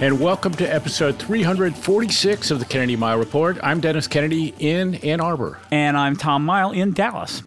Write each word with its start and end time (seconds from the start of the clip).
And 0.00 0.20
welcome 0.20 0.54
to 0.54 0.64
episode 0.64 1.18
346 1.18 2.52
of 2.52 2.60
the 2.60 2.64
Kennedy-Mighell 2.64 3.18
Report. 3.18 3.58
I'm 3.64 3.80
Dennis 3.80 4.06
Kennedy 4.06 4.54
in 4.56 4.94
Ann 4.94 5.20
Arbor. 5.20 5.58
And 5.72 5.96
I'm 5.96 6.14
Tom 6.14 6.46
Mighell 6.46 6.72
in 6.72 6.92
Dallas. 6.92 7.42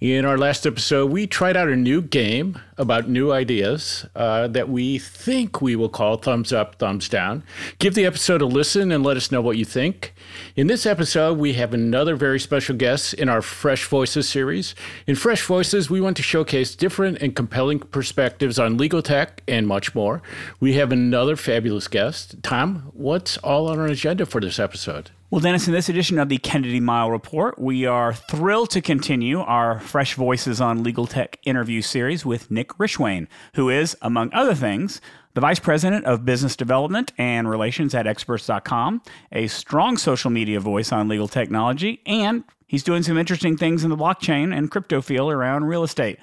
In 0.00 0.24
our 0.24 0.36
last 0.36 0.66
episode, 0.66 1.12
we 1.12 1.26
tried 1.26 1.56
out 1.56 1.68
a 1.68 1.76
new 1.76 2.02
game 2.02 2.58
about 2.76 3.08
new 3.08 3.30
ideas 3.30 4.04
uh, 4.16 4.48
that 4.48 4.68
we 4.68 4.98
think 4.98 5.62
we 5.62 5.76
will 5.76 5.88
call 5.88 6.16
Thumbs 6.16 6.52
Up, 6.52 6.74
Thumbs 6.76 7.08
Down. 7.08 7.44
Give 7.78 7.94
the 7.94 8.04
episode 8.04 8.42
a 8.42 8.46
listen 8.46 8.90
and 8.90 9.04
let 9.04 9.16
us 9.16 9.30
know 9.30 9.40
what 9.40 9.56
you 9.56 9.64
think. 9.64 10.12
In 10.56 10.66
this 10.66 10.84
episode, 10.84 11.38
we 11.38 11.52
have 11.54 11.72
another 11.72 12.16
very 12.16 12.40
special 12.40 12.76
guest 12.76 13.14
in 13.14 13.28
our 13.28 13.40
Fresh 13.40 13.84
Voices 13.84 14.28
series. 14.28 14.74
In 15.06 15.14
Fresh 15.14 15.44
Voices, 15.44 15.88
we 15.88 16.00
want 16.00 16.16
to 16.16 16.24
showcase 16.24 16.74
different 16.74 17.18
and 17.22 17.36
compelling 17.36 17.78
perspectives 17.78 18.58
on 18.58 18.76
legal 18.76 19.00
tech 19.00 19.42
and 19.46 19.66
much 19.66 19.94
more. 19.94 20.22
We 20.58 20.74
have 20.74 20.90
another 20.90 21.36
fabulous 21.36 21.86
guest. 21.86 22.42
Tom, 22.42 22.90
what's 22.94 23.38
all 23.38 23.68
on 23.68 23.78
our 23.78 23.86
agenda 23.86 24.26
for 24.26 24.40
this 24.40 24.58
episode? 24.58 25.12
Well, 25.34 25.40
Dennis, 25.40 25.66
in 25.66 25.72
this 25.72 25.88
edition 25.88 26.20
of 26.20 26.28
the 26.28 26.38
Kennedy 26.38 26.78
Mile 26.78 27.10
Report, 27.10 27.58
we 27.58 27.86
are 27.86 28.14
thrilled 28.14 28.70
to 28.70 28.80
continue 28.80 29.40
our 29.40 29.80
Fresh 29.80 30.14
Voices 30.14 30.60
on 30.60 30.84
Legal 30.84 31.08
Tech 31.08 31.40
interview 31.44 31.82
series 31.82 32.24
with 32.24 32.52
Nick 32.52 32.68
Rishwain, 32.78 33.26
who 33.54 33.68
is, 33.68 33.96
among 34.00 34.32
other 34.32 34.54
things, 34.54 35.00
the 35.34 35.40
Vice 35.40 35.58
President 35.58 36.04
of 36.04 36.24
Business 36.24 36.56
Development 36.56 37.12
and 37.18 37.50
Relations 37.50 37.94
at 37.94 38.06
Experts.com, 38.06 39.02
a 39.32 39.46
strong 39.48 39.96
social 39.96 40.30
media 40.30 40.60
voice 40.60 40.92
on 40.92 41.08
legal 41.08 41.28
technology, 41.28 42.00
and 42.06 42.44
He's 42.66 42.82
doing 42.82 43.04
some 43.04 43.18
interesting 43.18 43.56
things 43.56 43.84
in 43.84 43.90
the 43.90 43.96
blockchain 43.96 44.52
and 44.52 44.68
crypto 44.68 45.00
field 45.00 45.30
around 45.30 45.66
real 45.66 45.84
estate. 45.84 46.18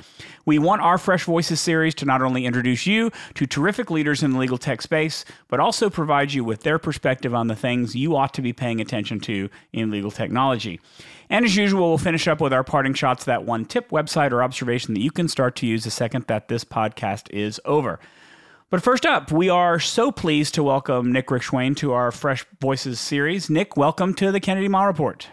We 0.45 0.59
want 0.59 0.81
our 0.81 0.97
Fresh 0.97 1.23
Voices 1.23 1.61
series 1.61 1.95
to 1.95 2.05
not 2.05 2.21
only 2.21 2.45
introduce 2.45 2.85
you 2.85 3.09
to 3.35 3.45
terrific 3.45 3.89
leaders 3.89 4.21
in 4.21 4.31
the 4.31 4.37
legal 4.37 4.57
tech 4.57 4.81
space, 4.81 5.23
but 5.47 5.61
also 5.61 5.89
provide 5.89 6.33
you 6.33 6.43
with 6.43 6.63
their 6.63 6.77
perspective 6.77 7.33
on 7.33 7.47
the 7.47 7.55
things 7.55 7.95
you 7.95 8.17
ought 8.17 8.33
to 8.33 8.41
be 8.41 8.51
paying 8.51 8.81
attention 8.81 9.21
to 9.21 9.49
in 9.71 9.91
legal 9.91 10.11
technology. 10.11 10.81
And 11.29 11.45
as 11.45 11.55
usual, 11.55 11.87
we'll 11.87 11.97
finish 11.97 12.27
up 12.27 12.41
with 12.41 12.51
our 12.51 12.65
parting 12.65 12.95
shots 12.95 13.23
that 13.23 13.45
one 13.45 13.63
tip, 13.63 13.89
website, 13.89 14.33
or 14.33 14.43
observation 14.43 14.93
that 14.95 15.01
you 15.01 15.11
can 15.11 15.29
start 15.29 15.55
to 15.55 15.67
use 15.67 15.85
the 15.85 15.91
second 15.91 16.25
that 16.27 16.49
this 16.49 16.65
podcast 16.65 17.29
is 17.29 17.61
over. 17.63 17.97
But 18.71 18.81
first 18.81 19.05
up, 19.05 19.33
we 19.33 19.49
are 19.49 19.81
so 19.81 20.13
pleased 20.13 20.53
to 20.53 20.63
welcome 20.63 21.11
Nick 21.11 21.27
Rishwain 21.27 21.75
to 21.75 21.91
our 21.91 22.09
Fresh 22.09 22.45
Voices 22.61 23.01
series. 23.01 23.49
Nick, 23.49 23.75
welcome 23.75 24.13
to 24.13 24.31
the 24.31 24.39
Kennedy-Mighell 24.39 24.87
Report. 24.87 25.27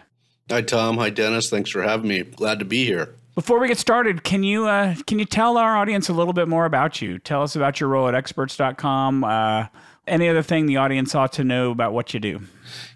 Hi, 0.49 0.61
Tom. 0.61 0.97
Hi, 0.97 1.09
Dennis. 1.09 1.49
Thanks 1.49 1.69
for 1.69 1.81
having 1.81 2.09
me. 2.09 2.23
Glad 2.23 2.59
to 2.59 2.65
be 2.65 2.83
here. 2.83 3.15
Before 3.35 3.57
we 3.57 3.69
get 3.69 3.77
started, 3.77 4.25
can 4.25 4.43
you 4.43 4.67
uh, 4.67 4.95
can 5.07 5.19
you 5.19 5.25
tell 5.25 5.57
our 5.57 5.77
audience 5.77 6.09
a 6.09 6.13
little 6.13 6.33
bit 6.33 6.49
more 6.49 6.65
about 6.65 7.01
you? 7.01 7.17
Tell 7.17 7.41
us 7.41 7.55
about 7.55 7.79
your 7.79 7.87
role 7.87 8.09
at 8.09 8.13
experts.com. 8.13 9.23
Uh, 9.23 9.67
any 10.05 10.27
other 10.27 10.41
thing 10.41 10.65
the 10.65 10.75
audience 10.75 11.15
ought 11.15 11.31
to 11.33 11.45
know 11.45 11.71
about 11.71 11.93
what 11.93 12.13
you 12.13 12.19
do? 12.19 12.41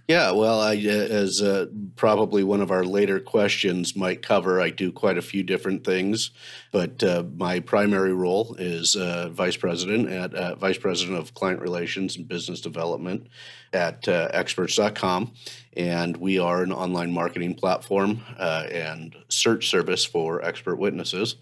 Yeah, 0.07 0.31
well, 0.31 0.59
I, 0.59 0.75
uh, 0.75 0.89
as 0.89 1.41
uh, 1.41 1.67
probably 1.95 2.43
one 2.43 2.59
of 2.59 2.71
our 2.71 2.83
later 2.83 3.21
questions 3.21 3.95
might 3.95 4.21
cover, 4.21 4.59
I 4.59 4.69
do 4.69 4.91
quite 4.91 5.17
a 5.17 5.21
few 5.21 5.43
different 5.43 5.85
things, 5.85 6.31
but 6.73 7.01
uh, 7.01 7.23
my 7.37 7.61
primary 7.61 8.13
role 8.13 8.53
is 8.59 8.97
uh, 8.97 9.29
vice 9.29 9.55
president 9.55 10.09
at 10.09 10.33
uh, 10.33 10.55
vice 10.55 10.77
president 10.77 11.19
of 11.19 11.33
client 11.33 11.61
relations 11.61 12.17
and 12.17 12.27
business 12.27 12.59
development 12.59 13.27
at 13.71 14.05
uh, 14.09 14.27
experts.com, 14.33 15.31
and 15.77 16.17
we 16.17 16.37
are 16.37 16.63
an 16.63 16.73
online 16.73 17.13
marketing 17.13 17.55
platform 17.55 18.21
and 18.37 19.15
search 19.29 19.69
service 19.69 20.03
for 20.03 20.43
expert 20.43 20.75
witnesses 20.75 21.37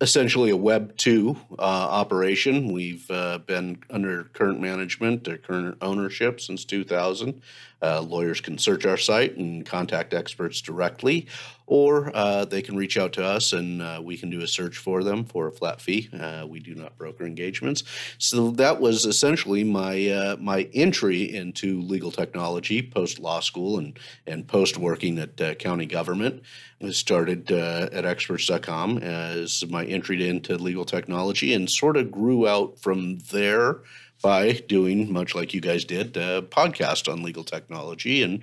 essentially 0.00 0.50
a 0.50 0.56
Web 0.56 0.96
2 0.96 1.36
uh, 1.58 1.62
operation. 1.62 2.72
We've 2.72 3.10
uh, 3.10 3.38
been 3.38 3.78
under 3.90 4.24
current 4.24 4.60
management, 4.60 5.26
or 5.26 5.38
current 5.38 5.78
ownership 5.80 6.40
since 6.40 6.64
2000. 6.64 7.40
Uh, 7.82 8.00
lawyers 8.00 8.40
can 8.40 8.56
search 8.56 8.86
our 8.86 8.96
site 8.96 9.36
and 9.36 9.66
contact 9.66 10.14
experts 10.14 10.62
directly, 10.62 11.26
or 11.66 12.10
uh, 12.14 12.44
they 12.44 12.62
can 12.62 12.76
reach 12.76 12.96
out 12.96 13.12
to 13.12 13.24
us 13.24 13.52
and 13.52 13.82
uh, 13.82 14.00
we 14.02 14.16
can 14.16 14.30
do 14.30 14.40
a 14.40 14.46
search 14.46 14.78
for 14.78 15.04
them 15.04 15.24
for 15.24 15.48
a 15.48 15.52
flat 15.52 15.80
fee. 15.80 16.08
Uh, 16.18 16.46
we 16.48 16.58
do 16.58 16.74
not 16.74 16.96
broker 16.96 17.26
engagements. 17.26 17.82
So 18.18 18.50
that 18.52 18.80
was 18.80 19.04
essentially 19.04 19.62
my 19.62 20.08
uh, 20.08 20.36
my 20.40 20.68
entry 20.72 21.34
into 21.34 21.82
legal 21.82 22.10
technology 22.10 22.82
post 22.82 23.18
law 23.18 23.40
school 23.40 23.78
and 23.78 23.98
and 24.26 24.48
post 24.48 24.78
working 24.78 25.18
at 25.18 25.40
uh, 25.40 25.54
county 25.54 25.86
government. 25.86 26.42
I 26.82 26.90
started 26.90 27.50
at 27.50 28.04
experts.com 28.04 28.98
as 28.98 29.64
my 29.70 29.86
entry 29.86 30.28
into 30.28 30.56
legal 30.58 30.84
technology 30.84 31.54
and 31.54 31.70
sort 31.70 31.96
of 31.96 32.10
grew 32.10 32.46
out 32.46 32.78
from 32.78 33.18
there 33.30 33.80
by 34.22 34.52
doing 34.68 35.12
much 35.12 35.34
like 35.34 35.54
you 35.54 35.60
guys 35.60 35.84
did 35.84 36.16
a 36.16 36.42
podcast 36.42 37.10
on 37.12 37.22
legal 37.22 37.44
technology 37.44 38.22
and 38.22 38.42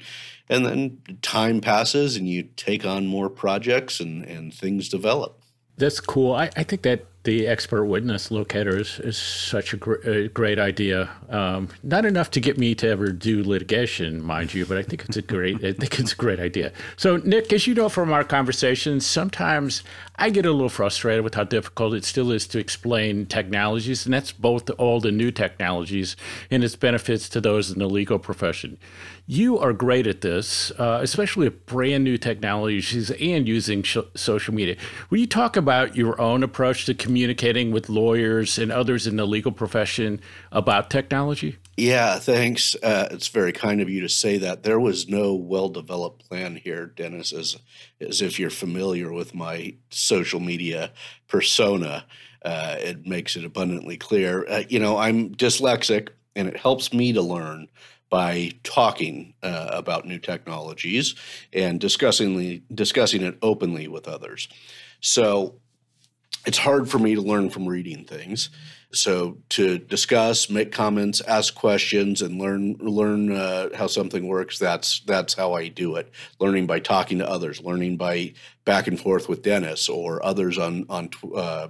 and 0.50 0.66
then 0.66 1.02
time 1.22 1.62
passes 1.62 2.16
and 2.16 2.28
you 2.28 2.44
take 2.56 2.86
on 2.86 3.08
more 3.08 3.30
projects 3.30 4.00
and 4.00 4.24
and 4.26 4.54
things 4.54 4.90
develop. 4.90 5.42
That's 5.78 6.00
cool. 6.00 6.34
I, 6.34 6.52
I 6.56 6.64
think 6.64 6.84
that 6.84 7.06
the 7.24 7.48
expert 7.48 7.86
witness 7.86 8.32
locator 8.32 8.78
is, 8.78 9.00
is 9.00 9.18
such 9.18 9.74
a, 9.74 9.78
gr- 9.78 10.02
a 10.06 10.28
great 10.28 10.60
idea. 10.60 11.10
Um, 11.30 11.70
not 11.82 12.06
enough 12.06 12.32
to 12.32 12.42
get 12.42 12.58
me 12.58 12.76
to 12.76 12.88
ever 12.90 13.08
do 13.14 13.44
litigation, 13.44 14.22
mind 14.22 14.54
you, 14.54 14.66
but 14.66 14.78
I 14.78 14.84
think 14.84 15.06
it's 15.06 15.16
a 15.16 15.22
great. 15.22 15.64
I 15.64 15.72
think 15.72 16.00
it's 16.00 16.12
a 16.12 16.18
great 16.18 16.42
idea. 16.42 16.74
So, 16.98 17.18
Nick, 17.18 17.54
as 17.54 17.66
you 17.66 17.76
know 17.76 17.88
from 17.88 18.12
our 18.12 18.26
conversations, 18.26 19.06
sometimes 19.06 19.84
I 20.18 20.32
get 20.32 20.46
a 20.46 20.52
little 20.52 20.70
frustrated 20.70 21.24
with 21.24 21.36
how 21.36 21.46
difficult 21.46 21.94
it 21.94 22.04
still 22.04 22.32
is 22.32 22.46
to 22.48 22.60
explain 22.60 23.26
technologies, 23.26 24.06
and 24.06 24.14
that's 24.14 24.34
both 24.34 24.70
all 24.72 25.00
the 25.00 25.12
new 25.12 25.32
technologies 25.32 26.18
and 26.52 26.64
its 26.64 26.76
benefits 26.76 27.30
to 27.30 27.42
those 27.42 27.72
in 27.72 27.80
the 27.80 27.88
legal 27.88 28.20
profession. 28.20 28.78
You 29.26 29.58
are 29.58 29.72
great 29.72 30.06
at 30.06 30.20
this, 30.20 30.72
uh, 30.72 31.00
especially 31.02 31.48
with 31.48 31.66
brand 31.66 32.04
new 32.04 32.18
technologies 32.18 33.10
and 33.10 33.48
using 33.48 33.82
sh- 33.82 33.98
social 34.16 34.54
media. 34.54 34.76
Will 35.10 35.20
you 35.20 35.28
talk 35.28 35.56
about 35.56 35.96
your 35.96 36.20
own 36.20 36.44
approach 36.44 36.86
to 36.88 36.94
communicating 36.94 37.72
with 37.72 37.88
lawyers 37.88 38.58
and 38.58 38.70
others 38.70 39.08
in 39.08 39.16
the 39.16 39.26
legal 39.26 39.54
profession 39.54 40.20
about 40.52 40.90
technology? 40.90 41.58
Yeah, 41.78 42.20
thanks. 42.20 42.76
Uh, 42.84 43.08
it's 43.12 43.30
very 43.30 43.54
kind 43.54 43.80
of 43.80 43.90
you 43.90 44.02
to 44.02 44.10
say 44.10 44.38
that. 44.40 44.64
There 44.64 44.80
was 44.80 45.08
no 45.08 45.34
well-developed 45.34 46.28
plan 46.28 46.58
here, 46.58 46.88
Dennis, 46.88 47.32
as 47.32 47.56
as 48.02 48.22
if 48.22 48.38
you're 48.38 48.50
familiar 48.50 49.14
with 49.14 49.34
my 49.34 49.74
social 49.90 50.42
media 50.42 50.92
persona. 51.30 52.06
Uh, 52.44 52.76
it 52.78 53.08
makes 53.08 53.38
it 53.38 53.46
abundantly 53.46 53.96
clear. 53.96 54.46
Uh, 54.50 54.64
you 54.68 54.80
know, 54.80 54.98
I'm 54.98 55.34
dyslexic, 55.34 56.10
and 56.36 56.50
it 56.50 56.58
helps 56.58 56.92
me 56.92 57.14
to 57.14 57.22
learn 57.22 57.70
by 58.14 58.52
talking 58.62 59.34
uh, 59.42 59.70
about 59.72 60.06
new 60.06 60.20
technologies 60.20 61.16
and 61.52 61.80
discussing 61.80 62.62
discussing 62.72 63.24
it 63.24 63.36
openly 63.42 63.88
with 63.88 64.08
others. 64.08 64.48
So 65.02 65.56
it's 66.46 66.60
hard 66.60 66.88
for 66.88 67.00
me 67.00 67.16
to 67.16 67.22
learn 67.22 67.50
from 67.50 67.68
reading 67.68 68.06
things. 68.06 68.52
So 68.92 69.40
to 69.50 69.80
discuss, 69.80 70.48
make 70.48 70.72
comments, 70.72 71.22
ask 71.22 71.56
questions, 71.56 72.22
and 72.22 72.40
learn 72.40 72.76
learn 72.80 73.32
uh, 73.32 73.70
how 73.76 73.88
something 73.88 74.28
works. 74.28 74.60
That's 74.60 75.00
that's 75.08 75.34
how 75.34 75.54
I 75.54 75.68
do 75.70 75.96
it. 75.96 76.12
Learning 76.40 76.68
by 76.68 76.82
talking 76.82 77.18
to 77.18 77.28
others, 77.28 77.64
learning 77.64 77.98
by 77.98 78.34
back 78.64 78.86
and 78.86 79.00
forth 79.00 79.28
with 79.28 79.42
Dennis 79.42 79.90
or 79.90 80.24
others 80.24 80.60
on 80.60 80.86
on 80.88 81.10
uh, 81.36 81.70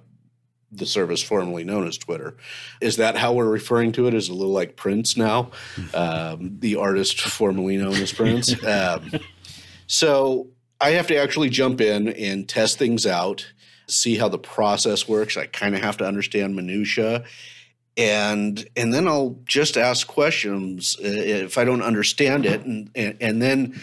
the 0.75 0.85
service 0.85 1.21
formerly 1.21 1.63
known 1.63 1.87
as 1.87 1.97
Twitter. 1.97 2.35
Is 2.81 2.97
that 2.97 3.17
how 3.17 3.33
we're 3.33 3.49
referring 3.49 3.91
to 3.93 4.07
it? 4.07 4.13
Is 4.13 4.29
a 4.29 4.33
little 4.33 4.53
like 4.53 4.75
Prince 4.75 5.17
now, 5.17 5.51
um, 5.93 6.57
the 6.59 6.75
artist 6.75 7.21
formerly 7.21 7.77
known 7.77 7.95
as 7.95 8.11
Prince. 8.11 8.53
Um, 8.63 9.11
so 9.87 10.47
I 10.81 10.91
have 10.91 11.07
to 11.07 11.15
actually 11.15 11.49
jump 11.49 11.79
in 11.79 12.07
and 12.09 12.47
test 12.47 12.79
things 12.79 13.05
out, 13.05 13.53
see 13.87 14.17
how 14.17 14.29
the 14.29 14.39
process 14.39 15.07
works. 15.07 15.37
I 15.37 15.45
kind 15.45 15.75
of 15.75 15.81
have 15.81 15.97
to 15.97 16.05
understand 16.05 16.55
minutia. 16.55 17.23
And 17.95 18.67
and 18.75 18.93
then 18.93 19.07
I'll 19.07 19.37
just 19.45 19.77
ask 19.77 20.07
questions 20.07 20.97
uh, 20.99 21.07
if 21.07 21.57
I 21.57 21.65
don't 21.65 21.83
understand 21.83 22.45
it, 22.45 22.65
and, 22.65 22.89
and 22.95 23.17
and 23.21 23.41
then 23.41 23.79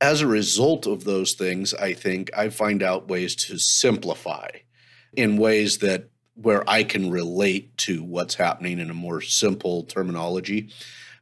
as 0.00 0.20
a 0.20 0.26
result 0.26 0.86
of 0.86 1.04
those 1.04 1.34
things, 1.34 1.74
I 1.74 1.94
think 1.94 2.30
I 2.36 2.48
find 2.50 2.82
out 2.82 3.08
ways 3.08 3.34
to 3.46 3.58
simplify 3.58 4.48
in 5.14 5.36
ways 5.36 5.78
that 5.78 6.10
where 6.34 6.68
I 6.68 6.84
can 6.84 7.10
relate 7.10 7.76
to 7.78 8.02
what's 8.02 8.34
happening 8.34 8.78
in 8.78 8.90
a 8.90 8.94
more 8.94 9.20
simple 9.20 9.84
terminology. 9.84 10.70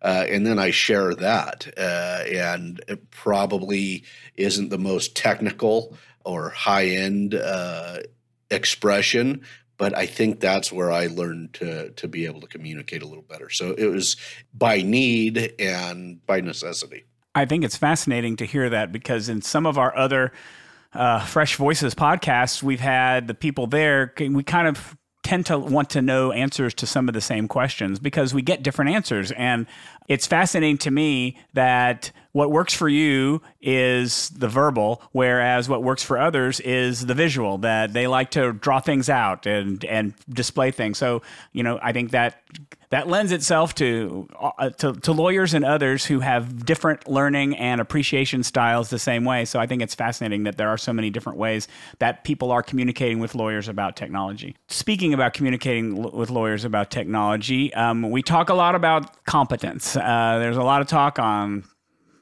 Uh, 0.01 0.25
and 0.29 0.47
then 0.47 0.59
I 0.59 0.71
share 0.71 1.15
that. 1.15 1.67
Uh, 1.77 2.23
and 2.31 2.81
it 2.87 3.11
probably 3.11 4.05
isn't 4.37 4.69
the 4.69 4.79
most 4.79 5.17
technical 5.17 5.97
or 6.25 6.51
high 6.51 6.87
end 6.87 7.35
uh, 7.35 7.99
expression, 8.51 9.43
but 9.77 9.97
I 9.97 10.07
think 10.07 10.41
that's 10.41 10.71
where 10.71 10.93
I 10.93 11.07
learned 11.07 11.55
to 11.55 11.91
to 11.91 12.09
be 12.09 12.27
able 12.27 12.41
to 12.43 12.47
communicate 12.47 13.03
a 13.03 13.07
little 13.07 13.23
better. 13.23 13.51
So 13.51 13.73
it 13.73 13.87
was 13.87 14.17
by 14.55 14.83
need 14.83 15.55
and 15.59 16.25
by 16.27 16.41
necessity. 16.41 17.05
I 17.35 17.45
think 17.45 17.65
it's 17.65 17.77
fascinating 17.77 18.37
to 18.37 18.45
hear 18.45 18.69
that 18.71 18.93
because 18.93 19.29
in 19.29 19.43
some 19.43 19.67
of 19.67 19.79
our 19.79 19.97
other 19.97 20.33
uh, 20.93 21.25
Fresh 21.25 21.57
Voices 21.57 21.95
podcasts, 21.95 22.63
we've 22.63 22.81
had 22.81 23.27
the 23.27 23.35
people 23.35 23.67
there. 23.67 24.13
We 24.19 24.43
kind 24.43 24.69
of 24.69 24.97
tend 25.23 25.47
to 25.47 25.59
want 25.59 25.91
to 25.91 26.01
know 26.01 26.33
answers 26.33 26.73
to 26.73 26.87
some 26.87 27.09
of 27.09 27.15
the 27.15 27.21
same 27.21 27.49
questions 27.49 27.99
because 27.99 28.33
we 28.33 28.41
get 28.41 28.63
different 28.63 28.93
answers. 28.93 29.31
And 29.33 29.67
it's 30.09 30.27
fascinating 30.27 30.79
to 30.79 30.91
me 30.91 31.39
that 31.53 32.13
what 32.33 32.51
works 32.51 32.75
for 32.75 32.89
you 32.89 33.41
is 33.61 34.29
the 34.31 34.49
verbal, 34.49 35.03
whereas 35.13 35.69
what 35.69 35.83
works 35.83 36.03
for 36.03 36.19
others 36.19 36.61
is 36.61 37.07
the 37.07 37.15
visual, 37.15 37.59
that 37.59 37.93
they 37.93 38.07
like 38.07 38.31
to 38.33 38.53
draw 38.53 38.81
things 38.81 39.09
out 39.09 39.47
and, 39.47 39.85
and 39.85 40.15
display 40.29 40.71
things. 40.71 40.99
So, 40.99 41.23
you 41.53 41.63
know, 41.63 41.79
I 41.83 41.93
think 41.93 42.11
that 42.11 42.43
that 42.91 43.07
lends 43.07 43.33
itself 43.33 43.75
to, 43.75 44.29
uh, 44.41 44.71
to, 44.71 44.95
to 44.95 45.13
lawyers 45.13 45.53
and 45.53 45.65
others 45.65 46.07
who 46.07 46.21
have 46.21 46.65
different 46.65 47.07
learning 47.07 47.57
and 47.57 47.81
appreciation 47.81 48.43
styles 48.43 48.89
the 48.89 48.99
same 48.99 49.25
way. 49.25 49.45
So 49.45 49.59
I 49.59 49.67
think 49.67 49.83
it's 49.83 49.95
fascinating 49.95 50.45
that 50.45 50.57
there 50.57 50.69
are 50.69 50.79
so 50.79 50.93
many 50.93 51.11
different 51.11 51.39
ways 51.39 51.69
that 51.99 52.25
people 52.25 52.51
are 52.51 52.63
communicating 52.63 53.19
with 53.19 53.35
lawyers 53.35 53.69
about 53.69 53.95
technology. 53.95 54.57
Speaking 54.69 55.13
about 55.13 55.35
communicating 55.35 56.03
l- 56.03 56.13
with 56.13 56.31
lawyers 56.31 56.65
about 56.65 56.91
technology, 56.91 57.75
um, 57.75 58.11
we 58.11 58.23
talk 58.23 58.49
a 58.49 58.55
lot 58.55 58.75
about 58.75 59.23
competence. 59.27 59.95
Uh, 59.95 60.39
there's 60.39 60.57
a 60.57 60.63
lot 60.63 60.81
of 60.81 60.87
talk 60.89 61.19
on 61.19 61.65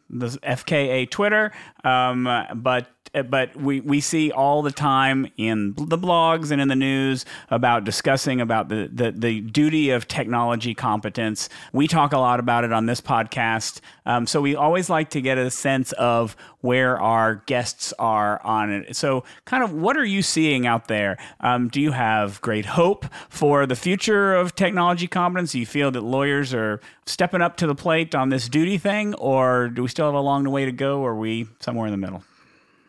the 0.08 0.28
FKA 0.28 1.10
Twitter, 1.10 1.52
um, 1.84 2.28
but 2.54 2.88
but 3.22 3.56
we, 3.56 3.80
we 3.80 4.00
see 4.00 4.30
all 4.30 4.62
the 4.62 4.70
time 4.70 5.30
in 5.36 5.74
the 5.76 5.98
blogs 5.98 6.50
and 6.50 6.60
in 6.60 6.68
the 6.68 6.76
news 6.76 7.24
about 7.50 7.84
discussing 7.84 8.40
about 8.40 8.68
the, 8.68 8.88
the, 8.92 9.12
the 9.12 9.40
duty 9.40 9.90
of 9.90 10.06
technology 10.08 10.74
competence. 10.74 11.48
We 11.72 11.88
talk 11.88 12.12
a 12.12 12.18
lot 12.18 12.40
about 12.40 12.64
it 12.64 12.72
on 12.72 12.86
this 12.86 13.00
podcast. 13.00 13.80
Um, 14.04 14.26
so 14.26 14.40
we 14.40 14.54
always 14.54 14.90
like 14.90 15.10
to 15.10 15.20
get 15.20 15.38
a 15.38 15.50
sense 15.50 15.92
of 15.92 16.36
where 16.60 17.00
our 17.00 17.36
guests 17.46 17.92
are 17.98 18.42
on 18.44 18.70
it. 18.70 18.96
So, 18.96 19.24
kind 19.44 19.62
of, 19.62 19.72
what 19.72 19.96
are 19.96 20.04
you 20.04 20.20
seeing 20.22 20.66
out 20.66 20.88
there? 20.88 21.16
Um, 21.40 21.68
do 21.68 21.80
you 21.80 21.92
have 21.92 22.40
great 22.40 22.66
hope 22.66 23.06
for 23.28 23.66
the 23.66 23.76
future 23.76 24.34
of 24.34 24.54
technology 24.54 25.06
competence? 25.06 25.52
Do 25.52 25.60
you 25.60 25.66
feel 25.66 25.90
that 25.92 26.00
lawyers 26.00 26.52
are 26.52 26.80
stepping 27.06 27.40
up 27.40 27.56
to 27.58 27.66
the 27.66 27.74
plate 27.74 28.14
on 28.14 28.30
this 28.30 28.48
duty 28.48 28.78
thing, 28.78 29.14
or 29.14 29.68
do 29.68 29.82
we 29.82 29.88
still 29.88 30.06
have 30.06 30.14
a 30.14 30.20
long 30.20 30.48
way 30.50 30.64
to 30.64 30.72
go, 30.72 31.00
or 31.00 31.12
are 31.12 31.16
we 31.16 31.46
somewhere 31.60 31.86
in 31.86 31.92
the 31.92 31.98
middle? 31.98 32.24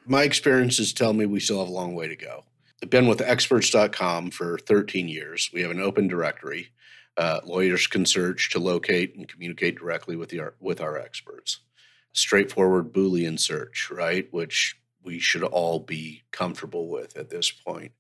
My 0.08 0.24
experiences 0.24 0.94
tell 0.94 1.14
me 1.14 1.26
we 1.26 1.40
still 1.40 1.60
have 1.60 1.70
a 1.70 1.72
long 1.72 1.94
way 1.94 2.08
to 2.08 2.16
go. 2.16 2.46
I've 2.82 2.90
been 2.90 3.08
with 3.08 3.22
experts.com 3.22 4.32
for 4.32 4.58
13 4.60 5.08
years. 5.08 5.50
We 5.54 5.62
have 5.62 5.72
an 5.72 5.82
open 5.82 6.08
directory. 6.08 6.70
Uh, 7.18 7.40
lawyers 7.44 7.88
can 7.88 8.06
search 8.06 8.52
to 8.52 8.60
locate 8.60 9.16
and 9.16 9.28
communicate 9.28 9.78
directly 9.78 10.16
with, 10.16 10.30
the, 10.30 10.54
with 10.60 10.80
our 10.80 10.98
experts. 10.98 11.62
Straightforward 12.14 12.94
Boolean 12.94 13.40
search, 13.40 13.90
right? 13.92 14.28
Which 14.32 14.76
we 15.04 15.20
should 15.20 15.44
all 15.44 15.80
be 15.80 16.24
comfortable 16.32 16.90
with 16.90 17.18
at 17.18 17.30
this 17.30 17.50
point. 17.50 17.92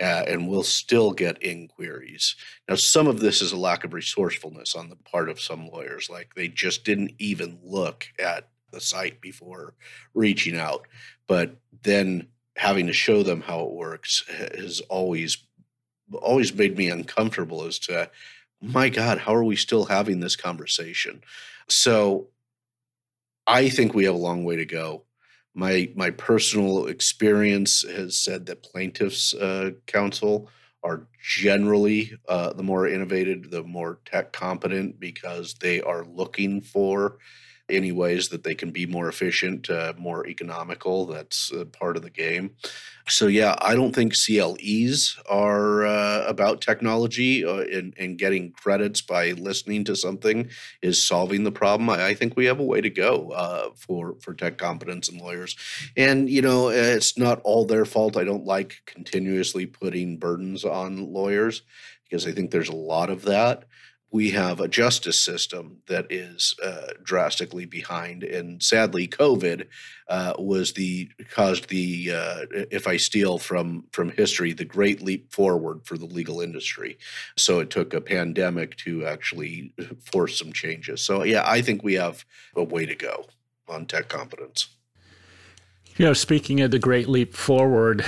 Uh, 0.00 0.24
and 0.26 0.48
we'll 0.48 0.62
still 0.62 1.12
get 1.12 1.42
inquiries. 1.42 2.34
Now, 2.66 2.76
some 2.76 3.06
of 3.06 3.20
this 3.20 3.42
is 3.42 3.52
a 3.52 3.58
lack 3.58 3.84
of 3.84 3.92
resourcefulness 3.92 4.74
on 4.74 4.88
the 4.88 4.96
part 4.96 5.28
of 5.28 5.40
some 5.40 5.68
lawyers. 5.68 6.08
Like 6.08 6.34
they 6.34 6.48
just 6.48 6.84
didn't 6.84 7.12
even 7.18 7.58
look 7.62 8.06
at 8.18 8.48
the 8.72 8.80
site 8.80 9.20
before 9.20 9.74
reaching 10.14 10.58
out. 10.58 10.86
But 11.26 11.56
then 11.82 12.28
having 12.56 12.86
to 12.86 12.92
show 12.92 13.22
them 13.22 13.40
how 13.40 13.64
it 13.64 13.72
works 13.72 14.24
has 14.28 14.80
always 14.88 15.38
always 16.20 16.54
made 16.54 16.76
me 16.76 16.90
uncomfortable 16.90 17.64
as 17.64 17.78
to 17.78 18.10
my 18.60 18.90
god 18.90 19.16
how 19.16 19.34
are 19.34 19.44
we 19.44 19.56
still 19.56 19.86
having 19.86 20.20
this 20.20 20.36
conversation? 20.36 21.22
So 21.68 22.28
i 23.46 23.68
think 23.68 23.94
we 23.94 24.04
have 24.04 24.14
a 24.14 24.18
long 24.18 24.44
way 24.44 24.56
to 24.56 24.66
go. 24.66 25.04
My 25.54 25.90
my 25.94 26.10
personal 26.10 26.86
experience 26.86 27.82
has 27.82 28.18
said 28.18 28.46
that 28.46 28.62
plaintiffs 28.62 29.34
uh, 29.34 29.72
counsel 29.86 30.48
are 30.82 31.06
generally 31.22 32.12
uh, 32.28 32.52
the 32.52 32.62
more 32.62 32.88
innovative 32.88 33.50
the 33.50 33.62
more 33.62 34.00
tech 34.04 34.32
competent 34.32 34.98
because 34.98 35.54
they 35.54 35.80
are 35.80 36.04
looking 36.04 36.60
for 36.60 37.18
any 37.68 37.92
ways 37.92 38.28
that 38.28 38.44
they 38.44 38.54
can 38.54 38.70
be 38.70 38.86
more 38.86 39.08
efficient, 39.08 39.70
uh, 39.70 39.92
more 39.96 40.26
economical. 40.26 41.06
That's 41.06 41.52
uh, 41.52 41.64
part 41.66 41.96
of 41.96 42.02
the 42.02 42.10
game. 42.10 42.56
So, 43.08 43.26
yeah, 43.26 43.56
I 43.60 43.74
don't 43.74 43.94
think 43.94 44.14
CLEs 44.14 45.18
are 45.28 45.84
uh, 45.84 46.24
about 46.26 46.60
technology 46.60 47.44
uh, 47.44 47.56
and, 47.56 47.94
and, 47.98 48.16
getting 48.16 48.52
credits 48.52 49.00
by 49.00 49.32
listening 49.32 49.82
to 49.84 49.96
something 49.96 50.48
is 50.82 51.02
solving 51.02 51.42
the 51.42 51.50
problem. 51.50 51.90
I, 51.90 52.06
I 52.08 52.14
think 52.14 52.36
we 52.36 52.44
have 52.44 52.60
a 52.60 52.64
way 52.64 52.80
to 52.80 52.90
go 52.90 53.30
uh, 53.30 53.70
for, 53.74 54.14
for 54.20 54.34
tech 54.34 54.56
competence 54.56 55.08
and 55.08 55.20
lawyers. 55.20 55.56
And, 55.96 56.30
you 56.30 56.42
know, 56.42 56.68
it's 56.68 57.18
not 57.18 57.40
all 57.42 57.64
their 57.64 57.84
fault. 57.84 58.16
I 58.16 58.24
don't 58.24 58.46
like 58.46 58.82
continuously 58.86 59.66
putting 59.66 60.18
burdens 60.18 60.64
on 60.64 61.12
lawyers 61.12 61.62
because 62.04 62.26
I 62.26 62.32
think 62.32 62.50
there's 62.50 62.68
a 62.68 62.76
lot 62.76 63.10
of 63.10 63.22
that 63.22 63.64
we 64.12 64.30
have 64.30 64.60
a 64.60 64.68
justice 64.68 65.18
system 65.18 65.78
that 65.86 66.06
is 66.10 66.54
uh, 66.62 66.88
drastically 67.02 67.64
behind, 67.64 68.22
and 68.22 68.62
sadly, 68.62 69.08
COVID 69.08 69.66
uh, 70.08 70.34
was 70.38 70.74
the 70.74 71.10
caused 71.30 71.70
the 71.70 72.12
uh, 72.12 72.40
if 72.70 72.86
I 72.86 72.98
steal 72.98 73.38
from 73.38 73.84
from 73.92 74.10
history 74.10 74.52
the 74.52 74.66
great 74.66 75.00
leap 75.00 75.32
forward 75.32 75.80
for 75.84 75.96
the 75.96 76.04
legal 76.04 76.42
industry. 76.42 76.98
So 77.38 77.60
it 77.60 77.70
took 77.70 77.94
a 77.94 78.02
pandemic 78.02 78.76
to 78.78 79.06
actually 79.06 79.72
force 80.12 80.38
some 80.38 80.52
changes. 80.52 81.02
So 81.02 81.24
yeah, 81.24 81.44
I 81.46 81.62
think 81.62 81.82
we 81.82 81.94
have 81.94 82.24
a 82.54 82.62
way 82.62 82.84
to 82.84 82.94
go 82.94 83.26
on 83.66 83.86
tech 83.86 84.08
competence. 84.08 84.68
You 85.96 86.06
know, 86.06 86.14
speaking 86.14 86.60
of 86.60 86.70
the 86.70 86.78
great 86.78 87.08
leap 87.08 87.34
forward 87.34 88.04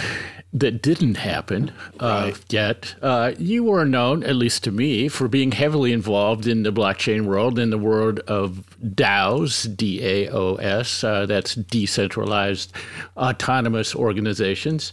that 0.54 0.80
didn't 0.80 1.16
happen 1.16 1.72
uh, 1.98 2.30
right. 2.30 2.40
yet, 2.48 2.94
uh, 3.02 3.32
you 3.38 3.64
were 3.64 3.84
known, 3.84 4.22
at 4.22 4.36
least 4.36 4.62
to 4.64 4.70
me, 4.70 5.08
for 5.08 5.26
being 5.26 5.50
heavily 5.50 5.92
involved 5.92 6.46
in 6.46 6.62
the 6.62 6.72
blockchain 6.72 7.24
world, 7.26 7.58
in 7.58 7.70
the 7.70 7.78
world 7.78 8.20
of 8.20 8.62
DAOs, 8.82 9.76
D 9.76 10.00
A 10.02 10.28
O 10.30 10.54
S, 10.54 11.02
uh, 11.02 11.26
that's 11.26 11.56
decentralized 11.56 12.72
autonomous 13.16 13.96
organizations. 13.96 14.92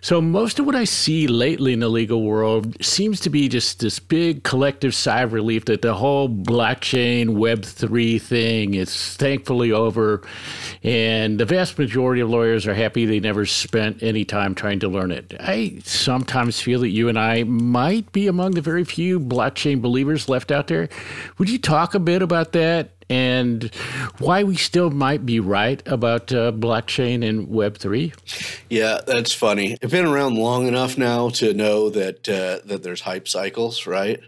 So 0.00 0.20
most 0.20 0.58
of 0.58 0.66
what 0.66 0.74
I 0.74 0.84
see 0.84 1.26
lately 1.26 1.72
in 1.72 1.80
the 1.80 1.88
legal 1.88 2.22
world 2.22 2.76
seems 2.84 3.18
to 3.20 3.30
be 3.30 3.48
just 3.48 3.80
this 3.80 3.98
big 3.98 4.42
collective 4.44 4.94
sigh 4.94 5.22
of 5.22 5.32
relief 5.32 5.64
that 5.64 5.82
the 5.82 5.94
whole 5.94 6.28
blockchain 6.28 7.30
Web3 7.30 8.20
thing 8.20 8.74
is 8.74 9.16
thankfully 9.16 9.72
over. 9.72 10.22
And 10.82 11.40
the 11.40 11.44
vast 11.44 11.78
majority 11.78 12.20
lawyers 12.26 12.66
are 12.66 12.74
happy 12.74 13.06
they 13.06 13.20
never 13.20 13.46
spent 13.46 14.02
any 14.02 14.24
time 14.24 14.54
trying 14.54 14.80
to 14.80 14.88
learn 14.88 15.10
it. 15.10 15.34
I 15.38 15.80
sometimes 15.84 16.60
feel 16.60 16.80
that 16.80 16.90
you 16.90 17.08
and 17.08 17.18
I 17.18 17.44
might 17.44 18.12
be 18.12 18.26
among 18.26 18.52
the 18.52 18.60
very 18.60 18.84
few 18.84 19.18
blockchain 19.18 19.80
believers 19.80 20.28
left 20.28 20.50
out 20.50 20.66
there. 20.66 20.88
Would 21.38 21.50
you 21.50 21.58
talk 21.58 21.94
a 21.94 22.00
bit 22.00 22.22
about 22.22 22.52
that? 22.52 22.90
and 23.08 23.72
why 24.18 24.42
we 24.42 24.56
still 24.56 24.90
might 24.90 25.24
be 25.24 25.38
right 25.40 25.82
about 25.86 26.32
uh, 26.32 26.52
blockchain 26.52 27.26
and 27.26 27.48
Web3? 27.48 28.12
Yeah, 28.68 29.00
that's 29.06 29.32
funny. 29.32 29.76
I've 29.82 29.90
been 29.90 30.06
around 30.06 30.36
long 30.36 30.66
enough 30.66 30.98
now 30.98 31.28
to 31.30 31.54
know 31.54 31.90
that 31.90 32.28
uh, 32.28 32.66
that 32.66 32.82
there's 32.82 33.02
hype 33.02 33.28
cycles, 33.28 33.86
right? 33.86 34.20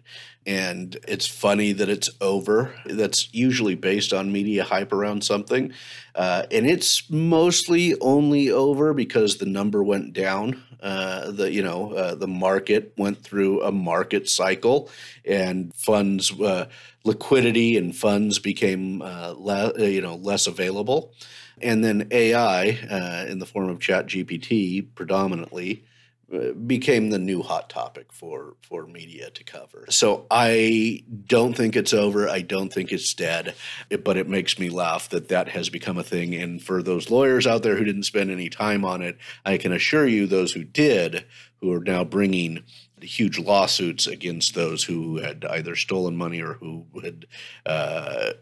And 0.49 0.97
it's 1.07 1.27
funny 1.27 1.73
that 1.73 1.91
it's 1.91 2.09
over. 2.23 2.73
That's 2.87 3.29
usually 3.35 3.75
based 3.75 4.15
on 4.15 4.33
media 4.33 4.65
hype 4.65 4.95
around 4.95 5.23
something. 5.23 5.75
Uh, 6.15 6.45
and 6.51 6.67
it's 6.67 7.11
mostly 7.11 7.95
only 8.01 8.51
over 8.51 8.95
because 8.95 9.37
the 9.37 9.45
number 9.45 9.83
went 9.85 10.15
down. 10.15 10.63
Uh, 10.81 11.33
the 11.33 11.53
you 11.53 11.63
know 11.63 11.93
uh, 11.93 12.15
the 12.15 12.27
market 12.27 12.95
went 12.97 13.23
through 13.23 13.63
a 13.63 13.71
market 13.71 14.27
cycle, 14.27 14.89
and 15.27 15.75
funds 15.75 16.33
uh, 16.41 16.67
liquidity 17.05 17.77
and 17.77 17.95
funds 17.95 18.39
became 18.39 19.03
uh, 19.03 19.35
le- 19.37 19.75
uh, 19.79 19.83
you 19.83 20.01
know 20.01 20.15
less 20.17 20.47
available, 20.47 21.13
and 21.61 21.85
then 21.85 22.09
AI 22.11 23.27
in 23.29 23.39
the 23.39 23.47
form 23.47 23.69
of 23.69 23.81
Chat 23.81 24.07
GPT 24.07 24.87
predominantly 24.95 25.85
became 26.67 27.09
the 27.09 27.19
new 27.19 27.43
hot 27.43 27.71
topic 27.71 28.13
for 28.13 28.55
for 28.61 28.87
media 28.87 29.31
to 29.31 29.45
cover. 29.45 29.87
So 29.89 30.27
I 30.31 31.03
don't 31.27 31.55
think 31.55 31.75
it's 31.75 31.95
over. 31.95 32.29
I 32.29 32.43
don't 32.43 32.71
think 32.73 32.93
it's 32.93 33.15
dead, 33.15 33.55
but 34.05 34.19
it 34.19 34.29
makes 34.29 34.59
me 34.59 34.69
laugh 34.69 35.09
that 35.09 35.29
that 35.29 35.49
has 35.49 35.71
become 35.71 35.97
a 35.97 36.03
thing. 36.03 36.35
And 36.35 36.63
for 36.63 36.83
those 36.83 37.11
lawyers 37.11 37.47
out 37.47 37.63
there 37.63 37.77
who 37.77 37.85
didn't 37.85 38.03
spend 38.03 38.31
any 38.31 38.51
time 38.51 38.85
on 38.85 39.01
it, 39.01 39.17
I 39.47 39.57
can 39.57 39.73
assure 39.73 40.07
you, 40.07 40.27
those 40.27 40.53
who 40.53 40.65
did, 40.65 41.25
who 41.61 41.73
are 41.73 41.81
now 41.81 42.05
bringing 42.05 42.63
huge 43.01 43.39
lawsuits 43.39 44.07
against 44.07 44.55
those 44.55 44.85
who 44.85 45.19
had 45.19 45.45
either 45.45 45.77
stolen 45.77 46.17
money 46.17 46.43
or 46.43 46.55
who 46.55 46.85
had 47.03 47.27
uh, 47.65 48.33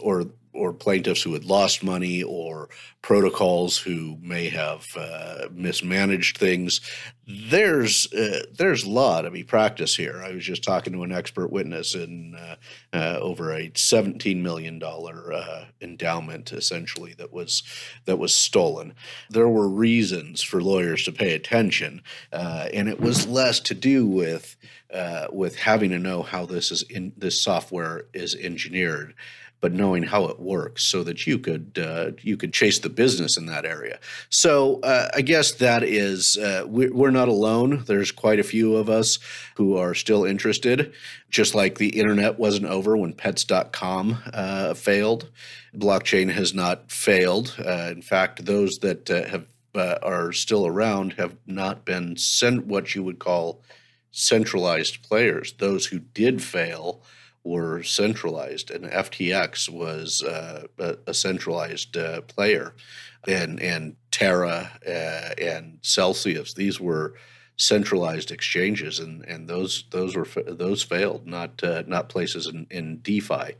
or 0.00 0.26
or 0.52 0.72
plaintiffs 0.72 1.22
who 1.22 1.32
had 1.32 1.44
lost 1.44 1.82
money 1.82 2.22
or 2.22 2.68
protocols 3.02 3.78
who 3.78 4.18
may 4.20 4.48
have 4.48 4.84
uh, 4.96 5.46
mismanaged 5.52 6.36
things. 6.36 6.80
There's 7.26 8.12
uh, 8.12 8.46
there's 8.52 8.84
law 8.84 9.22
to 9.22 9.30
be 9.30 9.44
practiced 9.44 9.96
here. 9.96 10.22
I 10.24 10.32
was 10.32 10.44
just 10.44 10.64
talking 10.64 10.92
to 10.92 11.04
an 11.04 11.12
expert 11.12 11.52
witness 11.52 11.94
in 11.94 12.34
uh, 12.34 12.56
uh 12.92 13.18
over 13.20 13.52
a 13.52 13.70
17 13.74 14.42
million 14.42 14.80
dollar 14.80 15.32
uh, 15.32 15.64
endowment, 15.80 16.52
essentially 16.52 17.14
that 17.14 17.32
was 17.32 17.62
that 18.06 18.18
was 18.18 18.34
stolen. 18.34 18.94
There 19.28 19.48
were 19.48 19.68
reasons 19.68 20.42
for 20.42 20.60
lawyers 20.60 21.04
to 21.04 21.12
pay 21.12 21.34
attention, 21.34 22.02
uh, 22.32 22.68
and 22.72 22.88
it 22.88 23.00
was 23.00 23.28
less 23.28 23.60
to 23.60 23.74
do 23.74 24.06
with 24.06 24.56
with 25.30 25.54
having 25.54 25.90
to 25.90 25.98
know 26.00 26.22
how 26.22 26.44
this 26.44 26.72
is 26.72 26.82
in 26.82 27.12
this 27.16 27.40
software 27.40 28.06
is 28.12 28.34
engineered 28.34 29.14
but 29.60 29.72
knowing 29.72 30.02
how 30.02 30.24
it 30.24 30.40
works 30.40 30.84
so 30.84 31.02
that 31.04 31.26
you 31.26 31.38
could 31.38 31.78
uh, 31.78 32.12
you 32.22 32.36
could 32.36 32.52
chase 32.52 32.78
the 32.78 32.88
business 32.88 33.36
in 33.36 33.46
that 33.46 33.64
area. 33.64 33.98
So 34.30 34.80
uh, 34.80 35.08
I 35.14 35.20
guess 35.20 35.52
that 35.52 35.82
is 35.82 36.36
uh, 36.36 36.64
we're 36.66 37.10
not 37.10 37.28
alone. 37.28 37.84
There's 37.86 38.10
quite 38.10 38.40
a 38.40 38.44
few 38.44 38.76
of 38.76 38.88
us 38.88 39.18
who 39.56 39.76
are 39.76 39.94
still 39.94 40.24
interested. 40.24 40.92
Just 41.28 41.54
like 41.54 41.78
the 41.78 42.00
internet 42.00 42.38
wasn't 42.38 42.66
over 42.66 42.96
when 42.96 43.12
Pets.com 43.12 44.18
uh, 44.32 44.74
failed, 44.74 45.30
blockchain 45.76 46.30
has 46.32 46.52
not 46.54 46.90
failed. 46.90 47.54
Uh, 47.58 47.90
in 47.92 48.02
fact, 48.02 48.44
those 48.46 48.78
that 48.78 49.10
uh, 49.10 49.28
have 49.28 49.46
are 50.02 50.32
still 50.32 50.66
around 50.66 51.12
have 51.12 51.36
not 51.46 51.84
been 51.84 52.16
sent 52.16 52.66
what 52.66 52.94
you 52.96 53.04
would 53.04 53.20
call 53.20 53.62
centralized 54.10 55.00
players. 55.02 55.52
Those 55.58 55.86
who 55.86 56.00
did 56.00 56.42
fail 56.42 57.04
were 57.44 57.82
centralized, 57.82 58.70
and 58.70 58.84
FTX 58.84 59.68
was 59.68 60.22
uh, 60.22 60.66
a, 61.06 61.14
centralized 61.14 61.96
uh, 61.96 62.20
player, 62.22 62.74
and 63.26 63.60
and 63.60 63.96
Terra 64.10 64.70
uh, 64.86 65.34
and 65.42 65.78
Celsius. 65.82 66.54
These 66.54 66.80
were 66.80 67.14
centralized 67.60 68.30
exchanges, 68.30 68.98
and, 68.98 69.22
and 69.26 69.46
those 69.46 69.84
those 69.90 70.16
were 70.16 70.26
those 70.46 70.82
failed, 70.82 71.26
not 71.26 71.62
uh, 71.62 71.82
not 71.86 72.08
places 72.08 72.46
in, 72.46 72.66
in 72.70 72.98
DeFi. 72.98 73.54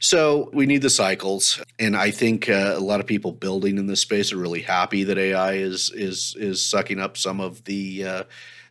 So 0.00 0.50
we 0.52 0.66
need 0.66 0.82
the 0.82 0.90
cycles, 0.90 1.62
and 1.78 1.96
I 1.96 2.10
think 2.10 2.48
uh, 2.48 2.74
a 2.76 2.80
lot 2.80 3.00
of 3.00 3.06
people 3.06 3.32
building 3.32 3.78
in 3.78 3.86
this 3.86 4.00
space 4.00 4.32
are 4.32 4.36
really 4.36 4.62
happy 4.62 5.04
that 5.04 5.18
AI 5.18 5.54
is 5.54 5.90
is 5.94 6.36
is 6.38 6.64
sucking 6.64 7.00
up 7.00 7.16
some 7.16 7.40
of 7.40 7.64
the 7.64 8.04
uh, 8.04 8.22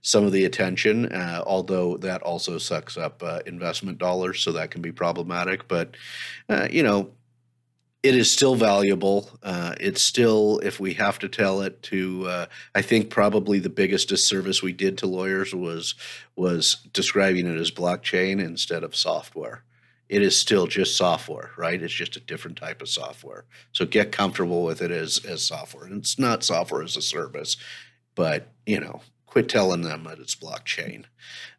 some 0.06 0.24
of 0.24 0.32
the 0.32 0.46
attention, 0.46 1.12
uh, 1.12 1.44
although 1.48 1.98
that 1.98 2.22
also 2.22 2.60
sucks 2.60 2.96
up 2.96 3.24
uh, 3.24 3.40
investment 3.48 3.98
dollars, 3.98 4.40
so 4.44 4.52
that 4.52 4.70
can 4.70 4.84
be 4.84 4.92
problematic. 4.92 5.68
But, 5.68 5.98
uh, 6.48 6.68
you 6.70 6.84
know, 6.84 7.10
it 8.04 8.14
is 8.14 8.32
still 8.32 8.54
valuable. 8.54 9.32
Uh, 9.42 9.74
it's 9.80 10.04
still, 10.04 10.60
if 10.60 10.80
we 10.80 10.94
have 10.94 11.18
to 11.18 11.28
tell 11.28 11.62
it 11.62 11.82
to, 11.84 12.28
uh, 12.28 12.46
I 12.76 12.84
think 12.84 13.10
probably 13.10 13.58
the 13.58 13.68
biggest 13.68 14.10
disservice 14.10 14.62
we 14.62 14.74
did 14.74 15.00
to 15.00 15.08
lawyers 15.08 15.56
was 15.56 15.96
was 16.36 16.76
describing 16.94 17.48
it 17.48 17.60
as 17.60 17.72
blockchain 17.72 18.40
instead 18.40 18.84
of 18.84 18.96
software. 18.96 19.64
It 20.08 20.22
is 20.22 20.38
still 20.38 20.68
just 20.68 20.96
software, 20.96 21.50
right? 21.58 21.82
It's 21.82 21.92
just 21.92 22.16
a 22.16 22.20
different 22.20 22.58
type 22.58 22.84
of 22.84 22.90
software. 22.90 23.46
So 23.72 23.88
get 23.88 24.12
comfortable 24.12 24.64
with 24.64 24.84
it 24.84 24.92
as 24.92 25.18
as 25.26 25.44
software. 25.44 25.86
And 25.86 25.98
it's 25.98 26.20
not 26.20 26.44
software 26.44 26.84
as 26.84 26.96
a 26.96 27.02
service, 27.02 27.58
but 28.14 28.52
you 28.68 28.80
know, 28.80 29.02
quit 29.36 29.50
telling 29.50 29.82
them 29.82 30.06
that 30.06 30.18
it's 30.18 30.34
blockchain 30.34 31.04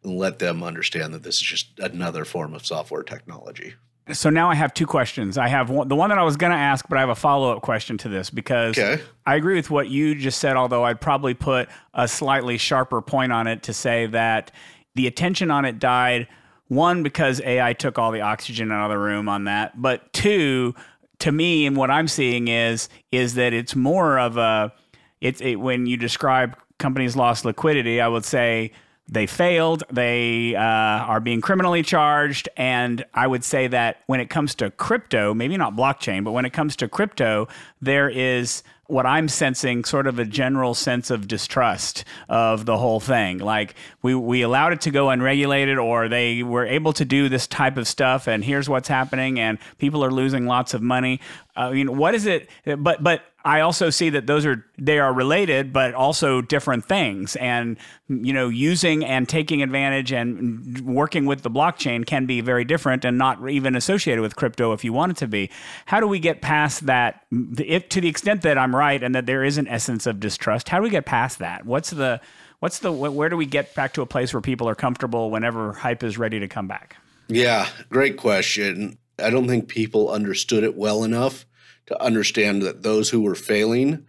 and 0.01 0.17
let 0.17 0.39
them 0.39 0.63
understand 0.63 1.13
that 1.13 1.21
this 1.21 1.35
is 1.35 1.41
just 1.41 1.77
another 1.77 2.25
form 2.25 2.55
of 2.55 2.65
software 2.65 3.03
technology. 3.03 3.75
So 4.13 4.31
now 4.31 4.49
I 4.49 4.55
have 4.55 4.73
two 4.73 4.87
questions. 4.87 5.37
I 5.37 5.47
have 5.47 5.69
one, 5.69 5.87
the 5.87 5.95
one 5.95 6.09
that 6.09 6.17
I 6.17 6.23
was 6.23 6.37
going 6.37 6.51
to 6.53 6.57
ask, 6.57 6.89
but 6.89 6.97
I 6.97 7.01
have 7.01 7.09
a 7.09 7.15
follow 7.15 7.55
up 7.55 7.61
question 7.61 7.95
to 7.99 8.09
this 8.09 8.31
because 8.31 8.79
okay. 8.79 9.03
I 9.27 9.35
agree 9.35 9.53
with 9.53 9.69
what 9.69 9.89
you 9.89 10.15
just 10.15 10.39
said, 10.39 10.55
although 10.55 10.85
I'd 10.85 10.99
probably 10.99 11.35
put 11.35 11.69
a 11.93 12.07
slightly 12.07 12.57
sharper 12.57 12.99
point 12.99 13.31
on 13.31 13.45
it 13.45 13.61
to 13.63 13.73
say 13.73 14.07
that 14.07 14.51
the 14.95 15.05
attention 15.05 15.51
on 15.51 15.63
it 15.63 15.77
died. 15.77 16.27
One, 16.69 17.03
because 17.03 17.41
AI 17.41 17.73
took 17.73 17.99
all 17.99 18.11
the 18.11 18.21
oxygen 18.21 18.71
out 18.71 18.85
of 18.85 18.89
the 18.89 18.97
room 18.97 19.29
on 19.29 19.43
that, 19.43 19.79
but 19.79 20.11
two, 20.13 20.73
to 21.19 21.31
me, 21.31 21.67
and 21.67 21.77
what 21.77 21.91
I'm 21.91 22.07
seeing 22.07 22.47
is 22.47 22.89
is 23.11 23.35
that 23.35 23.53
it's 23.53 23.75
more 23.75 24.17
of 24.17 24.37
a 24.37 24.73
it's 25.21 25.41
it, 25.41 25.57
when 25.57 25.85
you 25.85 25.95
describe 25.95 26.57
companies 26.77 27.15
lost 27.15 27.45
liquidity, 27.45 28.01
I 28.01 28.07
would 28.07 28.25
say 28.25 28.71
they 29.09 29.25
failed. 29.25 29.83
They 29.91 30.55
uh, 30.55 30.61
are 30.61 31.19
being 31.19 31.41
criminally 31.41 31.81
charged. 31.81 32.49
And 32.57 33.05
I 33.13 33.27
would 33.27 33.43
say 33.43 33.67
that 33.67 34.01
when 34.07 34.19
it 34.19 34.29
comes 34.29 34.55
to 34.55 34.69
crypto, 34.71 35.33
maybe 35.33 35.57
not 35.57 35.75
blockchain, 35.75 36.23
but 36.23 36.31
when 36.31 36.45
it 36.45 36.51
comes 36.51 36.75
to 36.77 36.87
crypto, 36.87 37.47
there 37.81 38.09
is 38.09 38.63
what 38.87 39.05
I'm 39.05 39.27
sensing 39.27 39.83
sort 39.83 40.07
of 40.07 40.17
a 40.17 40.25
general 40.25 40.73
sense 40.73 41.09
of 41.09 41.27
distrust 41.27 42.05
of 42.29 42.65
the 42.65 42.77
whole 42.77 43.01
thing. 43.01 43.37
Like 43.39 43.75
we, 44.01 44.15
we 44.15 44.41
allowed 44.41 44.73
it 44.73 44.81
to 44.81 44.91
go 44.91 45.09
unregulated 45.09 45.77
or 45.77 46.07
they 46.07 46.41
were 46.41 46.65
able 46.65 46.93
to 46.93 47.03
do 47.03 47.27
this 47.27 47.47
type 47.47 47.75
of 47.75 47.87
stuff 47.87 48.27
and 48.27 48.43
here's 48.43 48.69
what's 48.69 48.87
happening 48.87 49.39
and 49.39 49.57
people 49.77 50.05
are 50.05 50.11
losing 50.11 50.45
lots 50.45 50.73
of 50.73 50.81
money. 50.81 51.19
I 51.55 51.71
mean, 51.71 51.97
what 51.97 52.15
is 52.15 52.25
it? 52.25 52.49
But, 52.65 53.03
but 53.03 53.23
I 53.47 53.61
also 53.61 53.89
see 53.89 54.09
that 54.09 54.27
those 54.27 54.45
are 54.45 54.65
they 54.77 54.99
are 54.99 55.13
related, 55.13 55.71
but 55.71 55.93
also 55.93 56.41
different 56.41 56.83
things. 56.83 57.37
And 57.37 57.77
you 58.09 58.33
know, 58.33 58.49
using 58.49 59.05
and 59.05 59.27
taking 59.27 59.63
advantage 59.63 60.11
and 60.11 60.81
working 60.81 61.25
with 61.25 61.43
the 61.43 61.49
blockchain 61.49 62.05
can 62.05 62.25
be 62.25 62.41
very 62.41 62.65
different, 62.65 63.05
and 63.05 63.17
not 63.17 63.49
even 63.49 63.77
associated 63.77 64.21
with 64.21 64.35
crypto 64.35 64.73
if 64.73 64.83
you 64.83 64.91
want 64.91 65.13
it 65.13 65.17
to 65.19 65.27
be. 65.27 65.49
How 65.85 66.01
do 66.01 66.07
we 66.07 66.19
get 66.19 66.41
past 66.41 66.87
that? 66.87 67.25
If 67.31 67.87
to 67.89 68.01
the 68.01 68.09
extent 68.09 68.41
that 68.41 68.57
I'm 68.57 68.75
right 68.75 69.01
and 69.01 69.15
that 69.15 69.27
there 69.27 69.45
is 69.45 69.57
an 69.57 69.69
essence 69.69 70.05
of 70.05 70.19
distrust, 70.19 70.67
how 70.67 70.79
do 70.79 70.83
we 70.83 70.89
get 70.89 71.05
past 71.05 71.39
that? 71.39 71.65
What's 71.65 71.91
the 71.91 72.19
what's 72.59 72.79
the 72.79 72.91
where 72.91 73.29
do 73.29 73.37
we 73.37 73.45
get 73.45 73.73
back 73.75 73.93
to 73.93 74.01
a 74.01 74.05
place 74.05 74.33
where 74.33 74.41
people 74.41 74.67
are 74.67 74.75
comfortable 74.75 75.31
whenever 75.31 75.71
hype 75.71 76.03
is 76.03 76.17
ready 76.17 76.41
to 76.41 76.49
come 76.49 76.67
back? 76.67 76.97
Yeah, 77.29 77.69
great 77.87 78.17
question. 78.17 78.97
I 79.17 79.29
don't 79.29 79.47
think 79.47 79.69
people 79.69 80.11
understood 80.11 80.65
it 80.65 80.75
well 80.75 81.05
enough 81.05 81.45
to 81.87 82.01
understand 82.01 82.61
that 82.61 82.83
those 82.83 83.09
who 83.09 83.21
were 83.21 83.35
failing 83.35 84.05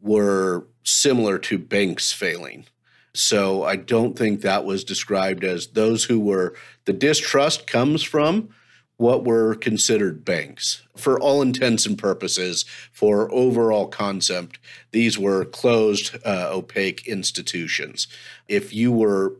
were 0.00 0.66
similar 0.82 1.38
to 1.38 1.58
banks 1.58 2.12
failing. 2.12 2.66
So 3.14 3.64
I 3.64 3.76
don't 3.76 4.16
think 4.16 4.40
that 4.40 4.64
was 4.64 4.84
described 4.84 5.42
as 5.44 5.68
those 5.68 6.04
who 6.04 6.20
were 6.20 6.54
the 6.84 6.92
distrust 6.92 7.66
comes 7.66 8.02
from 8.02 8.50
what 8.96 9.24
were 9.24 9.54
considered 9.54 10.24
banks. 10.24 10.82
For 10.94 11.18
all 11.18 11.40
intents 11.40 11.86
and 11.86 11.96
purposes, 11.96 12.66
for 12.92 13.32
overall 13.32 13.88
concept, 13.88 14.58
these 14.92 15.18
were 15.18 15.46
closed, 15.46 16.14
uh, 16.24 16.50
opaque 16.52 17.06
institutions. 17.06 18.06
If 18.46 18.74
you 18.74 18.92
were 18.92 19.36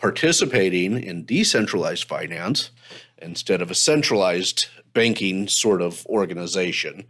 participating 0.00 1.02
in 1.02 1.24
decentralized 1.24 2.04
finance 2.04 2.70
instead 3.18 3.60
of 3.60 3.70
a 3.70 3.74
centralized 3.74 4.66
banking 4.94 5.46
sort 5.46 5.82
of 5.82 6.06
organization. 6.06 7.04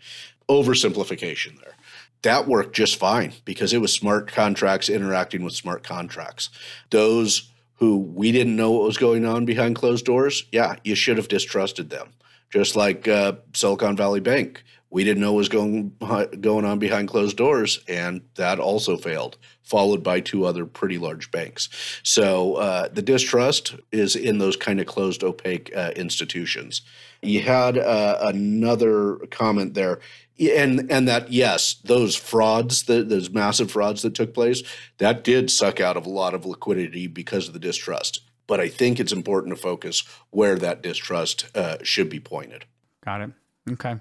Oversimplification 0.48 1.60
there. 1.62 1.74
That 2.22 2.48
worked 2.48 2.74
just 2.74 2.96
fine 2.96 3.32
because 3.44 3.72
it 3.72 3.80
was 3.80 3.92
smart 3.92 4.26
contracts 4.26 4.90
interacting 4.90 5.44
with 5.44 5.54
smart 5.54 5.84
contracts. 5.84 6.50
Those 6.90 7.48
who 7.76 7.96
we 7.96 8.32
didn't 8.32 8.56
know 8.56 8.72
what 8.72 8.84
was 8.84 8.98
going 8.98 9.24
on 9.24 9.46
behind 9.46 9.76
closed 9.76 10.04
doors, 10.04 10.44
yeah, 10.52 10.76
you 10.84 10.94
should 10.94 11.16
have 11.16 11.28
distrusted 11.28 11.88
them. 11.88 12.08
Just 12.50 12.74
like 12.74 13.06
uh, 13.06 13.34
Silicon 13.54 13.96
Valley 13.96 14.20
Bank, 14.20 14.64
we 14.90 15.04
didn't 15.04 15.22
know 15.22 15.32
what 15.32 15.38
was 15.38 15.48
going 15.48 15.96
going 16.40 16.64
on 16.64 16.78
behind 16.78 17.08
closed 17.08 17.36
doors, 17.36 17.82
and 17.88 18.22
that 18.34 18.58
also 18.58 18.96
failed, 18.96 19.38
followed 19.62 20.02
by 20.02 20.20
two 20.20 20.44
other 20.44 20.66
pretty 20.66 20.98
large 20.98 21.30
banks. 21.30 21.68
So 22.02 22.54
uh, 22.54 22.88
the 22.88 23.02
distrust 23.02 23.76
is 23.92 24.16
in 24.16 24.38
those 24.38 24.56
kind 24.56 24.80
of 24.80 24.86
closed, 24.86 25.22
opaque 25.22 25.70
uh, 25.76 25.92
institutions. 25.94 26.82
You 27.22 27.40
had 27.42 27.78
uh, 27.78 28.18
another 28.20 29.16
comment 29.30 29.74
there, 29.74 30.00
and 30.38 30.90
and 30.90 31.06
that 31.06 31.30
yes, 31.30 31.74
those 31.84 32.16
frauds, 32.16 32.84
the, 32.84 33.04
those 33.04 33.30
massive 33.30 33.70
frauds 33.70 34.02
that 34.02 34.14
took 34.14 34.34
place, 34.34 34.62
that 34.98 35.22
did 35.22 35.50
suck 35.50 35.80
out 35.80 35.96
of 35.96 36.04
a 36.04 36.10
lot 36.10 36.34
of 36.34 36.44
liquidity 36.44 37.06
because 37.06 37.46
of 37.46 37.54
the 37.54 37.60
distrust. 37.60 38.22
But 38.48 38.58
I 38.58 38.68
think 38.68 38.98
it's 38.98 39.12
important 39.12 39.54
to 39.54 39.62
focus 39.62 40.02
where 40.30 40.56
that 40.56 40.82
distrust 40.82 41.46
uh, 41.54 41.76
should 41.84 42.10
be 42.10 42.18
pointed. 42.18 42.64
Got 43.04 43.20
it. 43.20 43.30
Okay. 43.70 44.00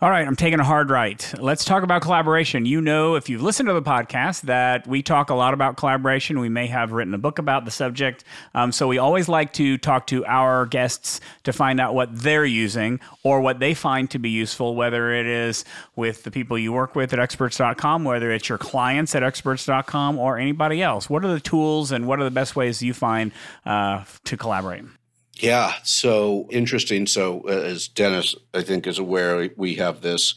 All 0.00 0.10
right, 0.10 0.24
I'm 0.24 0.36
taking 0.36 0.60
a 0.60 0.64
hard 0.64 0.90
right. 0.90 1.34
Let's 1.40 1.64
talk 1.64 1.82
about 1.82 2.02
collaboration. 2.02 2.66
You 2.66 2.80
know, 2.80 3.16
if 3.16 3.28
you've 3.28 3.42
listened 3.42 3.66
to 3.68 3.72
the 3.72 3.82
podcast, 3.82 4.42
that 4.42 4.86
we 4.86 5.02
talk 5.02 5.28
a 5.28 5.34
lot 5.34 5.54
about 5.54 5.76
collaboration. 5.76 6.38
We 6.38 6.48
may 6.48 6.68
have 6.68 6.92
written 6.92 7.14
a 7.14 7.18
book 7.18 7.40
about 7.40 7.64
the 7.64 7.72
subject. 7.72 8.22
Um, 8.54 8.70
so 8.70 8.86
we 8.86 8.98
always 8.98 9.28
like 9.28 9.54
to 9.54 9.76
talk 9.76 10.06
to 10.06 10.24
our 10.24 10.66
guests 10.66 11.20
to 11.42 11.52
find 11.52 11.80
out 11.80 11.96
what 11.96 12.16
they're 12.16 12.44
using 12.44 13.00
or 13.24 13.40
what 13.40 13.58
they 13.58 13.74
find 13.74 14.08
to 14.12 14.20
be 14.20 14.30
useful, 14.30 14.76
whether 14.76 15.12
it 15.12 15.26
is 15.26 15.64
with 15.96 16.22
the 16.22 16.30
people 16.30 16.56
you 16.56 16.72
work 16.72 16.94
with 16.94 17.12
at 17.12 17.18
experts.com, 17.18 18.04
whether 18.04 18.30
it's 18.30 18.48
your 18.48 18.58
clients 18.58 19.16
at 19.16 19.24
experts.com, 19.24 20.16
or 20.16 20.38
anybody 20.38 20.80
else. 20.80 21.10
What 21.10 21.24
are 21.24 21.34
the 21.34 21.40
tools 21.40 21.90
and 21.90 22.06
what 22.06 22.20
are 22.20 22.24
the 22.24 22.30
best 22.30 22.54
ways 22.54 22.80
you 22.80 22.94
find 22.94 23.32
uh, 23.66 24.04
to 24.26 24.36
collaborate? 24.36 24.84
Yeah, 25.38 25.74
so 25.84 26.48
interesting. 26.50 27.06
So, 27.06 27.42
uh, 27.46 27.52
as 27.52 27.86
Dennis, 27.86 28.34
I 28.52 28.62
think, 28.62 28.86
is 28.86 28.98
aware, 28.98 29.48
we 29.56 29.76
have 29.76 30.00
this 30.00 30.34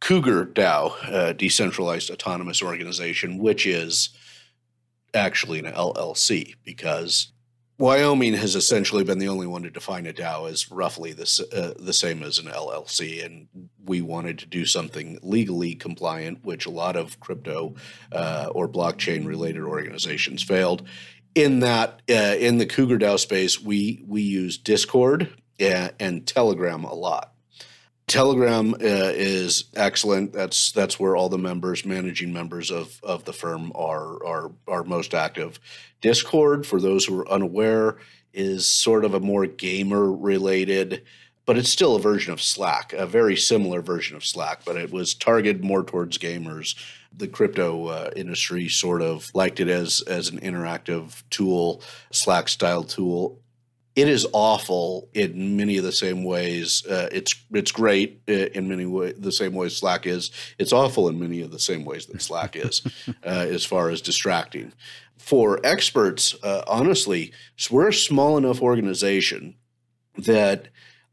Cougar 0.00 0.46
DAO, 0.46 0.92
uh, 1.04 1.32
decentralized 1.32 2.10
autonomous 2.10 2.60
organization, 2.60 3.38
which 3.38 3.64
is 3.66 4.10
actually 5.14 5.60
an 5.60 5.72
LLC 5.72 6.54
because 6.64 7.32
Wyoming 7.78 8.34
has 8.34 8.54
essentially 8.54 9.02
been 9.02 9.18
the 9.18 9.28
only 9.28 9.48
one 9.48 9.62
to 9.64 9.70
define 9.70 10.06
a 10.06 10.12
DAO 10.12 10.48
as 10.48 10.70
roughly 10.70 11.12
the, 11.12 11.46
uh, 11.52 11.82
the 11.82 11.92
same 11.92 12.22
as 12.22 12.38
an 12.38 12.46
LLC. 12.46 13.24
And 13.24 13.48
we 13.84 14.00
wanted 14.00 14.38
to 14.40 14.46
do 14.46 14.64
something 14.64 15.18
legally 15.22 15.74
compliant, 15.74 16.44
which 16.44 16.66
a 16.66 16.70
lot 16.70 16.94
of 16.94 17.18
crypto 17.18 17.74
uh, 18.12 18.48
or 18.52 18.68
blockchain 18.68 19.26
related 19.26 19.62
organizations 19.62 20.42
failed 20.42 20.86
in 21.34 21.60
that 21.60 22.02
uh, 22.08 22.36
in 22.38 22.58
the 22.58 22.66
Cougar 22.66 22.98
DAO 22.98 23.18
space, 23.18 23.60
we 23.60 24.04
we 24.06 24.22
use 24.22 24.56
Discord 24.58 25.32
and, 25.58 25.92
and 25.98 26.26
Telegram 26.26 26.84
a 26.84 26.94
lot. 26.94 27.32
Telegram 28.06 28.74
uh, 28.74 28.76
is 28.80 29.64
excellent. 29.74 30.32
That's 30.32 30.72
that's 30.72 31.00
where 31.00 31.16
all 31.16 31.28
the 31.28 31.38
members, 31.38 31.84
managing 31.84 32.32
members 32.32 32.70
of 32.70 33.00
of 33.02 33.24
the 33.24 33.32
firm, 33.32 33.72
are 33.74 34.24
are 34.24 34.52
are 34.68 34.84
most 34.84 35.14
active. 35.14 35.58
Discord, 36.00 36.66
for 36.66 36.80
those 36.80 37.06
who 37.06 37.18
are 37.18 37.28
unaware, 37.30 37.96
is 38.32 38.68
sort 38.68 39.04
of 39.04 39.14
a 39.14 39.20
more 39.20 39.46
gamer 39.46 40.12
related, 40.12 41.02
but 41.46 41.56
it's 41.56 41.70
still 41.70 41.96
a 41.96 42.00
version 42.00 42.32
of 42.32 42.42
Slack, 42.42 42.92
a 42.92 43.06
very 43.06 43.36
similar 43.36 43.80
version 43.80 44.16
of 44.16 44.24
Slack, 44.24 44.66
but 44.66 44.76
it 44.76 44.92
was 44.92 45.14
targeted 45.14 45.64
more 45.64 45.82
towards 45.82 46.18
gamers 46.18 46.76
the 47.16 47.28
crypto 47.28 47.86
uh, 47.86 48.10
industry 48.16 48.68
sort 48.68 49.02
of 49.02 49.30
liked 49.34 49.60
it 49.60 49.68
as 49.68 50.02
as 50.02 50.28
an 50.28 50.40
interactive 50.40 51.22
tool, 51.30 51.82
Slack 52.12 52.48
style 52.48 52.84
tool. 52.84 53.40
It 53.96 54.08
is 54.08 54.26
awful 54.32 55.08
in 55.14 55.56
many 55.56 55.76
of 55.76 55.84
the 55.84 55.92
same 55.92 56.24
ways. 56.24 56.84
Uh, 56.86 57.08
it's 57.12 57.34
it's 57.52 57.70
great 57.70 58.20
uh, 58.28 58.50
in 58.54 58.68
many 58.68 58.86
ways, 58.86 59.14
the 59.18 59.32
same 59.32 59.54
ways 59.54 59.76
Slack 59.76 60.06
is. 60.06 60.30
It's 60.58 60.72
awful 60.72 61.08
in 61.08 61.20
many 61.20 61.40
of 61.42 61.52
the 61.52 61.60
same 61.60 61.84
ways 61.84 62.06
that 62.06 62.20
Slack 62.20 62.56
is, 62.56 62.82
uh, 63.08 63.46
as 63.48 63.64
far 63.64 63.90
as 63.90 64.00
distracting. 64.00 64.72
For 65.16 65.60
experts, 65.64 66.34
uh, 66.42 66.64
honestly, 66.66 67.32
we're 67.70 67.88
a 67.88 67.94
small 67.94 68.36
enough 68.36 68.60
organization 68.60 69.54
that 70.18 70.68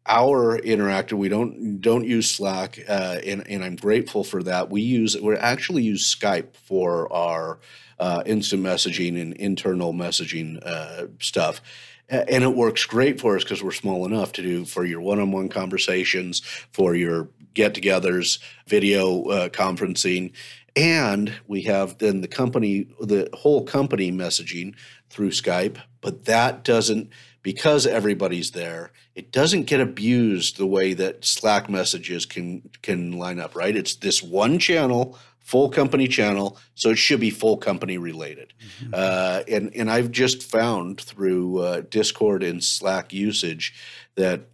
our 0.08 0.58
interactive 0.60 1.14
we 1.14 1.30
don't 1.30 1.80
don't 1.80 2.06
use 2.06 2.30
slack 2.30 2.80
uh, 2.90 3.18
and, 3.24 3.48
and 3.48 3.64
i'm 3.64 3.76
grateful 3.76 4.24
for 4.24 4.42
that. 4.44 4.70
We 4.70 4.82
use 4.82 5.16
we 5.20 5.36
actually 5.36 5.84
use 5.84 6.16
skype 6.16 6.56
for 6.56 7.12
our 7.12 7.60
uh, 8.00 8.24
instant 8.26 8.64
messaging 8.64 9.22
and 9.22 9.34
internal 9.34 9.94
messaging 9.94 10.60
uh, 10.66 11.08
stuff. 11.20 11.62
And 12.10 12.44
it 12.44 12.56
works 12.56 12.84
great 12.86 13.22
for 13.22 13.38
us 13.38 13.44
because 13.44 13.64
we're 13.64 13.72
small 13.72 14.06
enough 14.06 14.34
to 14.34 14.42
do 14.42 14.66
for 14.66 14.84
your 14.84 15.00
one-on-one 15.00 15.48
conversations 15.48 16.42
for 16.74 16.94
your 16.94 17.30
get-togethers 17.54 18.40
video 18.68 19.24
uh, 19.26 19.50
conferencing. 19.50 20.34
And 20.76 21.34
we 21.48 21.62
have 21.64 22.00
then 22.00 22.20
the 22.20 22.28
company 22.28 22.88
the 23.00 23.30
whole 23.34 23.64
company 23.64 24.12
messaging 24.12 24.76
through 25.10 25.32
skype 25.32 25.78
but 26.02 26.26
that 26.26 26.64
doesn't 26.64 27.10
because 27.44 27.88
everybody's 27.88 28.52
there, 28.52 28.92
it 29.16 29.32
doesn't 29.32 29.64
get 29.64 29.80
abused 29.80 30.58
the 30.58 30.68
way 30.68 30.94
that 30.94 31.26
Slack 31.26 31.70
messages 31.70 32.26
can 32.26 32.70
can 32.82 33.14
line 33.14 33.40
up, 33.40 33.56
right? 33.56 33.76
It's 33.76 33.96
this 33.96 34.22
one 34.22 34.60
channel, 34.60 35.18
full 35.40 35.70
company 35.70 36.08
channel, 36.08 36.58
so 36.76 36.90
it 36.92 36.98
should 36.98 37.20
be 37.20 37.30
full 37.30 37.58
company 37.58 37.98
related. 37.98 38.54
Mm-hmm. 38.80 38.94
Uh, 38.94 39.44
and 39.48 39.72
and 39.76 39.90
I've 39.90 40.12
just 40.12 40.44
found 40.44 41.02
through 41.02 41.60
uh, 41.60 41.82
Discord 41.90 42.44
and 42.44 42.64
Slack 42.64 43.12
usage 43.14 43.74
that 44.16 44.48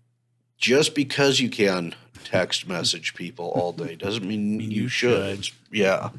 just 0.57 0.95
because 0.95 1.39
you 1.39 1.49
can 1.49 1.93
text 2.27 2.67
message 2.67 3.13
people 3.13 3.53
all 3.55 3.71
day 3.71 3.95
doesn't 3.95 4.27
mean 4.27 4.59
you, 4.71 4.89
should. 4.89 5.49
Yeah. 5.71 6.09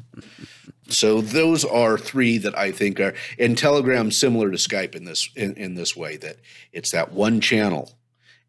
So 0.89 1.21
those 1.21 1.63
are 1.63 1.99
three 1.99 2.39
that 2.39 2.57
I 2.57 2.71
think 2.71 2.99
are 2.99 3.13
and 3.37 3.55
Telegram 3.55 4.09
similar 4.09 4.49
to 4.49 4.57
Skype 4.57 4.95
in 4.95 5.05
this 5.05 5.29
in, 5.35 5.53
in 5.55 5.75
this 5.75 5.95
way 5.95 6.17
that 6.17 6.37
it's 6.73 6.91
that 6.91 7.11
one 7.11 7.41
channel 7.41 7.91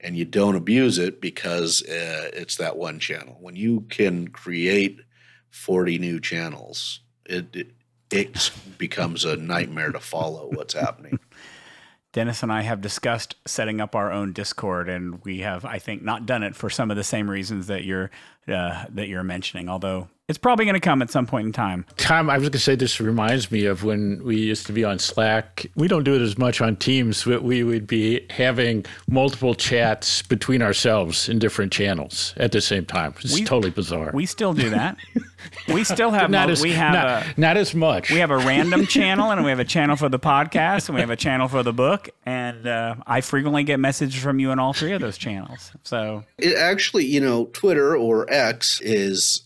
and 0.00 0.16
you 0.16 0.24
don't 0.24 0.56
abuse 0.56 0.96
it 0.96 1.20
because 1.20 1.82
uh, 1.82 2.30
it's 2.32 2.56
that 2.56 2.78
one 2.78 2.98
channel. 2.98 3.37
When 3.40 3.56
you 3.56 3.82
can 3.90 4.28
create 4.28 5.00
40 5.50 5.98
new 5.98 6.18
channels, 6.18 7.00
it, 7.26 7.54
it 7.54 7.72
it 8.11 8.50
becomes 8.76 9.24
a 9.24 9.37
nightmare 9.37 9.92
to 9.92 10.00
follow 10.00 10.50
what's 10.54 10.74
happening. 10.74 11.20
Dennis 12.12 12.42
and 12.42 12.53
I 12.53 12.62
have 12.62 12.81
discussed 12.81 13.37
setting 13.46 13.81
up 13.81 13.94
our 13.94 14.11
own 14.11 14.33
Discord, 14.33 14.88
and 14.88 15.25
we 15.25 15.40
have, 15.40 15.64
I 15.64 15.79
think, 15.79 16.03
not 16.03 16.27
done 16.27 16.42
it 16.42 16.57
for 16.57 16.68
some 16.68 16.90
of 16.90 16.96
the 16.96 17.05
same 17.05 17.31
reasons 17.31 17.68
that 17.68 17.85
you're 17.85 18.11
uh, 18.49 18.85
that 18.88 19.09
you're 19.09 19.23
mentioning. 19.23 19.68
Although 19.68 20.09
it's 20.30 20.38
probably 20.38 20.64
going 20.64 20.74
to 20.74 20.80
come 20.80 21.02
at 21.02 21.10
some 21.10 21.26
point 21.26 21.44
in 21.46 21.52
time. 21.52 21.84
Tom, 21.96 22.30
I 22.30 22.34
was 22.34 22.44
going 22.44 22.52
to 22.52 22.58
say 22.60 22.76
this 22.76 23.00
reminds 23.00 23.50
me 23.50 23.66
of 23.66 23.82
when 23.82 24.22
we 24.22 24.36
used 24.36 24.64
to 24.66 24.72
be 24.72 24.84
on 24.84 25.00
Slack. 25.00 25.66
We 25.74 25.88
don't 25.88 26.04
do 26.04 26.14
it 26.14 26.22
as 26.22 26.38
much 26.38 26.60
on 26.60 26.76
Teams, 26.76 27.24
but 27.24 27.42
we 27.42 27.64
would 27.64 27.88
be 27.88 28.24
having 28.30 28.86
multiple 29.08 29.56
chats 29.56 30.22
between 30.22 30.62
ourselves 30.62 31.28
in 31.28 31.40
different 31.40 31.72
channels 31.72 32.32
at 32.36 32.52
the 32.52 32.60
same 32.60 32.86
time. 32.86 33.12
It's 33.20 33.34
we, 33.34 33.44
totally 33.44 33.72
bizarre. 33.72 34.12
We 34.14 34.24
still 34.24 34.54
do 34.54 34.70
that. 34.70 34.96
we 35.68 35.82
still 35.82 36.12
have 36.12 36.30
not 36.30 36.46
mo- 36.46 36.52
as, 36.52 36.62
we 36.62 36.72
have 36.72 36.92
not, 36.92 37.06
a, 37.06 37.40
not 37.40 37.56
as 37.56 37.74
much. 37.74 38.10
We 38.12 38.18
have 38.18 38.30
a 38.30 38.38
random 38.38 38.86
channel, 38.86 39.32
and 39.32 39.42
we 39.42 39.50
have 39.50 39.58
a 39.58 39.64
channel 39.64 39.96
for 39.96 40.08
the 40.08 40.20
podcast, 40.20 40.88
and 40.88 40.94
we 40.94 41.00
have 41.00 41.10
a 41.10 41.16
channel 41.16 41.48
for 41.48 41.64
the 41.64 41.72
book. 41.72 42.08
And 42.24 42.68
uh, 42.68 42.94
I 43.04 43.20
frequently 43.20 43.64
get 43.64 43.80
messages 43.80 44.22
from 44.22 44.38
you 44.38 44.52
in 44.52 44.60
all 44.60 44.74
three 44.74 44.92
of 44.92 45.00
those 45.00 45.18
channels. 45.18 45.72
So 45.82 46.22
it 46.38 46.56
actually, 46.56 47.06
you 47.06 47.20
know, 47.20 47.46
Twitter 47.46 47.96
or 47.96 48.30
X 48.30 48.80
is 48.80 49.42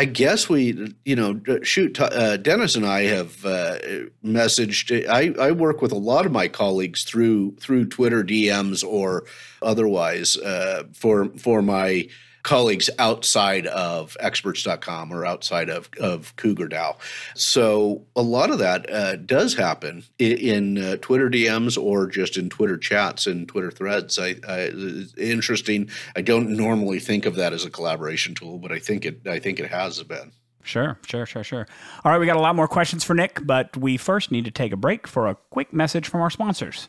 I 0.00 0.06
guess 0.06 0.48
we, 0.48 0.94
you 1.04 1.14
know, 1.14 1.42
shoot. 1.62 2.00
Uh, 2.00 2.38
Dennis 2.38 2.74
and 2.74 2.86
I 2.86 3.02
have 3.02 3.44
uh, 3.44 3.76
messaged. 4.24 5.06
I, 5.06 5.34
I 5.38 5.50
work 5.50 5.82
with 5.82 5.92
a 5.92 5.98
lot 5.98 6.24
of 6.24 6.32
my 6.32 6.48
colleagues 6.48 7.04
through 7.04 7.56
through 7.56 7.84
Twitter 7.84 8.24
DMs 8.24 8.82
or 8.82 9.26
otherwise 9.60 10.38
uh, 10.38 10.84
for 10.94 11.26
for 11.36 11.60
my 11.60 12.08
colleagues 12.42 12.90
outside 12.98 13.66
of 13.66 14.16
experts.com 14.20 15.12
or 15.12 15.26
outside 15.26 15.68
of, 15.68 15.88
of 16.00 16.34
Cougar 16.36 16.68
DAO. 16.68 16.96
So 17.34 18.04
a 18.16 18.22
lot 18.22 18.50
of 18.50 18.58
that 18.58 18.90
uh, 18.90 19.16
does 19.16 19.54
happen 19.54 20.04
in, 20.18 20.38
in 20.38 20.78
uh, 20.78 20.96
Twitter 20.96 21.28
DMs 21.28 21.80
or 21.80 22.06
just 22.06 22.36
in 22.36 22.48
Twitter 22.48 22.76
chats 22.76 23.26
and 23.26 23.46
Twitter 23.48 23.70
threads. 23.70 24.18
I, 24.18 24.36
I, 24.48 24.70
interesting. 25.16 25.90
I 26.16 26.22
don't 26.22 26.50
normally 26.50 27.00
think 27.00 27.26
of 27.26 27.36
that 27.36 27.52
as 27.52 27.64
a 27.64 27.70
collaboration 27.70 28.34
tool, 28.34 28.58
but 28.58 28.72
I 28.72 28.78
think 28.78 29.04
it. 29.04 29.26
I 29.26 29.38
think 29.38 29.60
it 29.60 29.70
has 29.70 30.02
been. 30.02 30.32
Sure, 30.62 30.98
sure, 31.06 31.26
sure, 31.26 31.42
sure. 31.42 31.66
All 32.04 32.12
right, 32.12 32.18
we 32.18 32.26
got 32.26 32.36
a 32.36 32.40
lot 32.40 32.54
more 32.54 32.68
questions 32.68 33.02
for 33.02 33.14
Nick, 33.14 33.40
but 33.44 33.76
we 33.76 33.96
first 33.96 34.30
need 34.30 34.44
to 34.44 34.50
take 34.50 34.72
a 34.72 34.76
break 34.76 35.06
for 35.06 35.26
a 35.26 35.34
quick 35.50 35.72
message 35.72 36.06
from 36.06 36.20
our 36.20 36.30
sponsors. 36.30 36.88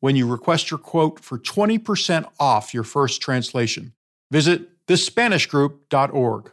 when 0.00 0.16
you 0.16 0.26
request 0.26 0.70
your 0.70 0.78
quote 0.78 1.20
for 1.20 1.38
20% 1.38 2.26
off 2.38 2.72
your 2.72 2.84
first 2.84 3.20
translation. 3.20 3.92
Visit 4.30 4.86
thespanishgroup.org. 4.86 6.52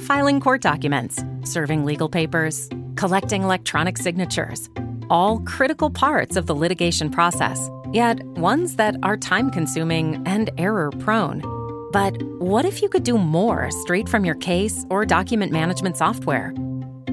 Filing 0.00 0.40
court 0.40 0.60
documents, 0.62 1.24
serving 1.44 1.84
legal 1.84 2.08
papers, 2.08 2.68
collecting 2.96 3.42
electronic 3.42 3.98
signatures, 3.98 4.68
all 5.10 5.40
critical 5.40 5.90
parts 5.90 6.36
of 6.36 6.46
the 6.46 6.54
litigation 6.54 7.10
process, 7.10 7.70
yet 7.92 8.22
ones 8.38 8.76
that 8.76 8.96
are 9.02 9.16
time 9.16 9.50
consuming 9.50 10.22
and 10.26 10.50
error 10.58 10.90
prone. 10.98 11.42
But 11.92 12.20
what 12.38 12.64
if 12.64 12.82
you 12.82 12.88
could 12.88 13.04
do 13.04 13.18
more 13.18 13.70
straight 13.70 14.08
from 14.08 14.24
your 14.24 14.34
case 14.36 14.84
or 14.90 15.04
document 15.04 15.52
management 15.52 15.96
software? 15.96 16.52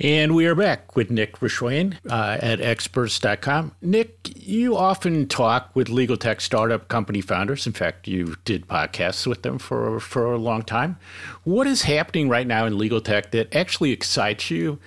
And 0.00 0.36
we 0.36 0.46
are 0.46 0.54
back 0.54 0.94
with 0.94 1.10
Nick 1.10 1.40
Rishwain 1.40 1.96
uh, 2.08 2.38
at 2.40 2.60
experts.com. 2.60 3.72
Nick, 3.82 4.30
you 4.36 4.76
often 4.76 5.26
talk 5.26 5.74
with 5.74 5.88
legal 5.88 6.16
tech 6.16 6.40
startup 6.40 6.86
company 6.86 7.20
founders. 7.20 7.66
In 7.66 7.72
fact, 7.72 8.06
you 8.06 8.36
did 8.44 8.68
podcasts 8.68 9.26
with 9.26 9.42
them 9.42 9.58
for, 9.58 9.98
for 9.98 10.32
a 10.32 10.38
long 10.38 10.62
time. 10.62 10.98
What 11.42 11.66
is 11.66 11.82
happening 11.82 12.28
right 12.28 12.46
now 12.46 12.64
in 12.64 12.78
legal 12.78 13.00
tech 13.00 13.32
that 13.32 13.52
actually 13.52 13.90
excites 13.90 14.52
you 14.52 14.78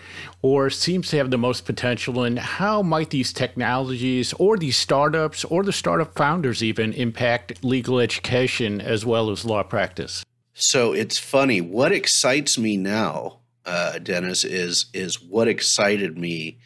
or 0.41 0.69
seems 0.69 1.09
to 1.09 1.17
have 1.17 1.29
the 1.29 1.37
most 1.37 1.65
potential? 1.65 2.23
And 2.23 2.39
how 2.39 2.81
might 2.81 3.09
these 3.09 3.33
technologies 3.33 4.31
or 4.39 4.55
these 4.55 4.77
startups 4.77 5.43
or 5.43 5.63
the 5.63 5.73
startup 5.73 6.15
founders 6.15 6.63
even 6.63 6.93
impact 6.93 7.61
legal 7.65 7.99
education 7.99 8.79
as 8.79 9.05
well 9.05 9.29
as 9.29 9.43
law 9.43 9.63
practice? 9.63 10.23
So 10.53 10.93
it's 10.93 11.17
funny. 11.17 11.59
What 11.59 11.91
excites 11.91 12.57
me 12.57 12.77
now 12.77 13.40
uh, 13.65 13.99
Dennis, 13.99 14.43
is 14.43 14.87
is 14.93 15.21
what 15.21 15.47
excited 15.47 16.17
me 16.17 16.59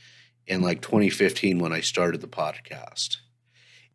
in 0.48 0.62
like 0.62 0.82
2015 0.82 1.60
when 1.60 1.74
I 1.74 1.82
started 1.82 2.22
the 2.22 2.28
podcast. 2.28 3.18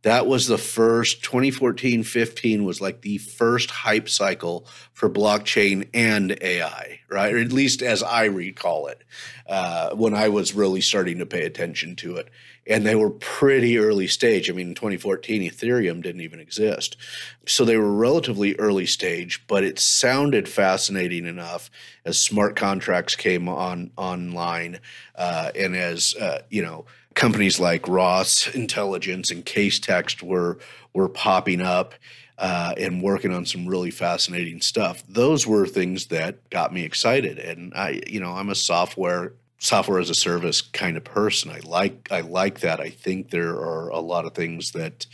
That 0.02 0.26
was 0.26 0.46
the 0.46 0.58
first 0.58 1.22
2014 1.22 2.02
15 2.04 2.64
was 2.64 2.80
like 2.80 3.02
the 3.02 3.18
first 3.18 3.70
hype 3.70 4.08
cycle 4.08 4.66
for 4.94 5.10
blockchain 5.10 5.88
and 5.92 6.38
AI, 6.40 7.00
right? 7.10 7.34
Or 7.34 7.38
at 7.38 7.52
least 7.52 7.82
as 7.82 8.02
I 8.02 8.24
recall 8.24 8.86
it, 8.86 9.04
uh, 9.46 9.94
when 9.94 10.14
I 10.14 10.28
was 10.28 10.54
really 10.54 10.80
starting 10.80 11.18
to 11.18 11.26
pay 11.26 11.44
attention 11.44 11.96
to 11.96 12.16
it 12.16 12.30
and 12.70 12.86
they 12.86 12.94
were 12.94 13.10
pretty 13.10 13.78
early 13.78 14.06
stage. 14.06 14.48
I 14.48 14.52
mean, 14.52 14.68
in 14.68 14.74
2014, 14.76 15.42
Ethereum 15.42 16.00
didn't 16.02 16.20
even 16.20 16.38
exist. 16.38 16.96
So 17.44 17.64
they 17.64 17.76
were 17.76 17.92
relatively 17.92 18.54
early 18.60 18.86
stage, 18.86 19.44
but 19.48 19.64
it 19.64 19.80
sounded 19.80 20.48
fascinating 20.48 21.26
enough 21.26 21.68
as 22.04 22.20
smart 22.20 22.54
contracts 22.54 23.16
came 23.16 23.48
on 23.48 23.90
online 23.96 24.78
uh, 25.16 25.50
and 25.56 25.74
as, 25.74 26.14
uh, 26.14 26.42
you 26.48 26.62
know, 26.62 26.86
companies 27.14 27.58
like 27.58 27.88
Ross 27.88 28.46
Intelligence 28.54 29.32
and 29.32 29.44
Casetext 29.44 30.22
were 30.22 30.58
were 30.92 31.08
popping 31.08 31.60
up 31.60 31.94
uh, 32.38 32.74
and 32.76 33.02
working 33.02 33.32
on 33.32 33.46
some 33.46 33.66
really 33.66 33.90
fascinating 33.90 34.60
stuff. 34.60 35.04
Those 35.08 35.46
were 35.46 35.66
things 35.66 36.06
that 36.06 36.48
got 36.50 36.72
me 36.72 36.84
excited. 36.84 37.38
And 37.38 37.72
I, 37.74 38.00
you 38.06 38.18
know, 38.18 38.32
I'm 38.32 38.48
a 38.48 38.54
software 38.54 39.34
software 39.60 40.00
as 40.00 40.08
a 40.08 40.14
service 40.14 40.62
kind 40.62 40.96
of 40.96 41.04
person. 41.04 41.50
I 41.50 41.60
like 41.64 42.08
I 42.10 42.22
like 42.22 42.60
that. 42.60 42.80
I 42.80 42.88
think 42.88 43.30
there 43.30 43.50
are 43.50 43.90
a 43.90 44.00
lot 44.00 44.24
of 44.24 44.34
things 44.34 44.72
that 44.72 45.06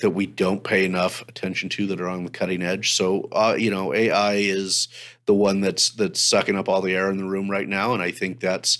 that 0.00 0.10
we 0.10 0.26
don't 0.26 0.64
pay 0.64 0.84
enough 0.84 1.22
attention 1.28 1.68
to 1.70 1.86
that 1.86 2.00
are 2.00 2.08
on 2.08 2.24
the 2.24 2.30
cutting 2.30 2.62
edge. 2.62 2.94
So 2.96 3.28
uh, 3.32 3.54
you 3.56 3.70
know, 3.70 3.94
AI 3.94 4.34
is 4.34 4.88
the 5.26 5.34
one 5.34 5.60
that's 5.60 5.90
that's 5.90 6.20
sucking 6.20 6.56
up 6.56 6.68
all 6.68 6.82
the 6.82 6.94
air 6.94 7.10
in 7.10 7.16
the 7.16 7.24
room 7.24 7.48
right 7.48 7.68
now, 7.68 7.94
and 7.94 8.02
I 8.02 8.10
think 8.10 8.40
that's 8.40 8.78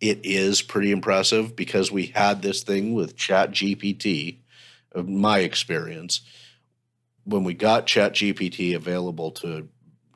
it 0.00 0.20
is 0.24 0.60
pretty 0.60 0.90
impressive 0.90 1.56
because 1.56 1.90
we 1.90 2.06
had 2.06 2.42
this 2.42 2.62
thing 2.62 2.92
with 2.92 3.16
Chat 3.16 3.52
GPT. 3.52 4.38
Of 4.92 5.10
my 5.10 5.40
experience, 5.40 6.22
when 7.24 7.44
we 7.44 7.52
got 7.52 7.86
Chat 7.86 8.14
GPT 8.14 8.74
available 8.74 9.30
to 9.32 9.68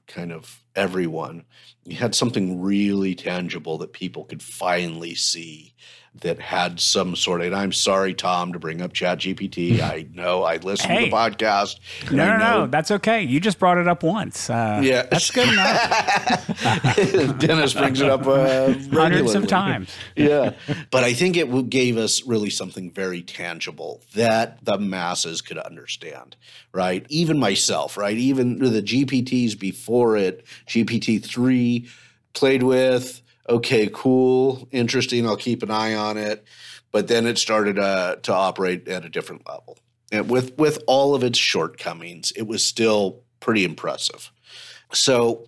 kind 0.07 0.33
of 0.33 0.63
everyone, 0.77 1.45
you 1.85 1.97
had 1.97 2.15
something 2.15 2.61
really 2.61 3.15
tangible 3.15 3.79
that 3.79 3.93
people 3.93 4.25
could 4.25 4.43
finally 4.43 5.15
see 5.15 5.75
that 6.23 6.41
had 6.41 6.81
some 6.81 7.15
sort 7.15 7.41
of 7.41 7.47
and 7.47 7.57
I'm 7.57 7.73
sorry, 7.73 8.15
Tom, 8.15 8.53
to 8.53 8.59
bring 8.59 8.83
up 8.83 8.93
Chat 8.93 9.19
GPT. 9.19 9.81
I 9.81 10.07
know 10.13 10.43
I 10.43 10.57
listened 10.57 10.93
hey. 10.93 11.05
to 11.05 11.11
the 11.11 11.17
podcast. 11.17 11.79
No, 12.11 12.27
no, 12.27 12.39
no, 12.39 12.67
that's 12.67 12.91
okay. 12.91 13.23
You 13.23 13.39
just 13.39 13.59
brought 13.59 13.79
it 13.79 13.87
up 13.87 14.03
once. 14.03 14.51
Uh, 14.51 14.81
yeah. 14.83 15.03
That's 15.03 15.31
good 15.31 15.49
enough. 15.53 17.39
Dennis 17.39 17.75
brings 17.75 18.01
it 18.01 18.11
up 18.11 18.27
uh, 18.27 18.73
hundreds 18.93 19.35
of 19.35 19.47
times. 19.47 19.97
yeah. 20.17 20.55
But 20.91 21.05
I 21.05 21.13
think 21.13 21.37
it 21.37 21.71
gave 21.71 21.97
us 21.97 22.27
really 22.27 22.51
something 22.51 22.91
very 22.91 23.23
tangible 23.23 24.03
that 24.15 24.65
the 24.65 24.79
masses 24.79 25.41
could 25.41 25.59
understand, 25.59 26.37
right? 26.73 27.07
Even 27.09 27.39
myself, 27.39 27.97
right? 27.97 28.17
Even 28.17 28.59
the 28.59 28.83
GPTs 28.83 29.59
before 29.59 30.17
it, 30.17 30.45
GPT 30.71 31.23
3 31.25 31.89
played 32.33 32.63
with 32.63 33.21
okay, 33.51 33.91
cool, 33.93 34.69
interesting. 34.71 35.27
I'll 35.27 35.37
keep 35.37 35.63
an 35.63 35.71
eye 35.71 35.95
on 35.95 36.17
it. 36.17 36.45
But 36.93 37.09
then 37.09 37.27
it 37.27 37.39
started 37.39 37.79
uh, 37.79 38.17
to 38.23 38.33
operate 38.33 38.89
at 38.89 39.05
a 39.05 39.09
different 39.09 39.47
level. 39.49 39.79
And 40.11 40.29
with 40.31 40.57
with 40.59 40.83
all 40.87 41.15
of 41.15 41.23
its 41.23 41.39
shortcomings, 41.39 42.33
it 42.33 42.47
was 42.47 42.65
still 42.65 43.23
pretty 43.39 43.65
impressive. 43.65 44.33
So 44.93 45.47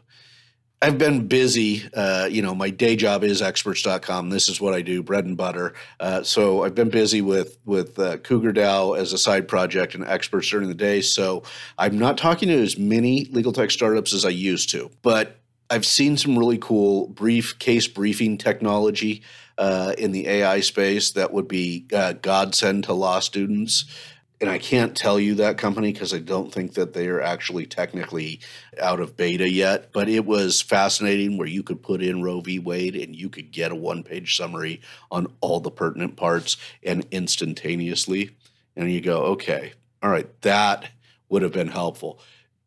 I've 0.83 0.99
been 0.99 1.29
busy. 1.29 1.89
Uh, 1.95 2.29
you 2.29 2.43
know, 2.43 2.57
my 2.57 2.69
day 2.69 2.97
job 2.97 3.23
is 3.23 3.41
experts.com. 3.41 4.31
This 4.31 4.49
is 4.49 4.61
what 4.61 4.75
I 4.75 4.83
do, 4.83 5.01
bread 5.01 5.25
and 5.25 5.37
butter. 5.37 5.75
Uh, 6.01 6.25
so 6.25 6.65
I've 6.65 6.75
been 6.75 6.91
busy 6.91 7.23
with 7.23 7.57
with 7.65 7.97
uh, 8.01 8.17
Cougar 8.19 8.53
DAO 8.53 8.99
as 8.99 9.13
a 9.13 9.19
side 9.19 9.47
project 9.47 9.95
and 9.95 10.05
experts 10.05 10.51
during 10.51 10.67
the 10.67 10.75
day. 10.75 11.01
So 11.01 11.45
I'm 11.79 11.97
not 11.97 12.19
talking 12.19 12.49
to 12.49 12.61
as 12.61 12.77
many 12.77 13.27
legal 13.27 13.53
tech 13.53 13.71
startups 13.71 14.13
as 14.13 14.25
I 14.25 14.31
used 14.31 14.71
to, 14.71 14.91
but 15.03 15.39
I've 15.71 15.87
seen 15.87 16.17
some 16.17 16.37
really 16.37 16.59
cool 16.59 17.07
brief 17.07 17.61
case 17.61 17.87
briefing 17.87 18.37
technology 18.37 19.23
uh, 19.59 19.95
in 19.97 20.11
the 20.11 20.27
AI 20.27 20.61
space 20.61 21.13
that 21.13 21.33
would 21.33 21.47
be 21.47 21.87
uh, 21.95 22.15
godsend 22.15 22.85
to 22.85 22.93
law 22.93 23.21
students. 23.21 23.85
And 24.43 24.51
I 24.51 24.59
can't 24.59 24.97
tell 24.97 25.21
you 25.21 25.37
that 25.37 25.57
company 25.57 25.93
because 25.93 26.13
I 26.13 26.19
don't 26.19 26.53
think 26.53 26.75
that 26.75 26.95
they 26.95 27.07
are 27.07 27.21
actually 27.21 27.65
technically 27.65 28.41
out 28.81 28.99
of 28.99 29.17
beta 29.17 29.49
yet. 29.49 29.93
But 29.93 30.09
it 30.09 30.27
was 30.27 30.61
fascinating 30.61 31.39
where 31.39 31.47
you 31.47 31.63
could 31.63 31.81
put 31.81 32.03
in 32.03 32.25
Roe 32.25 32.41
v. 32.41 32.59
Wade 32.59 32.97
and 32.97 33.15
you 33.15 33.29
could 33.29 33.53
get 33.53 33.71
a 33.71 33.77
one 33.77 34.03
page 34.03 34.37
summary 34.37 34.81
on 35.13 35.29
all 35.41 35.61
the 35.61 35.71
pertinent 35.71 36.17
parts 36.17 36.57
and 36.83 37.07
instantaneously. 37.13 38.31
And 38.75 38.91
you 38.91 39.01
go, 39.01 39.23
okay, 39.27 39.75
all 40.03 40.11
right, 40.11 40.29
that 40.43 40.91
would 41.29 41.43
have 41.43 41.53
been 41.53 41.69
helpful 41.69 42.19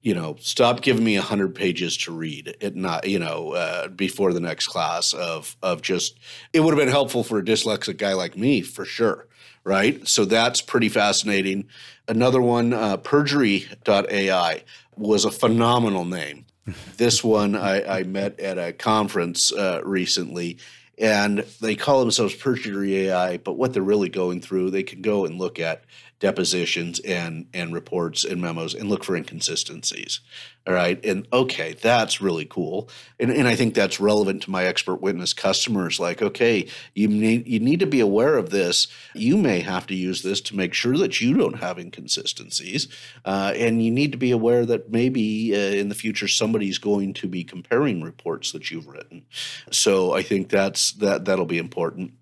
you 0.05 0.13
know, 0.13 0.35
stop 0.39 0.81
giving 0.81 1.03
me 1.03 1.15
a 1.15 1.21
hundred 1.23 1.55
pages 1.55 1.97
to 1.97 2.11
read 2.11 2.55
it 2.61 2.75
not, 2.75 3.07
you 3.07 3.17
know, 3.17 3.53
uh, 3.53 3.87
before 3.87 4.33
the 4.33 4.39
next 4.39 4.67
class 4.67 5.13
of 5.13 5.57
of 5.63 5.81
just 5.81 6.19
it 6.53 6.59
would 6.59 6.75
have 6.75 6.79
been 6.79 6.93
helpful 6.93 7.23
for 7.23 7.39
a 7.39 7.43
dyslexic 7.43 7.97
guy 7.97 8.13
like 8.13 8.37
me 8.37 8.61
for 8.61 8.85
sure, 8.85 9.25
right? 9.63 10.07
So 10.07 10.23
that's 10.23 10.61
pretty 10.61 10.89
fascinating. 10.89 11.67
Another 12.07 12.39
one, 12.39 12.71
uh, 12.71 12.97
perjury.ai 12.97 14.63
was 14.95 15.25
a 15.25 15.31
phenomenal 15.31 16.05
name. 16.05 16.45
this 16.97 17.23
one 17.23 17.55
I, 17.55 17.99
I, 17.99 18.03
met 18.03 18.39
at 18.39 18.59
a 18.59 18.73
conference 18.73 19.51
uh, 19.51 19.81
recently, 19.83 20.59
and 20.99 21.39
they 21.61 21.75
call 21.75 21.99
themselves 21.99 22.35
perjury 22.35 23.07
AI, 23.07 23.37
but 23.37 23.53
what 23.53 23.73
they're 23.73 23.81
really 23.81 24.09
going 24.09 24.39
through, 24.39 24.69
they 24.69 24.83
can 24.83 25.01
go 25.01 25.25
and 25.25 25.39
look 25.39 25.59
at 25.59 25.83
depositions 26.19 26.99
and 26.99 27.47
and 27.53 27.73
reports 27.73 28.23
and 28.23 28.41
memos 28.41 28.73
and 28.73 28.89
look 28.89 29.03
for 29.03 29.15
inconsistencies. 29.15 30.21
All 30.65 30.73
right? 30.73 31.03
And 31.05 31.27
okay 31.31 31.73
that's 31.73 32.21
really 32.21 32.45
cool. 32.45 32.89
And, 33.19 33.31
and 33.31 33.47
i 33.47 33.55
think 33.55 33.73
that's 33.73 33.99
relevant 33.99 34.43
to 34.43 34.51
my 34.51 34.65
expert 34.65 35.01
witness 35.01 35.33
customers 35.33 35.99
like 35.99 36.21
okay 36.21 36.67
you 36.93 37.07
need 37.07 37.47
you 37.47 37.59
need 37.59 37.79
to 37.79 37.85
be 37.85 37.99
aware 37.99 38.37
of 38.37 38.49
this. 38.49 38.87
You 39.13 39.37
may 39.37 39.59
have 39.59 39.87
to 39.87 39.95
use 39.95 40.21
this 40.21 40.41
to 40.41 40.55
make 40.55 40.73
sure 40.73 40.97
that 40.97 41.21
you 41.21 41.35
don't 41.35 41.59
have 41.59 41.77
inconsistencies. 41.77 42.87
Uh, 43.23 43.53
and 43.55 43.83
you 43.83 43.91
need 43.91 44.11
to 44.11 44.17
be 44.17 44.31
aware 44.31 44.65
that 44.65 44.91
maybe 44.91 45.53
uh, 45.53 45.57
in 45.57 45.89
the 45.89 45.95
future 45.95 46.27
somebody's 46.27 46.77
going 46.77 47.13
to 47.15 47.27
be 47.27 47.43
comparing 47.43 48.01
reports 48.01 48.51
that 48.51 48.71
you've 48.71 48.87
written. 48.87 49.25
So 49.71 50.13
i 50.13 50.21
think 50.21 50.49
that's 50.49 50.93
that 50.93 51.25
that'll 51.25 51.45
be 51.45 51.57
important. 51.57 52.13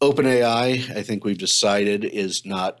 OpenAI, 0.00 0.96
I 0.96 1.02
think 1.02 1.24
we've 1.24 1.38
decided, 1.38 2.04
is 2.04 2.44
not 2.44 2.80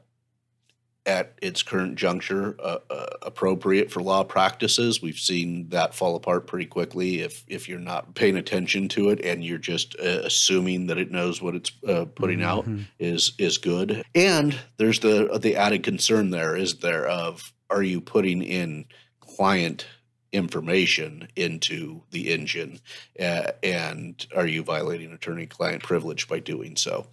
at 1.08 1.32
its 1.40 1.62
current 1.62 1.96
juncture 1.96 2.54
uh, 2.62 2.78
uh, 2.90 3.06
appropriate 3.22 3.90
for 3.90 4.02
law 4.02 4.22
practices. 4.22 5.00
We've 5.00 5.18
seen 5.18 5.70
that 5.70 5.94
fall 5.94 6.14
apart 6.14 6.46
pretty 6.46 6.66
quickly 6.66 7.20
if 7.20 7.44
if 7.48 7.68
you're 7.68 7.80
not 7.80 8.14
paying 8.14 8.36
attention 8.36 8.88
to 8.90 9.08
it 9.08 9.24
and 9.24 9.42
you're 9.42 9.58
just 9.58 9.96
uh, 9.98 10.20
assuming 10.24 10.86
that 10.88 10.98
it 10.98 11.10
knows 11.10 11.40
what 11.40 11.54
it's 11.54 11.72
uh, 11.88 12.04
putting 12.14 12.40
mm-hmm. 12.40 12.78
out 12.78 12.86
is 12.98 13.32
is 13.38 13.58
good. 13.58 14.04
And 14.14 14.56
there's 14.76 15.00
the 15.00 15.38
the 15.40 15.56
added 15.56 15.82
concern 15.82 16.30
there 16.30 16.54
is 16.54 16.76
there 16.76 17.06
of 17.06 17.52
are 17.70 17.82
you 17.82 18.00
putting 18.00 18.42
in 18.42 18.84
client 19.20 19.86
information 20.32 21.28
into 21.36 22.02
the 22.10 22.30
engine 22.30 22.78
uh, 23.18 23.50
and 23.62 24.26
are 24.36 24.46
you 24.46 24.62
violating 24.62 25.12
attorney 25.12 25.46
client 25.46 25.82
privilege 25.82 26.28
by 26.28 26.38
doing 26.38 26.76
so? 26.76 27.06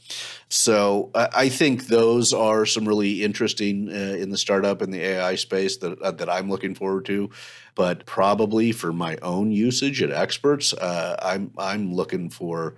So 0.50 1.12
i 1.16 1.50
think 1.50 1.88
those 1.88 2.34
are 2.34 2.66
some 2.66 2.88
really 2.88 3.24
interesting 3.24 3.90
uh, 3.90 4.16
in 4.18 4.30
the 4.30 4.38
startup 4.38 4.82
and 4.82 4.94
the 4.94 5.02
ai 5.02 5.36
space 5.36 5.78
that, 5.78 6.00
uh, 6.02 6.12
that 6.12 6.30
i'm 6.30 6.50
looking 6.50 6.76
forward 6.76 7.06
to. 7.06 7.30
But 7.76 8.06
probably 8.06 8.72
for 8.72 8.94
my 8.94 9.18
own 9.22 9.52
usage 9.52 10.02
at 10.02 10.12
experts 10.12 10.74
uh, 10.74 11.16
i'm 11.22 11.52
i'm 11.58 11.94
looking 11.94 12.30
for 12.30 12.76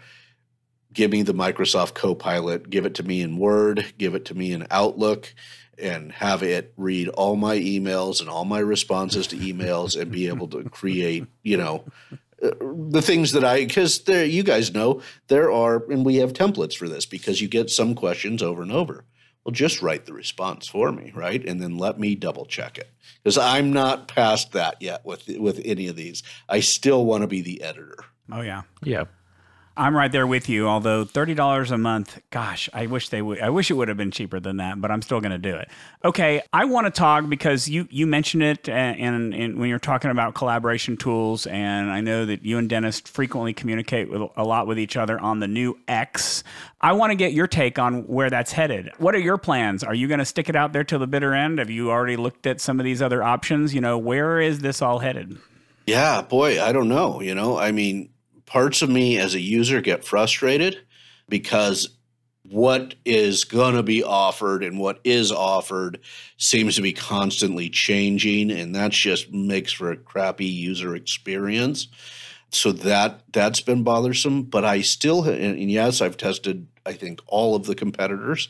give 0.94 1.12
me 1.12 1.22
the 1.22 1.34
microsoft 1.34 1.94
copilot 1.94 2.70
give 2.70 2.86
it 2.86 2.96
to 2.96 3.04
me 3.04 3.22
in 3.22 3.38
word 3.38 3.86
give 3.98 4.16
it 4.16 4.26
to 4.26 4.36
me 4.36 4.52
in 4.52 4.68
outlook 4.72 5.34
and 5.80 6.12
have 6.12 6.44
it 6.44 6.74
read 6.78 7.08
all 7.10 7.36
my 7.36 7.58
emails 7.58 8.20
and 8.20 8.30
all 8.30 8.46
my 8.46 8.60
responses 8.60 9.28
to 9.28 9.38
emails 9.38 10.00
and 10.00 10.12
be 10.12 10.28
able 10.28 10.48
to 10.48 10.64
create, 10.70 11.26
you 11.44 11.58
know, 11.58 11.84
uh, 12.42 12.52
the 12.90 13.02
things 13.02 13.32
that 13.32 13.44
I 13.44 13.66
because 13.66 14.04
there 14.04 14.24
you 14.24 14.44
guys 14.44 14.74
know 14.74 15.02
there 15.28 15.52
are 15.52 15.84
and 15.92 16.06
we 16.06 16.18
have 16.18 16.34
templates 16.34 16.76
for 16.76 16.88
this 16.88 17.06
because 17.06 17.42
you 17.42 17.48
get 17.48 17.70
some 17.70 17.96
questions 17.96 18.44
over 18.44 18.62
and 18.62 18.72
over. 18.72 19.06
Well, 19.44 19.54
just 19.54 19.82
write 19.82 20.06
the 20.06 20.14
response 20.14 20.68
for 20.68 20.92
me, 20.92 21.12
right? 21.16 21.44
And 21.48 21.62
then 21.62 21.78
let 21.78 22.00
me 22.00 22.16
double 22.16 22.46
check 22.46 22.78
it 22.78 22.92
because 23.24 23.38
I'm 23.38 23.72
not 23.72 24.08
past 24.08 24.52
that 24.52 24.82
yet 24.82 25.06
with 25.06 25.28
with 25.40 25.62
any 25.66 25.88
of 25.88 25.96
these. 25.96 26.22
I 26.48 26.60
still 26.60 27.06
want 27.06 27.22
to 27.22 27.28
be 27.28 27.42
the 27.42 27.64
editor. 27.64 27.98
Oh 28.32 28.42
yeah, 28.42 28.64
yeah. 28.84 29.06
I'm 29.78 29.96
right 29.96 30.12
there 30.12 30.26
with 30.26 30.50
you. 30.50 30.68
Although 30.68 31.06
thirty 31.06 31.34
dollars 31.34 31.72
a 31.72 31.78
month, 31.78 32.20
gosh, 32.32 32.68
I 32.74 32.88
wish 32.88 33.10
they 33.10 33.22
would. 33.22 33.40
I 33.40 33.50
wish 33.50 33.70
it 33.70 33.76
would 33.76 33.88
have 33.88 33.98
been 33.98 34.12
cheaper 34.12 34.40
than 34.40 34.58
that, 34.58 34.82
but 34.82 34.90
I'm 34.90 35.02
still 35.02 35.22
going 35.22 35.32
to 35.32 35.38
do 35.38 35.56
it. 35.56 35.70
Okay, 36.04 36.42
I 36.52 36.66
want 36.66 36.86
to 36.88 36.92
talk 36.92 37.30
because 37.30 37.70
you 37.70 37.88
you 37.92 38.08
mentioned 38.08 38.44
it, 38.44 38.68
and, 38.68 39.34
and, 39.34 39.58
when 39.60 39.70
you're 39.70 39.80
talking 39.80 40.10
about 40.10 40.34
collaboration 40.34 40.98
tools, 40.98 41.46
and 41.46 41.92
I 41.92 42.02
know 42.02 42.26
that 42.26 42.44
you 42.44 42.58
and 42.58 42.68
Dennis 42.68 43.00
frequently 43.02 43.54
communicate 43.54 44.10
with 44.10 44.22
a 44.36 44.44
lot 44.44 44.68
with 44.68 44.80
each 44.80 44.98
other 44.98 45.20
on 45.20 45.40
the 45.40 45.48
new 45.48 45.78
X. 45.88 46.44
I 46.82 46.94
want 46.94 47.12
to 47.12 47.16
get 47.16 47.34
your 47.34 47.48
take 47.48 47.80
on 47.80 48.08
where 48.08 48.30
that's 48.30 48.52
headed. 48.52 48.92
What 48.98 49.16
are 49.16 49.20
your 49.20 49.38
plans? 49.38 49.84
Are 49.84 49.96
you 49.96 50.08
going 50.08 50.20
to 50.20 50.26
stick 50.26 50.50
it 50.50 50.56
out 50.56 50.74
there 50.74 50.84
till 50.84 51.00
the 51.00 51.08
bitter 51.08 51.34
end? 51.34 51.60
Have 51.60 51.70
you 51.70 51.92
already 51.92 52.18
looked 52.18 52.48
at 52.48 52.62
some 52.62 52.80
of 52.80 52.84
these 52.84 53.02
other 53.02 53.24
options? 53.24 53.74
You 53.74 53.82
know, 53.82 53.98
where 53.98 54.40
is 54.40 54.60
this 54.60 54.82
all 54.82 55.00
headed? 55.00 55.38
Yeah, 55.86 56.22
boy, 56.22 56.62
I 56.62 56.74
don't 56.74 56.90
know. 56.90 57.22
You 57.22 57.34
know, 57.34 57.58
I 57.58 57.72
mean, 57.72 58.10
parts 58.48 58.82
of 58.82 58.90
me 58.90 59.20
as 59.20 59.36
a 59.36 59.40
user 59.40 59.82
get 59.82 60.04
frustrated 60.04 60.80
because 61.30 61.98
what 62.50 62.96
is 63.06 63.44
going 63.44 63.76
to 63.76 63.84
be 63.84 64.04
offered 64.04 64.64
and 64.64 64.80
what 64.80 65.00
is 65.04 65.32
offered 65.32 66.00
seems 66.38 66.76
to 66.76 66.82
be 66.82 66.94
constantly 66.94 67.70
changing 67.70 68.50
and 68.50 68.74
that 68.74 68.92
just 68.92 69.32
makes 69.32 69.72
for 69.72 69.92
a 69.92 69.98
crappy 69.98 70.46
user 70.46 70.96
experience. 70.96 71.90
So 72.50 72.72
that 72.72 73.22
that's 73.34 73.60
been 73.60 73.84
bothersome 73.84 74.44
but 74.44 74.64
i 74.64 74.80
still 74.80 75.26
and 75.26 75.70
yes 75.70 76.02
i've 76.02 76.16
tested 76.16 76.66
i 76.86 76.94
think 76.94 77.20
all 77.28 77.56
of 77.56 77.66
the 77.66 77.76
competitors. 77.76 78.48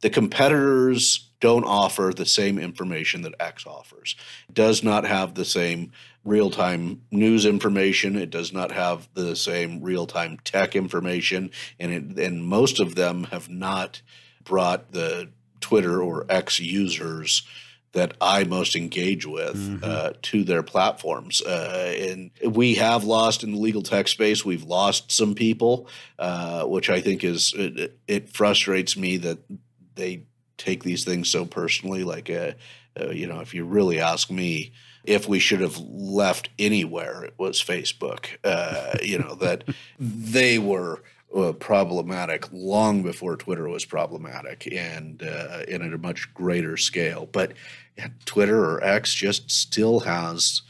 The 0.00 0.10
competitors 0.10 1.30
don't 1.38 1.64
offer 1.64 2.12
the 2.14 2.26
same 2.26 2.58
information 2.58 3.22
that 3.22 3.34
x 3.38 3.64
offers. 3.64 4.16
Does 4.52 4.82
not 4.82 5.04
have 5.04 5.34
the 5.34 5.44
same 5.44 5.92
real 6.26 6.50
time 6.50 7.02
news 7.10 7.46
information. 7.46 8.16
It 8.16 8.30
does 8.30 8.52
not 8.52 8.72
have 8.72 9.08
the 9.14 9.34
same 9.34 9.80
real 9.80 10.06
time 10.06 10.38
tech 10.44 10.76
information, 10.76 11.50
and 11.80 11.92
it, 11.92 12.18
and 12.18 12.44
most 12.44 12.80
of 12.80 12.94
them 12.94 13.24
have 13.24 13.48
not 13.48 14.02
brought 14.44 14.92
the 14.92 15.30
Twitter 15.60 16.02
or 16.02 16.26
X 16.28 16.60
users 16.60 17.46
that 17.92 18.14
I 18.20 18.44
most 18.44 18.76
engage 18.76 19.24
with 19.24 19.56
mm-hmm. 19.56 19.82
uh, 19.82 20.12
to 20.20 20.44
their 20.44 20.62
platforms. 20.62 21.40
Uh, 21.40 21.94
and 21.98 22.30
we 22.44 22.74
have 22.74 23.04
lost 23.04 23.42
in 23.42 23.52
the 23.52 23.58
legal 23.58 23.82
tech 23.82 24.06
space. 24.08 24.44
We've 24.44 24.64
lost 24.64 25.10
some 25.10 25.34
people, 25.34 25.88
uh, 26.18 26.64
which 26.64 26.90
I 26.90 27.00
think 27.00 27.24
is 27.24 27.54
it, 27.56 27.98
it, 28.06 28.28
frustrates 28.28 28.98
me 28.98 29.16
that 29.18 29.38
they 29.94 30.24
take 30.58 30.84
these 30.84 31.04
things 31.04 31.30
so 31.30 31.46
personally. 31.46 32.04
Like, 32.04 32.28
uh, 32.28 32.52
uh, 33.00 33.10
you 33.12 33.26
know, 33.26 33.40
if 33.40 33.54
you 33.54 33.64
really 33.64 33.98
ask 33.98 34.30
me, 34.30 34.72
if 35.06 35.28
we 35.28 35.38
should 35.38 35.60
have 35.60 35.78
left 35.78 36.48
anywhere, 36.58 37.24
it 37.24 37.34
was 37.38 37.62
Facebook. 37.62 38.36
Uh, 38.44 38.98
you 39.02 39.18
know, 39.18 39.34
that 39.36 39.64
they 39.98 40.58
were 40.58 41.02
uh, 41.34 41.52
problematic 41.52 42.48
long 42.52 43.02
before 43.02 43.36
Twitter 43.36 43.68
was 43.68 43.84
problematic 43.84 44.72
and 44.72 45.22
uh, 45.22 45.62
in 45.68 45.82
a 45.82 45.98
much 45.98 46.32
greater 46.34 46.76
scale. 46.76 47.28
But 47.30 47.52
yeah, 47.98 48.08
Twitter 48.24 48.64
or 48.64 48.82
X 48.82 49.12
just 49.12 49.50
still 49.50 50.00
has 50.00 50.62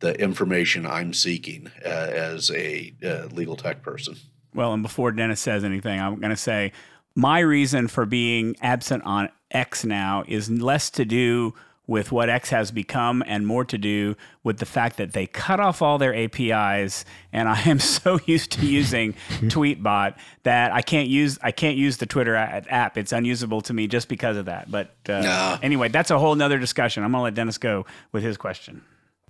the 0.00 0.18
information 0.20 0.86
I'm 0.86 1.12
seeking 1.12 1.70
uh, 1.84 1.88
as 1.88 2.50
a 2.50 2.92
uh, 3.04 3.26
legal 3.32 3.56
tech 3.56 3.82
person. 3.82 4.16
Well, 4.54 4.72
and 4.72 4.82
before 4.82 5.12
Dennis 5.12 5.40
says 5.40 5.62
anything, 5.62 6.00
I'm 6.00 6.18
going 6.18 6.30
to 6.30 6.36
say 6.36 6.72
my 7.14 7.40
reason 7.40 7.86
for 7.86 8.06
being 8.06 8.56
absent 8.62 9.04
on 9.04 9.28
X 9.50 9.84
now 9.84 10.24
is 10.26 10.50
less 10.50 10.90
to 10.90 11.04
do 11.04 11.54
with 11.90 12.12
what 12.12 12.30
X 12.30 12.50
has 12.50 12.70
become 12.70 13.20
and 13.26 13.44
more 13.44 13.64
to 13.64 13.76
do 13.76 14.14
with 14.44 14.58
the 14.58 14.64
fact 14.64 14.96
that 14.96 15.12
they 15.12 15.26
cut 15.26 15.58
off 15.58 15.82
all 15.82 15.98
their 15.98 16.14
APIs 16.14 17.04
and 17.32 17.48
I 17.48 17.60
am 17.62 17.78
so 17.80 18.20
used 18.26 18.52
to 18.52 18.64
using 18.64 19.14
Tweetbot 19.28 20.16
that 20.44 20.72
I 20.72 20.82
can't 20.82 21.08
use 21.08 21.36
I 21.42 21.50
can't 21.50 21.76
use 21.76 21.96
the 21.96 22.06
Twitter 22.06 22.36
app. 22.36 22.96
It's 22.96 23.10
unusable 23.10 23.60
to 23.62 23.74
me 23.74 23.88
just 23.88 24.08
because 24.08 24.36
of 24.36 24.44
that. 24.44 24.70
But 24.70 24.94
uh, 25.08 25.58
anyway, 25.64 25.88
that's 25.88 26.12
a 26.12 26.18
whole 26.18 26.36
nother 26.36 26.60
discussion. 26.60 27.02
I'm 27.02 27.10
going 27.10 27.18
to 27.20 27.24
let 27.24 27.34
Dennis 27.34 27.58
go 27.58 27.86
with 28.12 28.22
his 28.22 28.36
question. 28.36 28.82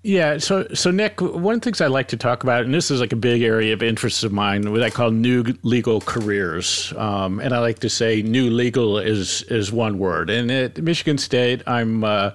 Yeah, 0.03 0.39
so 0.39 0.67
so 0.73 0.91
Nick, 0.91 1.21
one 1.21 1.57
of 1.57 1.61
the 1.61 1.65
things 1.67 1.83
I 1.83 1.89
like 1.89 2.09
to 2.09 2.17
talk 2.17 2.43
about, 2.43 2.65
and 2.65 2.73
this 2.73 2.91
is 2.91 3.01
like 3.01 3.13
a 3.13 3.17
big 3.17 3.43
area 3.43 3.75
of 3.75 3.83
interest 3.83 4.25
of 4.25 4.33
mine, 4.33 4.73
what 4.73 4.83
I 4.83 4.89
call 4.89 5.11
new 5.11 5.45
legal 5.63 6.01
careers, 6.01 6.95
um, 6.97 7.39
and 7.39 7.55
I 7.55 7.59
like 7.59 7.81
to 7.81 7.91
say 7.91 8.23
new 8.23 8.49
legal 8.49 8.97
is 8.97 9.43
is 9.45 9.71
one 9.71 9.99
word. 9.99 10.31
And 10.31 10.51
at 10.51 10.79
Michigan 10.79 11.19
State, 11.19 11.63
I'm 11.67 12.03
uh, 12.03 12.31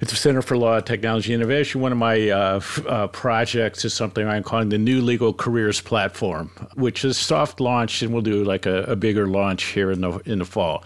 at 0.00 0.08
the 0.08 0.16
Center 0.16 0.42
for 0.42 0.56
Law, 0.56 0.80
Technology, 0.80 1.32
Innovation. 1.32 1.80
One 1.80 1.92
of 1.92 1.98
my 1.98 2.28
uh, 2.28 2.56
f- 2.56 2.84
uh, 2.88 3.06
projects 3.06 3.84
is 3.84 3.94
something 3.94 4.26
I'm 4.26 4.42
calling 4.42 4.70
the 4.70 4.78
New 4.78 5.00
Legal 5.00 5.32
Careers 5.32 5.80
Platform, 5.80 6.50
which 6.74 7.04
is 7.04 7.16
soft 7.16 7.60
launched, 7.60 8.02
and 8.02 8.12
we'll 8.12 8.22
do 8.22 8.42
like 8.42 8.66
a, 8.66 8.82
a 8.82 8.96
bigger 8.96 9.28
launch 9.28 9.62
here 9.66 9.92
in 9.92 10.00
the 10.00 10.18
in 10.26 10.40
the 10.40 10.44
fall. 10.44 10.82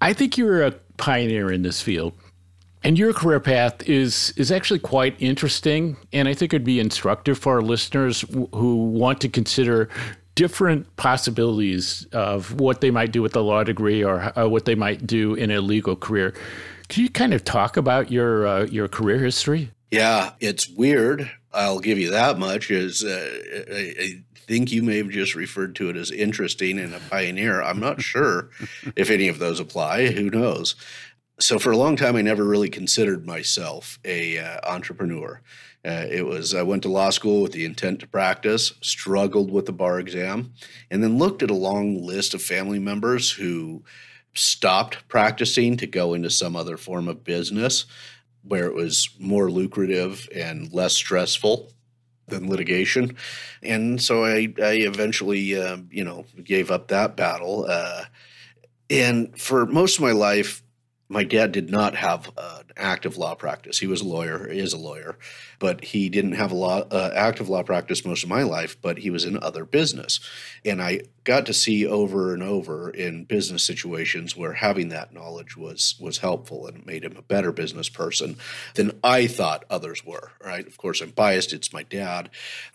I 0.00 0.14
think 0.14 0.38
you're 0.38 0.62
a 0.62 0.70
pioneer 0.96 1.52
in 1.52 1.60
this 1.60 1.82
field 1.82 2.14
and 2.84 2.98
your 2.98 3.12
career 3.14 3.40
path 3.40 3.88
is 3.88 4.32
is 4.36 4.52
actually 4.52 4.78
quite 4.78 5.16
interesting, 5.18 5.96
and 6.12 6.28
I 6.28 6.34
think 6.34 6.52
it'd 6.52 6.64
be 6.64 6.78
instructive 6.78 7.38
for 7.38 7.54
our 7.54 7.62
listeners 7.62 8.20
who 8.52 8.76
want 8.76 9.20
to 9.22 9.28
consider 9.28 9.88
different 10.34 10.94
possibilities 10.96 12.06
of 12.12 12.60
what 12.60 12.80
they 12.80 12.90
might 12.90 13.12
do 13.12 13.22
with 13.22 13.34
a 13.36 13.40
law 13.40 13.64
degree 13.64 14.04
or 14.04 14.36
uh, 14.38 14.46
what 14.48 14.64
they 14.64 14.74
might 14.74 15.06
do 15.06 15.34
in 15.34 15.50
a 15.50 15.60
legal 15.60 15.96
career. 15.96 16.34
Can 16.88 17.04
you 17.04 17.08
kind 17.08 17.32
of 17.32 17.44
talk 17.44 17.76
about 17.76 18.12
your 18.12 18.46
uh, 18.46 18.64
your 18.66 18.86
career 18.88 19.18
history? 19.18 19.70
Yeah, 19.90 20.32
it's 20.40 20.68
weird. 20.68 21.30
I'll 21.52 21.80
give 21.80 21.98
you 21.98 22.10
that 22.10 22.38
much. 22.38 22.70
Is 22.70 23.02
uh, 23.02 23.40
I, 23.72 23.94
I 23.98 24.24
think 24.46 24.72
you 24.72 24.82
may 24.82 24.98
have 24.98 25.08
just 25.08 25.34
referred 25.34 25.74
to 25.76 25.88
it 25.88 25.96
as 25.96 26.10
interesting 26.10 26.78
and 26.78 26.94
a 26.94 27.00
pioneer. 27.00 27.62
I'm 27.62 27.80
not 27.80 28.02
sure 28.02 28.50
if 28.94 29.08
any 29.08 29.28
of 29.28 29.38
those 29.38 29.58
apply. 29.60 30.08
Who 30.08 30.28
knows? 30.28 30.74
So 31.40 31.58
for 31.58 31.72
a 31.72 31.76
long 31.76 31.96
time, 31.96 32.16
I 32.16 32.22
never 32.22 32.44
really 32.44 32.68
considered 32.68 33.26
myself 33.26 33.98
a 34.04 34.38
uh, 34.38 34.60
entrepreneur. 34.64 35.40
Uh, 35.84 36.06
it 36.10 36.24
was 36.24 36.54
I 36.54 36.62
went 36.62 36.82
to 36.84 36.88
law 36.88 37.10
school 37.10 37.42
with 37.42 37.52
the 37.52 37.64
intent 37.64 38.00
to 38.00 38.06
practice, 38.06 38.72
struggled 38.80 39.50
with 39.50 39.66
the 39.66 39.72
bar 39.72 39.98
exam, 39.98 40.54
and 40.90 41.02
then 41.02 41.18
looked 41.18 41.42
at 41.42 41.50
a 41.50 41.54
long 41.54 42.02
list 42.02 42.32
of 42.32 42.42
family 42.42 42.78
members 42.78 43.30
who 43.30 43.82
stopped 44.34 45.06
practicing 45.08 45.76
to 45.76 45.86
go 45.86 46.14
into 46.14 46.30
some 46.30 46.56
other 46.56 46.76
form 46.76 47.08
of 47.08 47.24
business 47.24 47.84
where 48.42 48.66
it 48.66 48.74
was 48.74 49.10
more 49.18 49.50
lucrative 49.50 50.28
and 50.34 50.72
less 50.72 50.94
stressful 50.94 51.72
than 52.28 52.48
litigation. 52.48 53.16
And 53.62 54.00
so 54.00 54.24
I, 54.24 54.52
I 54.62 54.74
eventually, 54.82 55.56
uh, 55.60 55.78
you 55.90 56.04
know, 56.04 56.24
gave 56.42 56.70
up 56.70 56.88
that 56.88 57.16
battle. 57.16 57.66
Uh, 57.68 58.04
and 58.90 59.38
for 59.38 59.66
most 59.66 59.96
of 59.96 60.02
my 60.02 60.12
life, 60.12 60.62
my 61.08 61.24
dad 61.24 61.52
did 61.52 61.70
not 61.70 61.96
have 61.96 62.30
an 62.36 62.63
active 62.76 63.16
law 63.16 63.34
practice. 63.34 63.78
He 63.78 63.86
was 63.86 64.00
a 64.00 64.06
lawyer, 64.06 64.46
is 64.46 64.72
a 64.72 64.78
lawyer, 64.78 65.16
but 65.58 65.84
he 65.84 66.08
didn't 66.08 66.32
have 66.32 66.52
a 66.52 66.56
law 66.56 66.80
uh, 66.90 67.10
active 67.14 67.48
law 67.48 67.62
practice 67.62 68.04
most 68.04 68.22
of 68.22 68.28
my 68.28 68.42
life. 68.42 68.76
But 68.80 68.98
he 68.98 69.10
was 69.10 69.24
in 69.24 69.42
other 69.42 69.64
business, 69.64 70.20
and 70.64 70.82
I 70.82 71.02
got 71.24 71.46
to 71.46 71.54
see 71.54 71.86
over 71.86 72.34
and 72.34 72.42
over 72.42 72.90
in 72.90 73.24
business 73.24 73.64
situations 73.64 74.36
where 74.36 74.52
having 74.52 74.90
that 74.90 75.12
knowledge 75.12 75.56
was 75.56 75.96
was 76.00 76.18
helpful 76.18 76.66
and 76.66 76.84
made 76.84 77.04
him 77.04 77.16
a 77.16 77.22
better 77.22 77.52
business 77.52 77.88
person 77.88 78.36
than 78.74 78.98
I 79.02 79.26
thought 79.26 79.64
others 79.70 80.04
were. 80.04 80.32
Right? 80.44 80.66
Of 80.66 80.76
course, 80.76 81.00
I'm 81.00 81.10
biased. 81.10 81.52
It's 81.52 81.72
my 81.72 81.82
dad, 81.82 82.30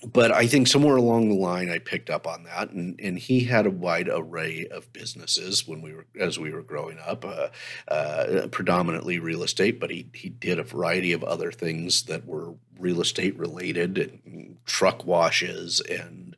but 0.06 0.32
I 0.32 0.48
think 0.48 0.68
somewhere 0.68 0.96
along 0.96 1.30
the 1.30 1.36
line 1.36 1.70
I 1.70 1.80
picked 1.80 2.10
up 2.10 2.26
on 2.26 2.44
that, 2.44 2.72
and 2.72 3.00
and 3.00 3.20
he 3.20 3.42
had 3.42 3.66
a 3.66 3.72
wide 3.72 4.10
array 4.12 4.68
of 4.72 4.92
businesses 4.94 5.68
when 5.68 5.82
we 5.82 5.94
were 5.94 6.06
as 6.20 6.40
we 6.40 6.52
were 6.52 6.64
growing 6.64 6.98
up. 7.00 7.26
Uh, 7.26 7.48
uh, 7.88 8.48
predominantly 8.52 9.20
real 9.20 9.44
estate, 9.44 9.80
but 9.80 9.88
he 9.91 10.08
he 10.13 10.30
did 10.30 10.60
a 10.60 10.63
variety 10.63 11.12
of 11.12 11.23
other 11.23 11.52
things 11.52 12.04
that 12.04 12.25
were 12.25 12.54
real 12.80 13.02
estate 13.02 13.38
related, 13.38 14.58
truck 14.65 15.06
washes 15.06 15.82
and 15.82 16.36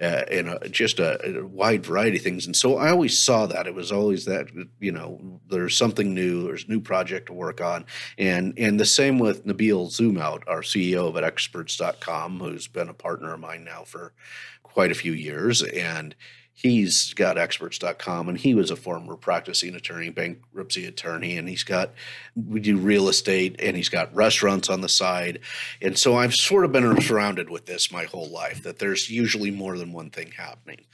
uh, 0.00 0.24
and 0.30 0.48
uh, 0.48 0.58
just 0.70 0.98
a, 0.98 1.38
a, 1.38 1.44
wide 1.44 1.84
variety 1.84 2.16
of 2.16 2.22
things. 2.22 2.46
And 2.46 2.56
so 2.56 2.78
I 2.78 2.90
always 2.90 3.18
saw 3.18 3.44
that. 3.46 3.66
It 3.66 3.74
was 3.74 3.92
always 3.92 4.24
that 4.24 4.46
you 4.78 4.92
know 4.92 5.40
there's 5.48 5.76
something 5.76 6.14
new, 6.14 6.44
there's 6.44 6.64
a 6.64 6.70
new 6.70 6.80
project 6.80 7.26
to 7.26 7.32
work 7.32 7.60
on, 7.60 7.84
and 8.16 8.54
and 8.58 8.80
the 8.80 8.86
same 8.86 9.18
with 9.18 9.46
Nabil 9.46 9.88
Zoomout, 9.88 10.42
our 10.46 10.62
CEO 10.62 11.08
of 11.08 11.16
at 11.16 11.24
Experts.com, 11.24 12.40
who's 12.40 12.68
been 12.68 12.88
a 12.88 12.94
partner 12.94 13.34
of 13.34 13.40
mine 13.40 13.64
now 13.64 13.82
for 13.84 14.12
quite 14.62 14.90
a 14.90 14.94
few 14.94 15.12
years, 15.12 15.62
and 15.62 16.14
he's 16.62 17.14
got 17.14 17.38
experts.com 17.38 18.28
and 18.28 18.38
he 18.38 18.54
was 18.54 18.70
a 18.70 18.76
former 18.76 19.16
practicing 19.16 19.74
attorney 19.74 20.10
bankruptcy 20.10 20.84
attorney 20.84 21.38
and 21.38 21.48
he's 21.48 21.64
got 21.64 21.92
we 22.36 22.60
do 22.60 22.76
real 22.76 23.08
estate 23.08 23.56
and 23.60 23.76
he's 23.76 23.88
got 23.88 24.14
restaurants 24.14 24.68
on 24.68 24.80
the 24.80 24.88
side. 24.88 25.40
And 25.80 25.96
so 25.98 26.16
i've 26.16 26.34
sort 26.34 26.64
of 26.64 26.72
been 26.72 27.00
surrounded 27.00 27.48
with 27.48 27.66
this 27.66 27.90
my 27.90 28.04
whole 28.04 28.28
life 28.28 28.62
that 28.64 28.78
there's 28.78 29.08
usually 29.08 29.50
more 29.50 29.78
than 29.78 29.92
one 29.92 30.10
thing 30.10 30.32
happening. 30.32 30.84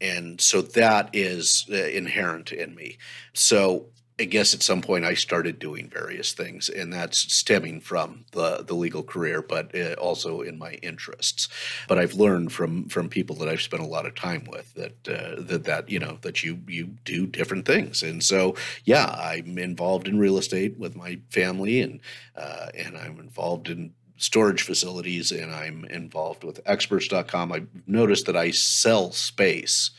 And 0.00 0.40
so 0.40 0.62
that 0.62 1.10
is 1.12 1.66
uh, 1.70 1.74
inherent 1.74 2.52
in 2.52 2.74
me. 2.74 2.98
So 3.34 3.86
I 4.18 4.24
guess 4.24 4.54
at 4.54 4.62
some 4.62 4.80
point 4.80 5.04
I 5.04 5.12
started 5.12 5.58
doing 5.58 5.90
various 5.90 6.32
things, 6.32 6.70
and 6.70 6.90
that's 6.90 7.34
stemming 7.34 7.82
from 7.82 8.24
the 8.32 8.64
the 8.66 8.74
legal 8.74 9.02
career, 9.02 9.42
but 9.42 9.74
uh, 9.74 9.92
also 9.94 10.40
in 10.40 10.58
my 10.58 10.72
interests. 10.82 11.48
But 11.86 11.98
I've 11.98 12.14
learned 12.14 12.52
from 12.52 12.88
from 12.88 13.10
people 13.10 13.36
that 13.36 13.48
I've 13.48 13.60
spent 13.60 13.82
a 13.82 13.86
lot 13.86 14.06
of 14.06 14.14
time 14.14 14.44
with 14.50 14.72
that 14.74 15.08
uh, 15.08 15.42
that 15.42 15.64
that 15.64 15.90
you 15.90 15.98
know 15.98 16.18
that 16.22 16.42
you 16.42 16.60
you 16.66 16.86
do 17.04 17.26
different 17.26 17.66
things, 17.66 18.02
and 18.02 18.24
so 18.24 18.54
yeah, 18.84 19.06
I'm 19.06 19.58
involved 19.58 20.08
in 20.08 20.18
real 20.18 20.38
estate 20.38 20.78
with 20.78 20.96
my 20.96 21.18
family, 21.28 21.82
and 21.82 22.00
uh, 22.36 22.68
and 22.74 22.96
I'm 22.96 23.20
involved 23.20 23.68
in 23.68 23.92
storage 24.16 24.62
facilities, 24.62 25.30
and 25.30 25.54
I'm 25.54 25.84
involved 25.84 26.42
with 26.42 26.60
experts.com. 26.64 27.52
I've 27.52 27.68
noticed 27.86 28.24
that 28.26 28.36
I 28.36 28.50
sell 28.50 29.12
space 29.12 29.90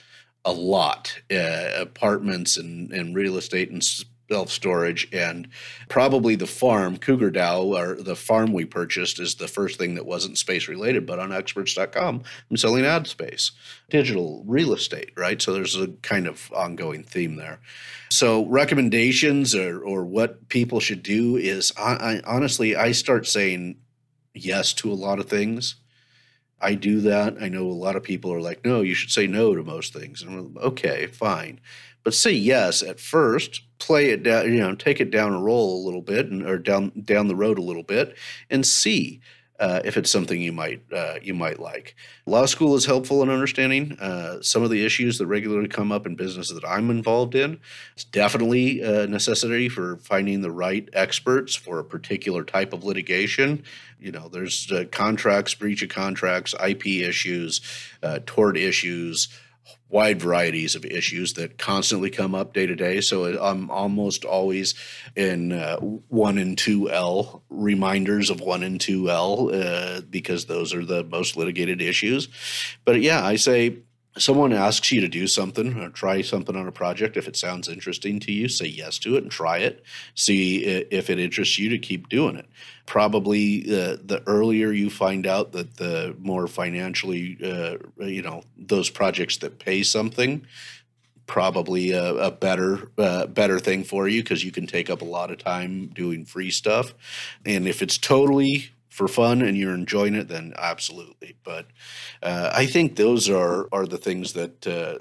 a 0.47 0.53
lot 0.53 1.21
uh, 1.29 1.69
apartments 1.75 2.55
and, 2.55 2.91
and 2.93 3.13
real 3.13 3.35
estate 3.35 3.69
and 3.69 3.83
self 4.29 4.49
storage 4.49 5.07
and 5.11 5.47
probably 5.89 6.35
the 6.35 6.47
farm 6.47 6.97
cougar 6.97 7.29
dow 7.29 7.61
or 7.61 7.95
the 7.95 8.15
farm 8.15 8.53
we 8.53 8.63
purchased 8.63 9.19
is 9.19 9.35
the 9.35 9.47
first 9.47 9.77
thing 9.77 9.95
that 9.95 10.05
wasn't 10.05 10.37
space 10.37 10.69
related 10.69 11.05
but 11.05 11.19
on 11.19 11.31
experts.com 11.33 12.23
i'm 12.49 12.57
selling 12.57 12.85
ad 12.85 13.07
space 13.07 13.51
digital 13.89 14.43
real 14.47 14.73
estate 14.73 15.11
right? 15.17 15.41
So 15.41 15.53
there's 15.53 15.75
a 15.75 15.87
kind 16.01 16.27
of 16.27 16.51
ongoing 16.53 17.03
theme 17.03 17.35
there. 17.35 17.59
So 18.09 18.45
recommendations 18.45 19.53
or, 19.53 19.81
or 19.81 20.05
what 20.05 20.47
people 20.49 20.79
should 20.79 21.03
do 21.03 21.35
is 21.35 21.73
I, 21.77 21.93
I, 21.93 22.21
honestly 22.25 22.75
i 22.75 22.93
start 22.93 23.27
saying 23.27 23.77
yes 24.33 24.71
to 24.75 24.91
a 24.91 24.95
lot 24.95 25.19
of 25.19 25.27
things 25.27 25.75
I 26.59 26.73
do 26.73 27.01
that. 27.01 27.37
I 27.39 27.49
know 27.49 27.67
a 27.67 27.71
lot 27.71 27.95
of 27.95 28.03
people 28.03 28.33
are 28.33 28.41
like, 28.41 28.65
no, 28.65 28.81
you 28.81 28.95
should 28.95 29.11
say 29.11 29.27
no 29.27 29.55
to 29.55 29.63
most 29.63 29.93
things. 29.93 30.21
And 30.21 30.37
I'm 30.37 30.57
okay, 30.57 31.07
fine. 31.07 31.59
But 32.03 32.13
say 32.13 32.31
yes 32.31 32.81
at 32.81 32.99
first, 32.99 33.61
play 33.79 34.09
it 34.09 34.23
down, 34.23 34.51
you 34.51 34.59
know, 34.59 34.73
take 34.75 34.99
it 34.99 35.11
down 35.11 35.33
a 35.33 35.41
roll 35.41 35.83
a 35.83 35.85
little 35.85 36.01
bit 36.01 36.27
and, 36.27 36.43
or 36.47 36.57
down 36.57 36.91
down 37.03 37.27
the 37.27 37.35
road 37.35 37.59
a 37.59 37.63
little 37.63 37.83
bit 37.83 38.15
and 38.49 38.65
see 38.65 39.19
uh, 39.59 39.81
if 39.83 39.97
it's 39.97 40.11
something 40.11 40.41
you 40.41 40.51
might 40.51 40.81
uh, 40.93 41.15
you 41.21 41.33
might 41.33 41.59
like. 41.59 41.95
Law 42.25 42.45
school 42.45 42.75
is 42.75 42.85
helpful 42.85 43.23
in 43.23 43.29
understanding 43.29 43.97
uh, 43.99 44.41
some 44.41 44.63
of 44.63 44.69
the 44.69 44.85
issues 44.85 45.17
that 45.17 45.27
regularly 45.27 45.67
come 45.67 45.91
up 45.91 46.05
in 46.05 46.15
business 46.15 46.51
that 46.51 46.65
I'm 46.65 46.89
involved 46.89 47.35
in. 47.35 47.59
It's 47.93 48.03
definitely 48.03 48.81
a 48.81 49.07
necessity 49.07 49.69
for 49.69 49.97
finding 49.97 50.41
the 50.41 50.51
right 50.51 50.87
experts 50.93 51.55
for 51.55 51.79
a 51.79 51.83
particular 51.83 52.43
type 52.43 52.73
of 52.73 52.83
litigation. 52.83 53.63
You 53.99 54.11
know, 54.11 54.27
there's 54.27 54.71
uh, 54.71 54.85
contracts, 54.91 55.55
breach 55.55 55.81
of 55.81 55.89
contracts, 55.89 56.53
IP 56.63 56.85
issues, 56.85 57.61
uh, 58.03 58.19
tort 58.25 58.57
issues 58.57 59.29
wide 59.89 60.21
varieties 60.21 60.75
of 60.75 60.83
issues 60.85 61.33
that 61.33 61.57
constantly 61.57 62.09
come 62.09 62.35
up 62.35 62.53
day 62.53 62.65
to 62.65 62.75
day. 62.75 63.01
So 63.01 63.25
I'm 63.41 63.69
almost 63.69 64.25
always 64.25 64.75
in 65.15 65.51
uh, 65.53 65.77
one 65.77 66.37
and 66.37 66.57
two 66.57 66.89
L 66.91 67.43
reminders 67.49 68.29
of 68.29 68.41
one 68.41 68.63
and 68.63 68.81
two 68.81 69.09
L 69.09 69.49
uh, 69.53 70.01
because 70.01 70.45
those 70.45 70.73
are 70.73 70.85
the 70.85 71.03
most 71.03 71.37
litigated 71.37 71.81
issues. 71.81 72.27
But 72.83 73.01
yeah, 73.01 73.25
I 73.25 73.37
say 73.37 73.77
someone 74.17 74.53
asks 74.53 74.91
you 74.91 75.01
to 75.01 75.07
do 75.07 75.27
something 75.27 75.77
or 75.79 75.89
try 75.89 76.21
something 76.21 76.55
on 76.55 76.67
a 76.67 76.71
project 76.71 77.17
if 77.17 77.27
it 77.27 77.35
sounds 77.35 77.67
interesting 77.67 78.19
to 78.21 78.31
you 78.31 78.47
say 78.47 78.65
yes 78.65 78.97
to 78.99 79.15
it 79.15 79.23
and 79.23 79.31
try 79.31 79.59
it. 79.59 79.83
See 80.15 80.63
if 80.63 81.09
it 81.09 81.19
interests 81.19 81.57
you 81.57 81.69
to 81.69 81.77
keep 81.77 82.09
doing 82.09 82.35
it. 82.35 82.47
Probably 82.85 83.63
uh, 83.63 83.97
the 84.03 84.23
earlier 84.27 84.71
you 84.71 84.89
find 84.89 85.27
out 85.27 85.51
that 85.51 85.77
the 85.77 86.15
more 86.19 86.47
financially 86.47 87.37
uh, 87.43 87.77
you 88.03 88.21
know 88.21 88.43
those 88.57 88.89
projects 88.89 89.37
that 89.37 89.59
pay 89.59 89.83
something 89.83 90.45
probably 91.27 91.91
a, 91.91 92.15
a 92.15 92.31
better 92.31 92.89
uh, 92.97 93.27
better 93.27 93.59
thing 93.59 93.83
for 93.83 94.07
you 94.07 94.23
because 94.23 94.43
you 94.43 94.51
can 94.51 94.65
take 94.65 94.89
up 94.89 95.01
a 95.01 95.05
lot 95.05 95.29
of 95.29 95.37
time 95.37 95.87
doing 95.87 96.25
free 96.25 96.49
stuff. 96.49 96.93
And 97.45 97.67
if 97.67 97.81
it's 97.81 97.97
totally 97.97 98.71
for 98.97 99.07
fun 99.07 99.43
and 99.43 99.55
you're 99.55 99.75
enjoying 99.75 100.15
it, 100.15 100.27
then 100.27 100.53
absolutely. 100.57 101.37
But 101.43 101.67
uh, 102.23 102.49
I 102.51 102.65
think 102.65 102.95
those 102.95 103.29
are 103.29 103.69
are 103.71 103.85
the 103.85 103.99
things 103.99 104.33
that 104.33 104.65
uh, 104.65 104.97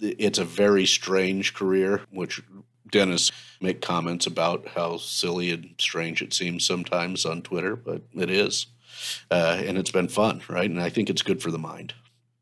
it's 0.00 0.38
a 0.38 0.44
very 0.44 0.86
strange 0.86 1.52
career, 1.52 2.00
which 2.10 2.42
Dennis 2.90 3.30
make 3.60 3.82
comments 3.82 4.26
about 4.26 4.68
how 4.68 4.96
silly 4.96 5.50
and 5.50 5.74
strange 5.78 6.22
it 6.22 6.32
seems 6.32 6.66
sometimes 6.66 7.26
on 7.26 7.42
Twitter, 7.42 7.76
but 7.76 8.02
it 8.14 8.30
is, 8.30 8.66
uh, 9.30 9.60
and 9.64 9.76
it's 9.76 9.90
been 9.90 10.08
fun, 10.08 10.40
right? 10.48 10.70
And 10.70 10.80
I 10.80 10.88
think 10.88 11.10
it's 11.10 11.22
good 11.22 11.42
for 11.42 11.50
the 11.50 11.58
mind. 11.58 11.92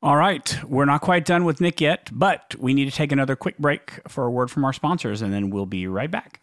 All 0.04 0.16
right, 0.16 0.56
we're 0.64 0.84
not 0.84 1.00
quite 1.00 1.24
done 1.24 1.44
with 1.44 1.60
Nick 1.60 1.80
yet, 1.80 2.10
but 2.12 2.54
we 2.58 2.74
need 2.74 2.86
to 2.86 2.96
take 2.96 3.12
another 3.12 3.34
quick 3.34 3.58
break 3.58 4.00
for 4.08 4.24
a 4.24 4.30
word 4.30 4.52
from 4.52 4.64
our 4.64 4.72
sponsors, 4.72 5.20
and 5.20 5.32
then 5.32 5.50
we'll 5.50 5.66
be 5.66 5.88
right 5.88 6.10
back. 6.10 6.41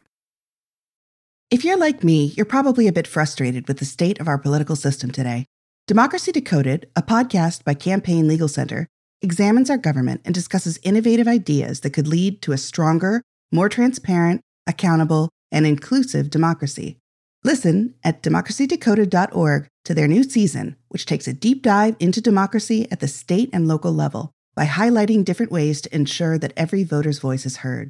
If 1.52 1.64
you're 1.64 1.80
like 1.80 2.04
me, 2.04 2.26
you're 2.38 2.46
probably 2.46 2.88
a 2.88 2.94
bit 2.94 3.08
frustrated 3.08 3.68
with 3.68 3.80
the 3.80 3.86
state 3.86 4.20
of 4.20 4.28
our 4.28 4.38
political 4.38 4.76
system 4.76 5.10
today. 5.10 5.48
Democracy 5.88 6.32
Decoded, 6.32 6.88
a 6.96 7.02
podcast 7.02 7.64
by 7.64 7.74
Campaign 7.74 8.28
Legal 8.28 8.48
Center, 8.48 8.86
examines 9.24 9.72
our 9.72 9.78
government 9.80 10.22
and 10.24 10.36
discusses 10.36 10.78
innovative 10.84 11.28
ideas 11.28 11.80
that 11.80 11.90
could 11.90 12.08
lead 12.08 12.44
to 12.44 12.52
a 12.52 12.58
stronger, 12.60 13.24
more 13.52 13.68
transparent, 13.68 14.42
accountable, 14.68 15.30
and 15.52 15.66
inclusive 15.66 16.30
democracy. 16.30 17.00
Listen 17.44 17.96
at 18.04 18.22
democracydecoded.org 18.22 19.68
to 19.86 19.94
their 19.96 20.08
new 20.08 20.22
season, 20.22 20.76
which 20.90 21.08
takes 21.08 21.28
a 21.28 21.34
deep 21.34 21.64
dive 21.64 21.96
into 22.00 22.22
democracy 22.22 22.88
at 22.92 23.00
the 23.00 23.08
state 23.08 23.50
and 23.52 23.68
local 23.68 23.92
level 23.92 24.30
by 24.54 24.68
highlighting 24.68 25.26
different 25.26 25.52
ways 25.52 25.82
to 25.82 25.96
ensure 25.96 26.38
that 26.38 26.54
every 26.56 26.84
voter's 26.84 27.18
voice 27.18 27.48
is 27.48 27.58
heard. 27.58 27.90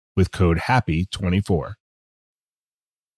with 0.15 0.31
code 0.31 0.57
HAPPY24. 0.59 1.73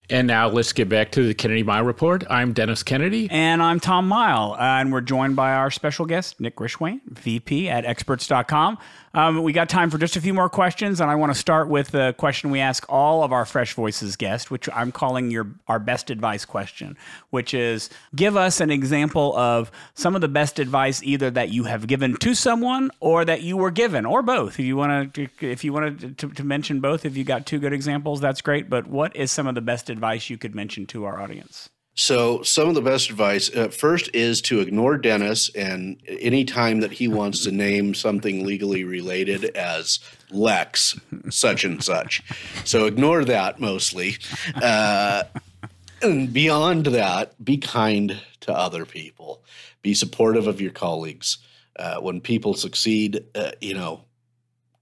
And 0.10 0.28
now 0.28 0.50
let's 0.50 0.74
get 0.74 0.89
back 0.89 1.12
to 1.13 1.26
the 1.26 1.34
Kennedy 1.34 1.63
Mighell 1.63 1.86
Report. 1.86 2.26
I'm 2.30 2.52
Dennis 2.52 2.84
Kennedy. 2.84 3.30
And 3.32 3.63
I'm 3.63 3.80
Tom 3.80 4.10
Mighell. 4.10 4.52
Uh, 4.54 4.58
and 4.60 4.92
we're 4.92 5.00
joined 5.00 5.38
by 5.38 5.54
our 5.54 5.72
special 5.72 6.06
guest, 6.06 6.42
Nick 6.42 6.58
Rishwain, 6.58 7.00
VP 7.08 7.70
at 7.70 7.86
experts.com. 7.86 8.78
Um, 9.16 9.44
we 9.44 9.54
got 9.54 9.70
time 9.70 9.92
for 9.92 10.00
just 10.00 10.16
a 10.16 10.22
few 10.22 10.34
more 10.34 10.50
questions, 10.50 11.00
and 11.00 11.10
I 11.10 11.13
want 11.13 11.32
to 11.32 11.39
start 11.39 11.70
with 11.70 11.89
the 11.89 12.16
question 12.18 12.50
we 12.50 12.60
ask 12.60 12.84
all 12.89 13.24
of 13.24 13.32
our 13.32 13.46
Fresh 13.46 13.76
Voices 13.76 14.16
guests, 14.16 14.50
which 14.50 14.68
I'm 14.74 14.92
calling 14.92 15.30
your 15.30 15.48
our 15.68 15.78
best 15.78 16.10
advice 16.10 16.46
question, 16.46 16.98
which 17.30 17.54
is 17.54 17.92
give 18.16 18.36
us 18.36 18.60
an 18.60 18.72
example 18.72 19.38
of 19.38 19.72
some 19.94 20.16
of 20.16 20.22
the 20.22 20.28
best 20.28 20.58
advice 20.58 21.04
either 21.04 21.30
that 21.30 21.50
you 21.50 21.66
have 21.66 21.86
given 21.86 22.18
to 22.18 22.34
someone 22.34 22.89
or 23.02 23.24
that 23.24 23.44
you 23.44 23.56
were 23.56 23.70
given, 23.70 24.04
or 24.04 24.24
both. 24.24 24.60
If 24.60 24.66
you 24.66 24.76
want 24.76 25.13
to, 25.13 25.30
if 25.42 25.63
you 25.63 25.74
wanted 25.74 26.18
to, 26.18 26.30
to 26.30 26.44
mention 26.44 26.80
both, 26.80 27.06
if 27.06 27.16
you 27.16 27.24
got 27.24 27.46
two 27.46 27.60
good 27.60 27.72
examples, 27.72 28.20
that's 28.20 28.42
great. 28.42 28.68
But 28.68 28.88
what 28.88 29.16
is 29.16 29.32
some 29.32 29.46
of 29.46 29.54
the 29.54 29.62
best 29.62 29.91
advice 29.94 30.30
you 30.30 30.38
could 30.38 30.54
mention 30.54 30.86
to 30.88 31.06
our 31.06 31.22
audience? 31.22 31.70
So, 31.96 32.41
some 32.41 32.70
of 32.70 32.76
the 32.76 32.82
best 32.82 33.12
advice 33.12 33.56
uh, 33.56 33.68
first 33.68 34.10
is 34.16 34.41
to 34.44 34.62
ignore 34.62 34.98
Dennis, 34.98 35.50
and 35.54 36.02
any 36.08 36.44
time 36.44 36.80
that 36.80 36.91
he 36.91 37.08
wants 37.08 37.44
to 37.44 37.52
name 37.52 37.94
something 37.94 38.46
legally 38.46 38.84
related 38.84 39.46
as 39.56 40.00
Lex, 40.32 41.00
such 41.30 41.64
and 41.64 41.84
such. 41.84 42.24
So, 42.66 42.88
ignore 42.88 43.24
that 43.26 43.60
mostly. 43.60 44.18
Uh, 44.56 45.24
and 46.02 46.34
beyond 46.34 46.88
that, 46.88 47.44
be 47.44 47.58
kind 47.58 48.20
to 48.41 48.52
other 48.52 48.86
people, 48.86 49.44
be 49.84 49.94
supportive 49.94 50.48
of 50.48 50.60
your 50.60 50.72
colleagues. 50.72 51.38
Uh, 51.78 52.00
when 52.00 52.22
people 52.22 52.56
succeed, 52.56 53.24
uh, 53.36 53.52
you 53.62 53.74
know, 53.74 54.04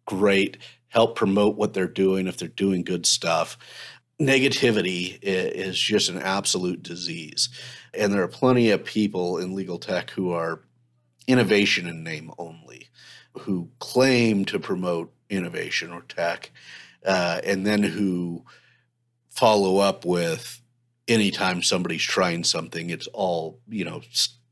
great. 0.06 0.58
Help 0.88 1.16
promote 1.16 1.56
what 1.56 1.74
they're 1.74 1.88
doing 1.88 2.28
if 2.28 2.38
they're 2.38 2.50
doing 2.50 2.84
good 2.84 3.06
stuff 3.06 3.58
negativity 4.22 5.18
is 5.22 5.78
just 5.78 6.10
an 6.10 6.20
absolute 6.20 6.84
disease. 6.84 7.50
And 7.94 8.14
there 8.14 8.24
are 8.24 8.28
plenty 8.28 8.70
of 8.70 8.86
people 8.86 9.38
in 9.40 9.56
legal 9.56 9.80
tech 9.80 10.12
who 10.12 10.32
are 10.32 10.62
innovation 11.28 11.88
in 11.88 12.04
name 12.04 12.32
only, 12.38 12.90
who 13.40 13.70
claim 13.80 14.46
to 14.46 14.60
promote 14.60 15.14
innovation 15.30 15.92
or 15.92 16.02
tech, 16.04 16.52
uh, 17.06 17.42
and 17.44 17.66
then 17.66 17.84
who 17.84 18.46
follow 19.30 19.78
up 19.78 20.06
with 20.06 20.62
anytime 21.08 21.64
somebody's 21.64 22.04
trying 22.04 22.44
something, 22.44 22.90
it's 22.90 23.08
all, 23.08 23.60
you 23.68 23.84
know, 23.84 24.02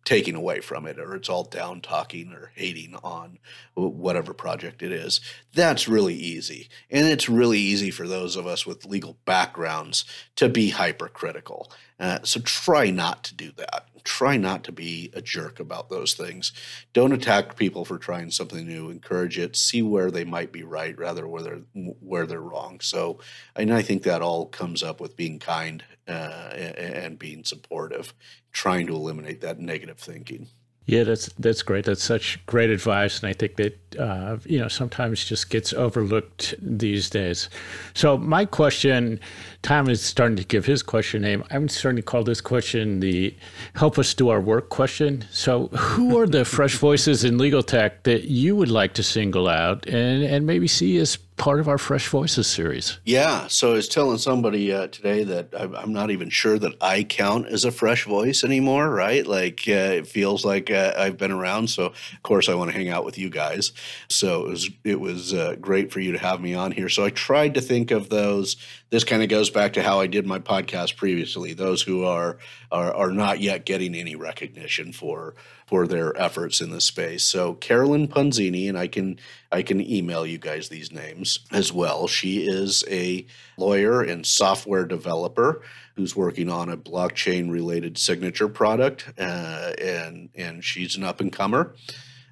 taking 0.09 0.33
away 0.33 0.59
from 0.59 0.87
it 0.87 0.97
or 0.97 1.13
it's 1.13 1.29
all 1.29 1.43
down 1.43 1.79
talking 1.81 2.33
or 2.33 2.51
hating 2.55 2.95
on 3.03 3.37
whatever 3.75 4.33
project 4.33 4.81
it 4.81 4.91
is. 4.91 5.21
That's 5.53 5.87
really 5.87 6.15
easy. 6.15 6.67
And 6.89 7.05
it's 7.05 7.29
really 7.29 7.59
easy 7.59 7.91
for 7.91 8.07
those 8.07 8.35
of 8.35 8.47
us 8.47 8.65
with 8.65 8.87
legal 8.87 9.17
backgrounds 9.25 10.05
to 10.37 10.49
be 10.49 10.71
hypercritical. 10.71 11.71
Uh, 11.99 12.17
so 12.23 12.39
try 12.39 12.89
not 12.89 13.23
to 13.25 13.35
do 13.35 13.51
that. 13.57 13.85
Try 14.03 14.37
not 14.37 14.63
to 14.65 14.71
be 14.71 15.11
a 15.13 15.21
jerk 15.21 15.59
about 15.59 15.89
those 15.89 16.13
things. 16.13 16.51
Don't 16.93 17.13
attack 17.13 17.55
people 17.55 17.85
for 17.85 17.97
trying 17.97 18.31
something 18.31 18.67
new. 18.67 18.89
Encourage 18.89 19.37
it. 19.37 19.55
See 19.55 19.81
where 19.81 20.11
they 20.11 20.23
might 20.23 20.51
be 20.51 20.63
right 20.63 20.97
rather 20.97 21.27
where 21.27 21.41
they're 21.41 21.61
where 21.99 22.25
they're 22.25 22.41
wrong. 22.41 22.79
So, 22.81 23.19
and 23.55 23.73
I 23.73 23.81
think 23.81 24.03
that 24.03 24.21
all 24.21 24.45
comes 24.45 24.83
up 24.83 24.99
with 24.99 25.15
being 25.15 25.39
kind 25.39 25.83
uh, 26.07 26.51
and 26.51 27.19
being 27.19 27.43
supportive 27.43 28.13
trying 28.51 28.87
to 28.87 28.95
eliminate 28.95 29.41
that 29.41 29.59
negative 29.59 29.99
thinking. 29.99 30.47
Yeah, 30.89 31.03
that's 31.03 31.27
that's 31.37 31.61
great. 31.61 31.85
That's 31.85 32.03
such 32.03 32.43
great 32.47 32.71
advice, 32.71 33.19
and 33.19 33.29
I 33.29 33.33
think 33.33 33.57
that 33.57 33.77
uh, 33.99 34.37
you 34.45 34.57
know 34.57 34.67
sometimes 34.67 35.23
just 35.23 35.51
gets 35.51 35.71
overlooked 35.71 36.55
these 36.59 37.11
days. 37.11 37.47
So 37.93 38.17
my 38.17 38.45
question, 38.45 39.19
Tom 39.61 39.87
is 39.87 40.01
starting 40.01 40.35
to 40.37 40.43
give 40.43 40.65
his 40.65 40.81
question 40.81 41.21
name. 41.21 41.43
I'm 41.51 41.69
starting 41.69 41.97
to 41.97 42.01
call 42.01 42.23
this 42.23 42.41
question 42.41 43.01
the 43.01 43.35
"Help 43.75 43.99
us 43.99 44.15
do 44.15 44.29
our 44.29 44.41
work" 44.41 44.69
question. 44.69 45.25
So, 45.29 45.67
who 45.67 46.17
are 46.17 46.25
the 46.25 46.43
fresh 46.43 46.75
voices 46.75 47.23
in 47.23 47.37
legal 47.37 47.61
tech 47.61 48.01
that 48.03 48.23
you 48.23 48.55
would 48.55 48.71
like 48.71 48.95
to 48.95 49.03
single 49.03 49.47
out 49.47 49.85
and 49.85 50.23
and 50.23 50.47
maybe 50.47 50.67
see 50.67 50.97
as 50.97 51.19
part 51.39 51.61
of 51.61 51.69
our 51.69 51.77
Fresh 51.77 52.09
Voices 52.09 52.45
series. 52.45 52.99
Yeah. 53.05 53.47
So 53.47 53.71
I 53.71 53.73
was 53.75 53.87
telling 53.87 54.17
somebody 54.17 54.71
uh, 54.71 54.87
today 54.87 55.23
that 55.23 55.47
I'm 55.57 55.93
not 55.93 56.11
even 56.11 56.29
sure 56.29 56.59
that 56.59 56.73
I 56.81 57.03
count 57.03 57.47
as 57.47 57.63
a 57.63 57.71
fresh 57.71 58.05
voice 58.05 58.43
anymore, 58.43 58.89
right? 58.89 59.25
Like 59.25 59.63
uh, 59.67 59.97
it 59.97 60.07
feels 60.07 60.45
like 60.45 60.69
uh, 60.69 60.93
I've 60.97 61.17
been 61.17 61.31
around. 61.31 61.69
So 61.69 61.85
of 61.85 62.23
course 62.23 62.49
I 62.49 62.55
want 62.55 62.71
to 62.71 62.77
hang 62.77 62.89
out 62.89 63.05
with 63.05 63.17
you 63.17 63.29
guys. 63.29 63.71
So 64.09 64.45
it 64.45 64.49
was 64.49 64.69
it 64.83 64.99
was 64.99 65.33
uh, 65.33 65.55
great 65.59 65.91
for 65.91 66.01
you 66.01 66.11
to 66.11 66.19
have 66.19 66.41
me 66.41 66.53
on 66.53 66.73
here. 66.73 66.89
So 66.89 67.05
I 67.05 67.09
tried 67.09 67.53
to 67.55 67.61
think 67.61 67.91
of 67.91 68.09
those. 68.09 68.57
This 68.89 69.03
kind 69.03 69.23
of 69.23 69.29
goes 69.29 69.49
back 69.49 69.73
to 69.73 69.83
how 69.83 70.01
I 70.01 70.07
did 70.07 70.27
my 70.27 70.39
podcast 70.39 70.97
previously. 70.97 71.53
Those 71.53 71.81
who 71.81 72.03
are 72.03 72.37
are, 72.71 72.93
are 72.93 73.11
not 73.11 73.39
yet 73.39 73.65
getting 73.65 73.95
any 73.95 74.15
recognition 74.15 74.91
for 74.91 75.35
for 75.69 75.85
their 75.85 76.19
efforts 76.19 76.61
in 76.61 76.71
this 76.71 76.85
space. 76.85 77.23
So 77.23 77.53
Carolyn 77.53 78.07
Punzini, 78.07 78.67
and 78.67 78.75
I 78.75 78.87
can 78.87 79.19
I 79.51 79.61
can 79.61 79.79
email 79.79 80.25
you 80.25 80.39
guys 80.39 80.67
these 80.67 80.91
names 80.91 81.39
as 81.51 81.71
well. 81.71 82.07
She 82.07 82.47
is 82.47 82.83
a 82.89 83.27
lawyer 83.55 84.01
and 84.01 84.25
software 84.25 84.85
developer 84.85 85.61
who's 85.95 86.15
working 86.15 86.49
on 86.49 86.69
a 86.69 86.77
blockchain 86.77 87.51
related 87.51 87.99
signature 87.99 88.47
product, 88.47 89.13
uh, 89.19 89.73
and 89.79 90.29
and 90.33 90.63
she's 90.63 90.95
an 90.95 91.03
up 91.03 91.21
and 91.21 91.31
comer. 91.31 91.75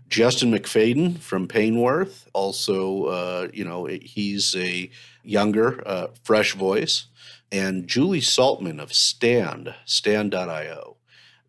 Justin 0.10 0.52
McFadden 0.52 1.20
from 1.20 1.48
Painworth, 1.48 2.28
also, 2.34 3.04
uh, 3.04 3.48
you 3.54 3.66
know, 3.66 3.86
he's 3.86 4.56
a 4.56 4.90
younger, 5.22 5.86
uh, 5.86 6.08
fresh 6.24 6.56
voice. 6.56 7.08
And 7.52 7.88
Julie 7.88 8.22
Saltman 8.22 8.82
of 8.82 8.94
Stand, 8.94 9.76
stand.io 9.86 10.98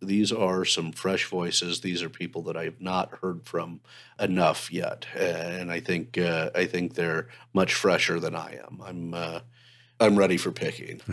these 0.00 0.32
are 0.32 0.64
some 0.64 0.92
fresh 0.92 1.26
voices. 1.26 1.80
These 1.80 2.02
are 2.02 2.08
people 2.08 2.42
that 2.42 2.56
I 2.56 2.64
have 2.64 2.80
not 2.80 3.18
heard 3.20 3.44
from 3.44 3.80
enough 4.20 4.72
yet, 4.72 5.06
and 5.14 5.70
I 5.70 5.80
think 5.80 6.18
uh, 6.18 6.50
I 6.54 6.66
think 6.66 6.94
they're 6.94 7.28
much 7.52 7.74
fresher 7.74 8.20
than 8.20 8.34
I 8.34 8.60
am. 8.66 8.80
I'm 8.84 9.14
uh, 9.14 9.40
I'm 10.00 10.16
ready 10.16 10.36
for 10.36 10.52
picking. 10.52 11.00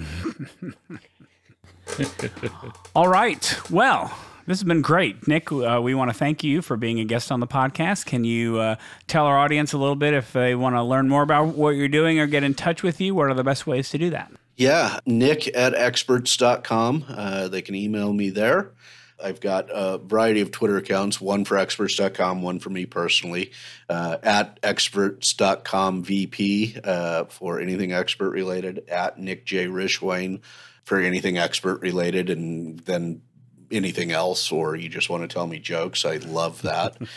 All 2.96 3.08
right. 3.08 3.60
Well, 3.70 4.16
this 4.48 4.60
has 4.60 4.64
been 4.64 4.82
great, 4.82 5.28
Nick. 5.28 5.52
Uh, 5.52 5.80
we 5.82 5.96
want 5.96 6.12
to 6.12 6.14
thank 6.18 6.44
you 6.44 6.62
for 6.62 6.78
being 6.78 7.00
a 7.00 7.06
guest 7.06 7.32
on 7.32 7.40
the 7.40 7.48
podcast. 7.48 8.06
Can 8.06 8.24
you 8.24 8.60
uh, 8.60 8.76
tell 9.08 9.26
our 9.26 9.38
audience 9.38 9.74
a 9.74 9.78
little 9.78 9.96
bit 9.96 10.14
if 10.14 10.34
they 10.34 10.54
want 10.54 10.76
to 10.76 10.84
learn 10.84 11.10
more 11.10 11.24
about 11.24 11.56
what 11.56 11.72
you're 11.72 11.88
doing 11.88 12.20
or 12.20 12.28
get 12.28 12.44
in 12.44 12.54
touch 12.54 12.84
with 12.84 13.02
you? 13.02 13.16
What 13.16 13.28
are 13.28 13.34
the 13.34 13.44
best 13.44 13.66
ways 13.66 13.90
to 13.90 13.98
do 13.98 14.12
that? 14.12 14.32
Yeah, 14.56 15.00
nick 15.06 15.54
at 15.56 15.74
experts.com. 15.74 17.06
Uh, 17.10 17.48
they 17.50 17.62
can 17.62 17.76
email 17.76 18.14
me 18.14 18.30
there. 18.30 18.72
I've 19.22 19.40
got 19.40 19.70
a 19.72 19.98
variety 19.98 20.42
of 20.42 20.52
Twitter 20.52 20.78
accounts, 20.78 21.22
one 21.22 21.46
for 21.46 21.58
experts.com, 21.58 22.42
one 22.42 22.60
for 22.60 22.70
me 22.70 22.86
personally, 22.86 23.52
uh, 23.90 24.18
at 24.22 24.60
experts.com 24.62 26.04
VP 26.04 26.78
uh, 26.84 27.26
for 27.26 27.60
anything 27.60 27.94
expert 27.94 28.32
related, 28.32 28.84
at 28.90 29.18
Nick 29.18 29.46
J. 29.46 29.68
Rishwain 29.68 30.42
for 30.84 31.00
anything 31.00 31.38
expert 31.38 31.82
related, 31.82 32.30
and 32.30 32.80
then 32.80 33.22
anything 33.72 34.12
else, 34.12 34.52
or 34.52 34.76
you 34.76 34.90
just 34.90 35.10
want 35.10 35.24
to 35.24 35.34
tell 35.34 35.48
me 35.48 35.60
jokes. 35.60 36.06
I 36.06 36.18
love 36.18 36.62
that. 36.64 36.98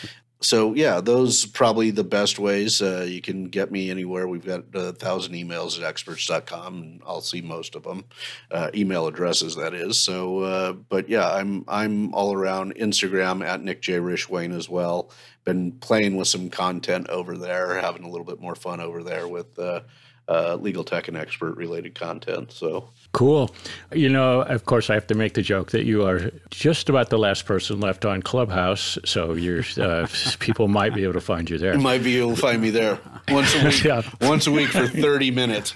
so 0.40 0.74
yeah, 0.74 1.00
those 1.00 1.44
probably 1.46 1.90
the 1.90 2.04
best 2.04 2.38
ways. 2.38 2.80
Uh, 2.80 3.04
you 3.08 3.20
can 3.20 3.44
get 3.44 3.72
me 3.72 3.90
anywhere. 3.90 4.28
We've 4.28 4.44
got 4.44 4.64
a 4.72 4.92
thousand 4.92 5.34
emails 5.34 5.78
at 5.78 5.84
experts.com 5.84 6.74
and 6.74 7.02
I'll 7.04 7.20
see 7.20 7.40
most 7.40 7.74
of 7.74 7.82
them. 7.82 8.04
Uh, 8.50 8.70
email 8.74 9.08
addresses 9.08 9.56
that 9.56 9.74
is. 9.74 9.98
So 9.98 10.40
uh, 10.40 10.72
but 10.72 11.08
yeah, 11.08 11.28
I'm 11.28 11.64
I'm 11.66 12.14
all 12.14 12.32
around 12.32 12.76
Instagram 12.76 13.44
at 13.44 13.62
Nick 13.62 13.82
J. 13.82 13.94
Rishwain 13.94 14.54
as 14.56 14.68
well. 14.68 15.10
Been 15.44 15.72
playing 15.72 16.16
with 16.16 16.28
some 16.28 16.50
content 16.50 17.08
over 17.08 17.36
there, 17.36 17.80
having 17.80 18.04
a 18.04 18.08
little 18.08 18.26
bit 18.26 18.40
more 18.40 18.54
fun 18.54 18.80
over 18.80 19.02
there 19.02 19.26
with 19.26 19.58
uh, 19.58 19.80
uh, 20.28 20.56
legal 20.60 20.84
tech 20.84 21.08
and 21.08 21.16
expert 21.16 21.56
related 21.56 21.94
content. 21.94 22.52
So 22.52 22.90
cool. 23.12 23.54
You 23.92 24.08
know, 24.08 24.42
of 24.42 24.64
course, 24.64 24.90
I 24.90 24.94
have 24.94 25.06
to 25.08 25.14
make 25.14 25.34
the 25.34 25.42
joke 25.42 25.70
that 25.72 25.84
you 25.84 26.06
are 26.06 26.30
just 26.50 26.88
about 26.88 27.10
the 27.10 27.18
last 27.18 27.46
person 27.46 27.80
left 27.80 28.04
on 28.04 28.22
Clubhouse, 28.22 28.98
so 29.04 29.34
your 29.34 29.62
uh, 29.80 30.06
people 30.38 30.68
might 30.68 30.94
be 30.94 31.04
able 31.04 31.14
to 31.14 31.20
find 31.20 31.48
you 31.48 31.58
there. 31.58 31.74
You 31.74 31.80
might 31.80 32.02
be 32.02 32.18
able 32.18 32.34
to 32.34 32.40
find 32.40 32.60
me 32.62 32.70
there 32.70 32.98
once 33.28 33.54
a 33.54 33.64
week. 33.64 33.84
yeah. 33.84 34.02
Once 34.20 34.46
a 34.46 34.52
week 34.52 34.68
for 34.68 34.86
thirty 34.86 35.30
minutes. 35.30 35.74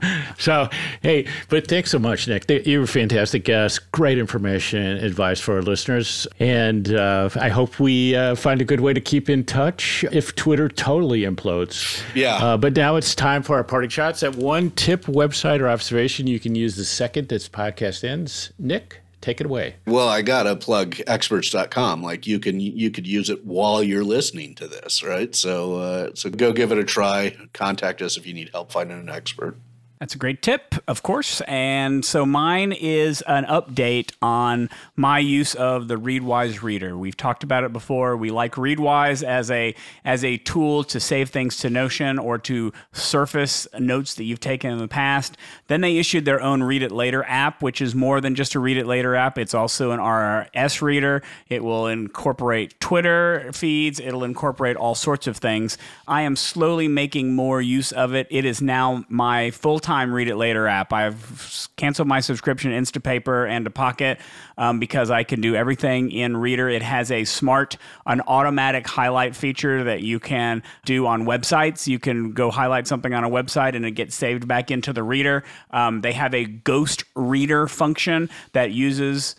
so, 0.38 0.68
hey, 1.02 1.26
but 1.48 1.66
thanks 1.68 1.90
so 1.90 1.98
much, 1.98 2.28
Nick. 2.28 2.48
You 2.66 2.78
were 2.78 2.84
a 2.84 2.88
fantastic 2.88 3.44
guest. 3.44 3.90
Great 3.92 4.18
information, 4.18 4.80
and 4.80 5.04
advice 5.04 5.40
for 5.40 5.56
our 5.56 5.62
listeners. 5.62 6.26
And 6.38 6.92
uh, 6.94 7.30
I 7.36 7.48
hope 7.48 7.80
we 7.80 8.14
uh, 8.14 8.34
find 8.34 8.60
a 8.60 8.64
good 8.64 8.80
way 8.80 8.92
to 8.92 9.00
keep 9.00 9.28
in 9.28 9.44
touch 9.44 10.04
if 10.12 10.34
Twitter 10.34 10.68
totally 10.68 11.22
implodes. 11.22 12.02
Yeah. 12.14 12.36
Uh, 12.36 12.56
but 12.56 12.76
now 12.76 12.96
it's 12.96 13.14
time 13.14 13.42
for 13.42 13.56
our 13.56 13.64
parting 13.64 13.90
shots. 13.90 14.22
At 14.22 14.36
one 14.36 14.70
tip, 14.72 15.04
website, 15.04 15.60
or 15.60 15.68
observation 15.68 16.26
you 16.26 16.40
can 16.40 16.54
use 16.54 16.76
the 16.76 16.84
second 16.84 17.28
this 17.28 17.48
podcast 17.48 18.04
ends. 18.04 18.52
Nick? 18.58 19.00
take 19.20 19.40
it 19.40 19.46
away. 19.46 19.76
Well, 19.86 20.08
I 20.08 20.22
got 20.22 20.44
to 20.44 20.56
plug 20.56 20.96
experts.com. 21.06 22.02
Like 22.02 22.26
you 22.26 22.38
can 22.38 22.60
you 22.60 22.90
could 22.90 23.06
use 23.06 23.30
it 23.30 23.44
while 23.44 23.82
you're 23.82 24.04
listening 24.04 24.54
to 24.56 24.68
this, 24.68 25.02
right? 25.02 25.34
So 25.34 25.76
uh, 25.76 26.10
so 26.14 26.30
go 26.30 26.52
give 26.52 26.72
it 26.72 26.78
a 26.78 26.84
try. 26.84 27.36
Contact 27.52 28.02
us 28.02 28.16
if 28.16 28.26
you 28.26 28.34
need 28.34 28.50
help 28.52 28.72
finding 28.72 28.98
an 28.98 29.08
expert. 29.08 29.56
That's 30.00 30.14
a 30.14 30.18
great 30.18 30.42
tip, 30.42 30.76
of 30.86 31.02
course. 31.02 31.40
And 31.48 32.04
so 32.04 32.24
mine 32.24 32.70
is 32.70 33.20
an 33.22 33.44
update 33.46 34.12
on 34.22 34.70
my 34.94 35.18
use 35.18 35.56
of 35.56 35.88
the 35.88 35.96
Readwise 35.96 36.62
reader. 36.62 36.96
We've 36.96 37.16
talked 37.16 37.42
about 37.42 37.64
it 37.64 37.72
before. 37.72 38.16
We 38.16 38.30
like 38.30 38.54
Readwise 38.54 39.24
as 39.24 39.50
a 39.50 39.74
as 40.04 40.22
a 40.22 40.36
tool 40.38 40.84
to 40.84 41.00
save 41.00 41.30
things 41.30 41.56
to 41.58 41.70
Notion 41.70 42.18
or 42.20 42.38
to 42.38 42.72
surface 42.92 43.66
notes 43.76 44.14
that 44.14 44.24
you've 44.24 44.38
taken 44.38 44.70
in 44.70 44.78
the 44.78 44.86
past. 44.86 45.36
Then 45.66 45.80
they 45.80 45.98
issued 45.98 46.24
their 46.24 46.40
own 46.40 46.62
Read 46.62 46.82
It 46.82 46.92
Later 46.92 47.24
app, 47.24 47.60
which 47.60 47.80
is 47.80 47.94
more 47.94 48.20
than 48.20 48.36
just 48.36 48.54
a 48.54 48.60
Read 48.60 48.76
It 48.76 48.86
Later 48.86 49.16
app. 49.16 49.36
It's 49.36 49.54
also 49.54 49.90
an 49.90 49.98
RSS 49.98 50.80
reader. 50.80 51.22
It 51.48 51.64
will 51.64 51.88
incorporate 51.88 52.78
Twitter 52.78 53.50
feeds. 53.52 53.98
It'll 53.98 54.24
incorporate 54.24 54.76
all 54.76 54.94
sorts 54.94 55.26
of 55.26 55.38
things. 55.38 55.76
I 56.06 56.22
am 56.22 56.36
slowly 56.36 56.86
making 56.86 57.34
more 57.34 57.60
use 57.60 57.90
of 57.90 58.14
it. 58.14 58.28
It 58.30 58.44
is 58.44 58.62
now 58.62 59.04
my 59.08 59.50
full 59.50 59.80
time 59.88 60.12
read 60.12 60.28
it 60.28 60.36
later 60.36 60.68
app. 60.68 60.92
I've 60.92 61.68
canceled 61.76 62.08
my 62.08 62.20
subscription 62.20 62.72
Instapaper 62.72 63.48
and 63.48 63.64
to 63.64 63.70
Pocket 63.70 64.20
um, 64.58 64.78
because 64.78 65.10
I 65.10 65.24
can 65.24 65.40
do 65.40 65.54
everything 65.54 66.12
in 66.12 66.36
Reader. 66.36 66.68
It 66.68 66.82
has 66.82 67.10
a 67.10 67.24
smart, 67.24 67.78
an 68.04 68.20
automatic 68.26 68.86
highlight 68.86 69.34
feature 69.34 69.84
that 69.84 70.02
you 70.02 70.20
can 70.20 70.62
do 70.84 71.06
on 71.06 71.24
websites. 71.24 71.86
You 71.86 71.98
can 71.98 72.32
go 72.32 72.50
highlight 72.50 72.86
something 72.86 73.14
on 73.14 73.24
a 73.24 73.30
website 73.30 73.74
and 73.74 73.86
it 73.86 73.92
gets 73.92 74.14
saved 74.14 74.46
back 74.46 74.70
into 74.70 74.92
the 74.92 75.02
Reader. 75.02 75.42
Um, 75.70 76.02
they 76.02 76.12
have 76.12 76.34
a 76.34 76.44
ghost 76.44 77.04
reader 77.14 77.66
function 77.66 78.28
that 78.52 78.72
uses 78.72 79.36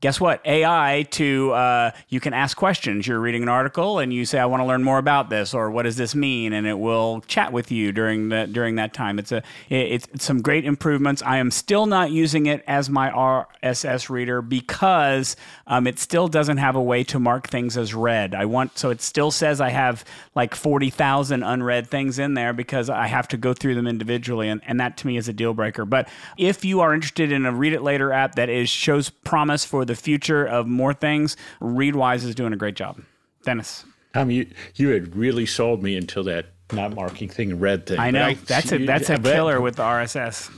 guess 0.00 0.20
what? 0.20 0.40
Ai 0.44 1.06
to 1.12 1.52
uh, 1.52 1.90
you 2.08 2.20
can 2.20 2.34
ask 2.34 2.56
questions. 2.56 3.06
You're 3.06 3.18
reading 3.18 3.42
an 3.42 3.48
article 3.48 3.98
and 3.98 4.12
you 4.12 4.26
say 4.26 4.38
i 4.38 4.44
want 4.44 4.60
to 4.60 4.66
learn 4.66 4.82
more 4.82 4.98
about 4.98 5.30
this 5.30 5.54
or 5.54 5.70
what 5.70 5.84
does 5.84 5.96
this 5.96 6.14
mean? 6.14 6.52
And 6.52 6.66
it 6.66 6.78
will 6.78 7.22
chat 7.22 7.52
with 7.52 7.72
you 7.72 7.92
during 7.92 8.28
the 8.28 8.46
during 8.46 8.74
that 8.76 8.92
time. 8.92 9.18
It's 9.18 9.32
a 9.32 9.42
it's, 9.70 10.06
it's 10.12 10.24
some 10.24 10.42
great 10.42 10.64
improvements. 10.64 11.22
I 11.22 11.38
am 11.38 11.50
still 11.50 11.86
not 11.86 12.10
using 12.10 12.46
it 12.46 12.62
as 12.66 12.90
my 12.90 13.10
rss 13.10 14.10
reader 14.10 14.42
because 14.42 15.34
um, 15.66 15.86
it 15.86 15.98
still 15.98 16.28
doesn't 16.28 16.58
have 16.58 16.76
a 16.76 16.82
way 16.82 17.02
to 17.04 17.18
mark 17.18 17.48
things 17.48 17.78
as 17.78 17.94
read. 17.94 18.34
I 18.34 18.44
want 18.44 18.76
so 18.78 18.90
it 18.90 19.00
still 19.00 19.30
says 19.30 19.60
i 19.60 19.70
have 19.70 20.04
like 20.34 20.54
40000 20.54 21.42
unread 21.42 21.88
things 21.88 22.18
in 22.18 22.34
there 22.34 22.52
because 22.52 22.90
i 22.90 23.06
have 23.06 23.28
to 23.28 23.36
go 23.36 23.54
through 23.54 23.74
them 23.74 23.86
individually 23.86 24.48
and, 24.48 24.60
and 24.66 24.78
that 24.80 24.98
to 24.98 25.06
me 25.06 25.16
is 25.16 25.28
a 25.28 25.32
deal 25.32 25.54
breaker. 25.54 25.86
But 25.86 26.08
if 26.36 26.64
you 26.64 26.80
are 26.80 26.92
interested 26.92 27.32
in 27.32 27.46
a 27.46 27.52
read 27.52 27.72
it 27.72 27.82
later 27.82 28.12
app 28.12 28.34
that 28.34 28.50
is 28.50 28.68
shows 28.68 29.08
promise 29.08 29.64
for 29.64 29.85
the 29.86 29.96
future 29.96 30.44
of 30.44 30.66
more 30.66 30.94
things, 30.94 31.36
Readwise 31.60 32.24
is 32.24 32.34
doing 32.34 32.52
a 32.52 32.56
great 32.56 32.76
job. 32.76 33.00
Dennis. 33.44 33.84
Tom, 34.14 34.30
you, 34.30 34.46
you 34.74 34.88
had 34.88 35.14
really 35.14 35.46
sold 35.46 35.82
me 35.82 35.96
until 35.96 36.24
that 36.24 36.46
not 36.72 36.94
marking 36.94 37.28
thing 37.28 37.58
read 37.58 37.86
thing. 37.86 37.98
I 37.98 38.10
know. 38.10 38.24
I, 38.24 38.34
that's 38.34 38.72
a 38.72 38.84
that's 38.84 39.10
a 39.10 39.18
killer 39.18 39.60
with 39.60 39.76
the 39.76 39.82
RSS 39.82 40.50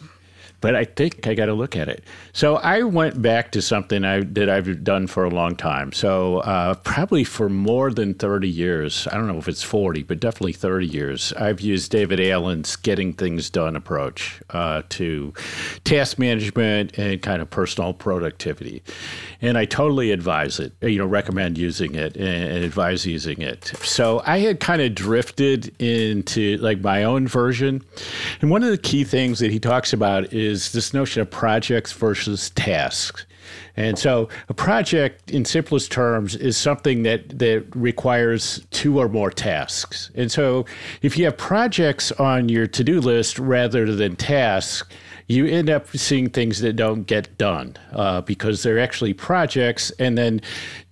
but 0.61 0.75
I 0.75 0.85
think 0.85 1.27
I 1.27 1.35
got 1.35 1.47
to 1.47 1.55
look 1.55 1.77
at 1.77 1.89
it. 1.89 2.03
So 2.33 2.57
I 2.57 2.83
went 2.83 3.21
back 3.23 3.53
to 3.53 3.63
something 3.63 4.05
I, 4.05 4.21
that 4.21 4.49
I've 4.49 4.83
done 4.83 5.07
for 5.07 5.25
a 5.25 5.31
long 5.31 5.57
time. 5.57 5.93
So 5.93 6.39
uh, 6.39 6.75
probably 6.75 7.25
for 7.25 7.49
more 7.49 7.91
than 7.91 8.15
30 8.15 8.49
years, 8.49 9.07
I 9.11 9.17
don't 9.17 9.27
know 9.27 9.39
if 9.39 9.49
it's 9.49 9.63
40, 9.63 10.03
but 10.03 10.21
definitely 10.21 10.53
30 10.53 10.87
years, 10.87 11.33
I've 11.35 11.61
used 11.61 11.91
David 11.91 12.21
Allen's 12.21 12.77
getting 12.77 13.13
things 13.13 13.51
done 13.51 13.77
approach 13.77 14.41
uh, 14.51 14.83
to 14.91 15.33
task 15.85 16.19
management 16.19 16.99
and 16.99 17.23
kind 17.23 17.41
of 17.41 17.51
personal 17.51 17.93
productivity. 17.93 18.83
And 19.41 19.57
I 19.57 19.65
totally 19.65 20.11
advise 20.11 20.59
it, 20.59 20.73
you 20.83 20.99
know, 20.99 21.07
recommend 21.07 21.59
using 21.59 21.95
it 21.95 22.17
and 22.17 22.65
advise 22.65 23.07
using 23.07 23.41
it. 23.41 23.67
So 23.83 24.23
I 24.27 24.39
had 24.39 24.61
kind 24.61 24.83
of 24.83 24.95
drifted 24.95 25.75
into 25.81 26.57
like 26.59 26.81
my 26.81 27.05
own 27.05 27.29
version. 27.29 27.83
And 28.41 28.51
one 28.51 28.63
of 28.63 28.71
the 28.71 28.79
key 28.79 29.05
things 29.05 29.39
that 29.39 29.51
he 29.51 29.61
talks 29.61 29.93
about 29.93 30.33
is 30.33 30.48
is 30.49 30.73
this 30.73 30.95
notion 30.95 31.23
of 31.23 31.31
projects 31.31 31.93
versus 31.93 32.51
tasks. 32.51 33.27
And 33.77 33.99
so 33.99 34.29
a 34.49 34.55
project 34.55 35.31
in 35.31 35.45
simplest 35.45 35.93
terms 35.93 36.35
is 36.35 36.57
something 36.57 37.05
that, 37.05 37.39
that 37.39 37.65
requires 37.75 38.67
two 38.71 38.99
or 38.99 39.09
more 39.09 39.31
tasks. 39.31 40.11
And 40.15 40.31
so 40.31 40.67
if 41.01 41.17
you 41.17 41.25
have 41.27 41.37
projects 41.37 42.13
on 42.13 42.49
your 42.49 42.67
to-do 42.67 43.01
list 43.01 43.39
rather 43.39 43.95
than 43.95 44.17
tasks, 44.17 44.89
you 45.29 45.47
end 45.47 45.71
up 45.71 45.89
seeing 45.97 46.31
things 46.31 46.61
that 46.61 46.75
don't 46.75 47.05
get 47.05 47.37
done 47.39 47.77
uh, 47.93 48.23
because 48.23 48.63
they're 48.63 48.79
actually 48.79 49.15
projects. 49.15 49.91
And 49.99 50.17
then 50.17 50.41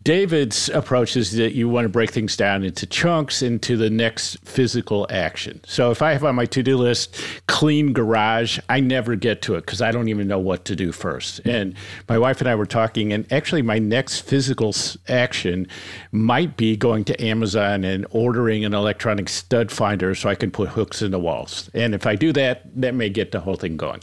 David's 0.06 0.68
approach 0.68 1.16
is 1.16 1.32
that 1.32 1.56
you 1.56 1.68
want 1.68 1.84
to 1.84 1.88
break 1.88 2.12
things 2.12 2.36
down 2.36 2.62
into 2.62 2.86
chunks 2.86 3.42
into 3.42 3.76
the 3.76 3.90
next 3.90 4.36
physical 4.44 5.04
action. 5.10 5.60
So 5.66 5.90
if 5.90 6.00
I 6.00 6.12
have 6.12 6.22
on 6.22 6.36
my 6.36 6.46
to 6.46 6.62
do 6.62 6.76
list 6.76 7.20
clean 7.48 7.92
garage, 7.92 8.60
I 8.68 8.78
never 8.78 9.16
get 9.16 9.42
to 9.42 9.56
it 9.56 9.62
because 9.62 9.82
I 9.82 9.90
don't 9.90 10.06
even 10.06 10.28
know 10.28 10.38
what 10.38 10.64
to 10.66 10.76
do 10.76 10.92
first. 10.92 11.40
And 11.44 11.74
my 12.08 12.18
wife 12.18 12.40
and 12.40 12.48
I 12.48 12.54
were 12.54 12.66
talking, 12.66 13.12
and 13.12 13.26
actually, 13.32 13.62
my 13.62 13.80
next 13.80 14.20
physical 14.20 14.72
action 15.08 15.66
might 16.12 16.56
be 16.56 16.76
going 16.76 17.02
to 17.06 17.20
Amazon 17.20 17.82
and 17.82 18.06
ordering 18.10 18.64
an 18.64 18.74
electronic 18.74 19.28
stud 19.28 19.72
finder 19.72 20.14
so 20.14 20.28
I 20.28 20.36
can 20.36 20.52
put 20.52 20.68
hooks 20.68 21.02
in 21.02 21.10
the 21.10 21.18
walls. 21.18 21.68
And 21.74 21.96
if 21.96 22.06
I 22.06 22.14
do 22.14 22.32
that, 22.34 22.62
that 22.80 22.94
may 22.94 23.08
get 23.08 23.32
the 23.32 23.40
whole 23.40 23.56
thing 23.56 23.76
going. 23.76 24.02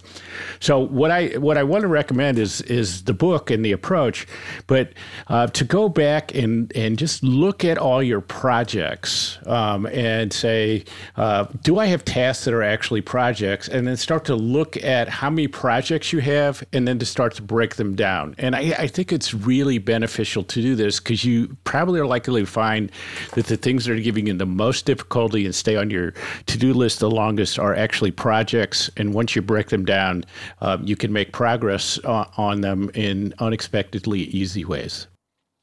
So 0.59 0.79
what 0.79 1.11
I 1.11 1.27
what 1.37 1.57
I 1.57 1.63
want 1.63 1.83
to 1.83 1.87
recommend 1.87 2.39
is 2.39 2.59
is 2.63 3.05
the 3.05 3.13
book 3.13 3.49
and 3.49 3.63
the 3.63 3.71
approach, 3.71 4.27
but 4.67 4.91
uh, 5.27 5.47
to 5.47 5.63
go 5.63 5.92
back 5.93 6.33
and, 6.35 6.71
and 6.75 6.97
just 6.97 7.23
look 7.23 7.63
at 7.63 7.77
all 7.77 8.01
your 8.03 8.21
projects 8.21 9.37
um, 9.45 9.85
and 9.87 10.31
say, 10.33 10.83
uh, 11.15 11.45
do 11.63 11.79
I 11.79 11.85
have 11.87 12.03
tasks 12.03 12.45
that 12.45 12.53
are 12.53 12.63
actually 12.63 13.01
projects? 13.01 13.67
And 13.67 13.87
then 13.87 13.97
start 13.97 14.25
to 14.25 14.35
look 14.35 14.77
at 14.83 15.07
how 15.09 15.29
many 15.29 15.47
projects 15.47 16.11
you 16.11 16.19
have 16.19 16.63
and 16.73 16.87
then 16.87 16.99
to 16.99 17.05
start 17.05 17.35
to 17.35 17.41
break 17.41 17.75
them 17.75 17.95
down. 17.95 18.35
And 18.37 18.55
I, 18.55 18.75
I 18.77 18.87
think 18.87 19.11
it's 19.11 19.33
really 19.33 19.77
beneficial 19.77 20.43
to 20.43 20.61
do 20.61 20.75
this 20.75 20.99
because 20.99 21.23
you 21.23 21.55
probably 21.63 21.99
are 21.99 22.05
likely 22.05 22.41
to 22.41 22.47
find 22.47 22.91
that 23.35 23.45
the 23.45 23.57
things 23.57 23.85
that 23.85 23.93
are 23.93 23.99
giving 23.99 24.27
you 24.27 24.33
the 24.33 24.45
most 24.45 24.85
difficulty 24.85 25.45
and 25.45 25.53
stay 25.53 25.75
on 25.75 25.89
your 25.89 26.13
to 26.47 26.57
do 26.57 26.73
list 26.73 26.99
the 26.99 27.09
longest 27.09 27.59
are 27.59 27.75
actually 27.75 28.11
projects. 28.11 28.89
And 28.97 29.13
once 29.13 29.35
you 29.35 29.41
break 29.41 29.69
them 29.69 29.85
down, 29.85 30.25
um, 30.61 30.83
you 30.85 30.95
can 30.95 31.13
make 31.13 31.31
progress 31.31 31.99
on, 31.99 32.29
on 32.37 32.61
them 32.61 32.89
in 32.93 33.33
unexpectedly 33.39 34.21
easy 34.21 34.65
ways. 34.65 35.07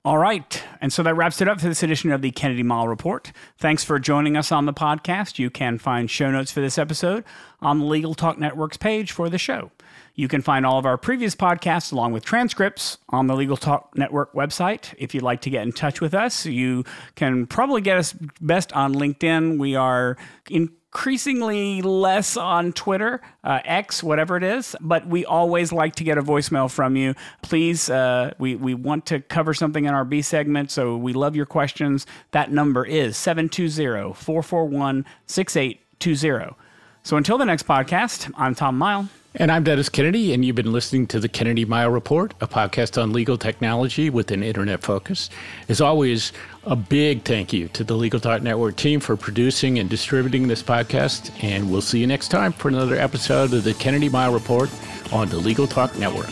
All 0.02 0.16
right. 0.16 0.62
And 0.80 0.90
so 0.90 1.02
that 1.02 1.14
wraps 1.14 1.42
it 1.42 1.48
up 1.48 1.60
for 1.60 1.68
this 1.68 1.82
edition 1.82 2.10
of 2.10 2.22
the 2.22 2.30
Kennedy 2.30 2.62
Mighell 2.62 2.88
Report. 2.88 3.32
Thanks 3.58 3.84
for 3.84 3.98
joining 3.98 4.34
us 4.34 4.50
on 4.50 4.64
the 4.64 4.72
podcast. 4.72 5.38
You 5.38 5.50
can 5.50 5.76
find 5.76 6.10
show 6.10 6.30
notes 6.30 6.50
for 6.50 6.62
this 6.62 6.78
episode 6.78 7.22
on 7.60 7.80
the 7.80 7.84
Legal 7.84 8.14
Talk 8.14 8.38
Network's 8.38 8.78
page 8.78 9.12
for 9.12 9.28
the 9.28 9.36
show. 9.36 9.70
You 10.14 10.26
can 10.26 10.40
find 10.40 10.64
all 10.64 10.78
of 10.78 10.86
our 10.86 10.96
previous 10.96 11.36
podcasts 11.36 11.92
along 11.92 12.12
with 12.12 12.24
transcripts 12.24 12.96
on 13.10 13.26
the 13.26 13.36
Legal 13.36 13.58
Talk 13.58 13.90
Network 13.94 14.32
website. 14.32 14.94
If 14.96 15.14
you'd 15.14 15.22
like 15.22 15.42
to 15.42 15.50
get 15.50 15.64
in 15.64 15.72
touch 15.72 16.00
with 16.00 16.14
us, 16.14 16.46
you 16.46 16.84
can 17.14 17.46
probably 17.46 17.82
get 17.82 17.98
us 17.98 18.14
best 18.40 18.72
on 18.72 18.94
LinkedIn. 18.94 19.58
We 19.58 19.74
are 19.76 20.16
in 20.48 20.70
increasingly 20.92 21.82
less 21.82 22.36
on 22.36 22.72
Twitter, 22.72 23.20
uh, 23.44 23.60
X, 23.64 24.02
whatever 24.02 24.36
it 24.36 24.42
is, 24.42 24.74
but 24.80 25.06
we 25.06 25.24
always 25.24 25.72
like 25.72 25.94
to 25.94 26.04
get 26.04 26.18
a 26.18 26.22
voicemail 26.22 26.68
from 26.68 26.96
you. 26.96 27.14
Please, 27.42 27.88
uh, 27.88 28.34
we, 28.38 28.56
we 28.56 28.74
want 28.74 29.06
to 29.06 29.20
cover 29.20 29.54
something 29.54 29.84
in 29.84 29.94
our 29.94 30.04
B 30.04 30.20
segment, 30.20 30.70
so 30.72 30.96
we 30.96 31.12
love 31.12 31.36
your 31.36 31.46
questions. 31.46 32.06
That 32.32 32.50
number 32.50 32.84
is 32.84 33.16
720 33.16 34.14
441 34.14 35.06
6820. 35.26 36.56
So 37.04 37.16
until 37.16 37.38
the 37.38 37.44
next 37.44 37.66
podcast, 37.68 38.32
I'm 38.36 38.56
Tom 38.56 38.78
Mighell. 38.78 39.08
And 39.36 39.52
I'm 39.52 39.62
Dennis 39.62 39.88
Kennedy, 39.88 40.32
and 40.32 40.44
you've 40.44 40.56
been 40.56 40.72
listening 40.72 41.06
to 41.06 41.20
the 41.20 41.28
Kennedy 41.28 41.64
Mighell 41.64 41.92
Report, 41.92 42.34
a 42.40 42.48
podcast 42.48 43.00
on 43.00 43.12
legal 43.12 43.38
technology 43.38 44.10
with 44.10 44.32
an 44.32 44.42
internet 44.42 44.82
focus. 44.82 45.30
As 45.68 45.80
always, 45.80 46.32
a 46.64 46.74
big 46.74 47.22
thank 47.22 47.52
you 47.52 47.68
to 47.68 47.84
the 47.84 47.94
Legal 47.94 48.18
Talk 48.18 48.42
Network 48.42 48.74
team 48.74 48.98
for 48.98 49.16
producing 49.16 49.78
and 49.78 49.88
distributing 49.88 50.48
this 50.48 50.64
podcast. 50.64 51.30
And 51.44 51.70
we'll 51.70 51.80
see 51.80 52.00
you 52.00 52.08
next 52.08 52.28
time 52.28 52.52
for 52.52 52.66
another 52.66 52.96
episode 52.96 53.52
of 53.54 53.62
the 53.62 53.72
Kennedy 53.74 54.08
Mighell 54.08 54.34
Report 54.34 54.68
on 55.12 55.28
the 55.28 55.38
Legal 55.38 55.68
Talk 55.68 55.96
Network. 55.96 56.26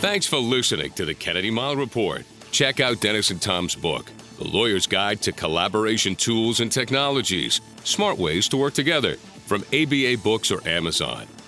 Thanks 0.00 0.26
for 0.26 0.38
listening 0.38 0.92
to 0.92 1.04
the 1.04 1.14
Kennedy 1.14 1.50
Mighell 1.50 1.76
Report. 1.76 2.22
Check 2.52 2.78
out 2.78 3.00
Dennis 3.00 3.32
and 3.32 3.42
Tom's 3.42 3.74
book, 3.74 4.12
The 4.38 4.46
Lawyer's 4.46 4.86
Guide 4.86 5.20
to 5.22 5.32
Collaboration 5.32 6.14
Tools 6.14 6.60
and 6.60 6.70
Technologies 6.70 7.60
Smart 7.82 8.16
Ways 8.16 8.46
to 8.50 8.56
Work 8.56 8.74
Together, 8.74 9.16
from 9.46 9.64
ABA 9.72 10.18
Books 10.22 10.52
or 10.52 10.66
Amazon. 10.68 11.26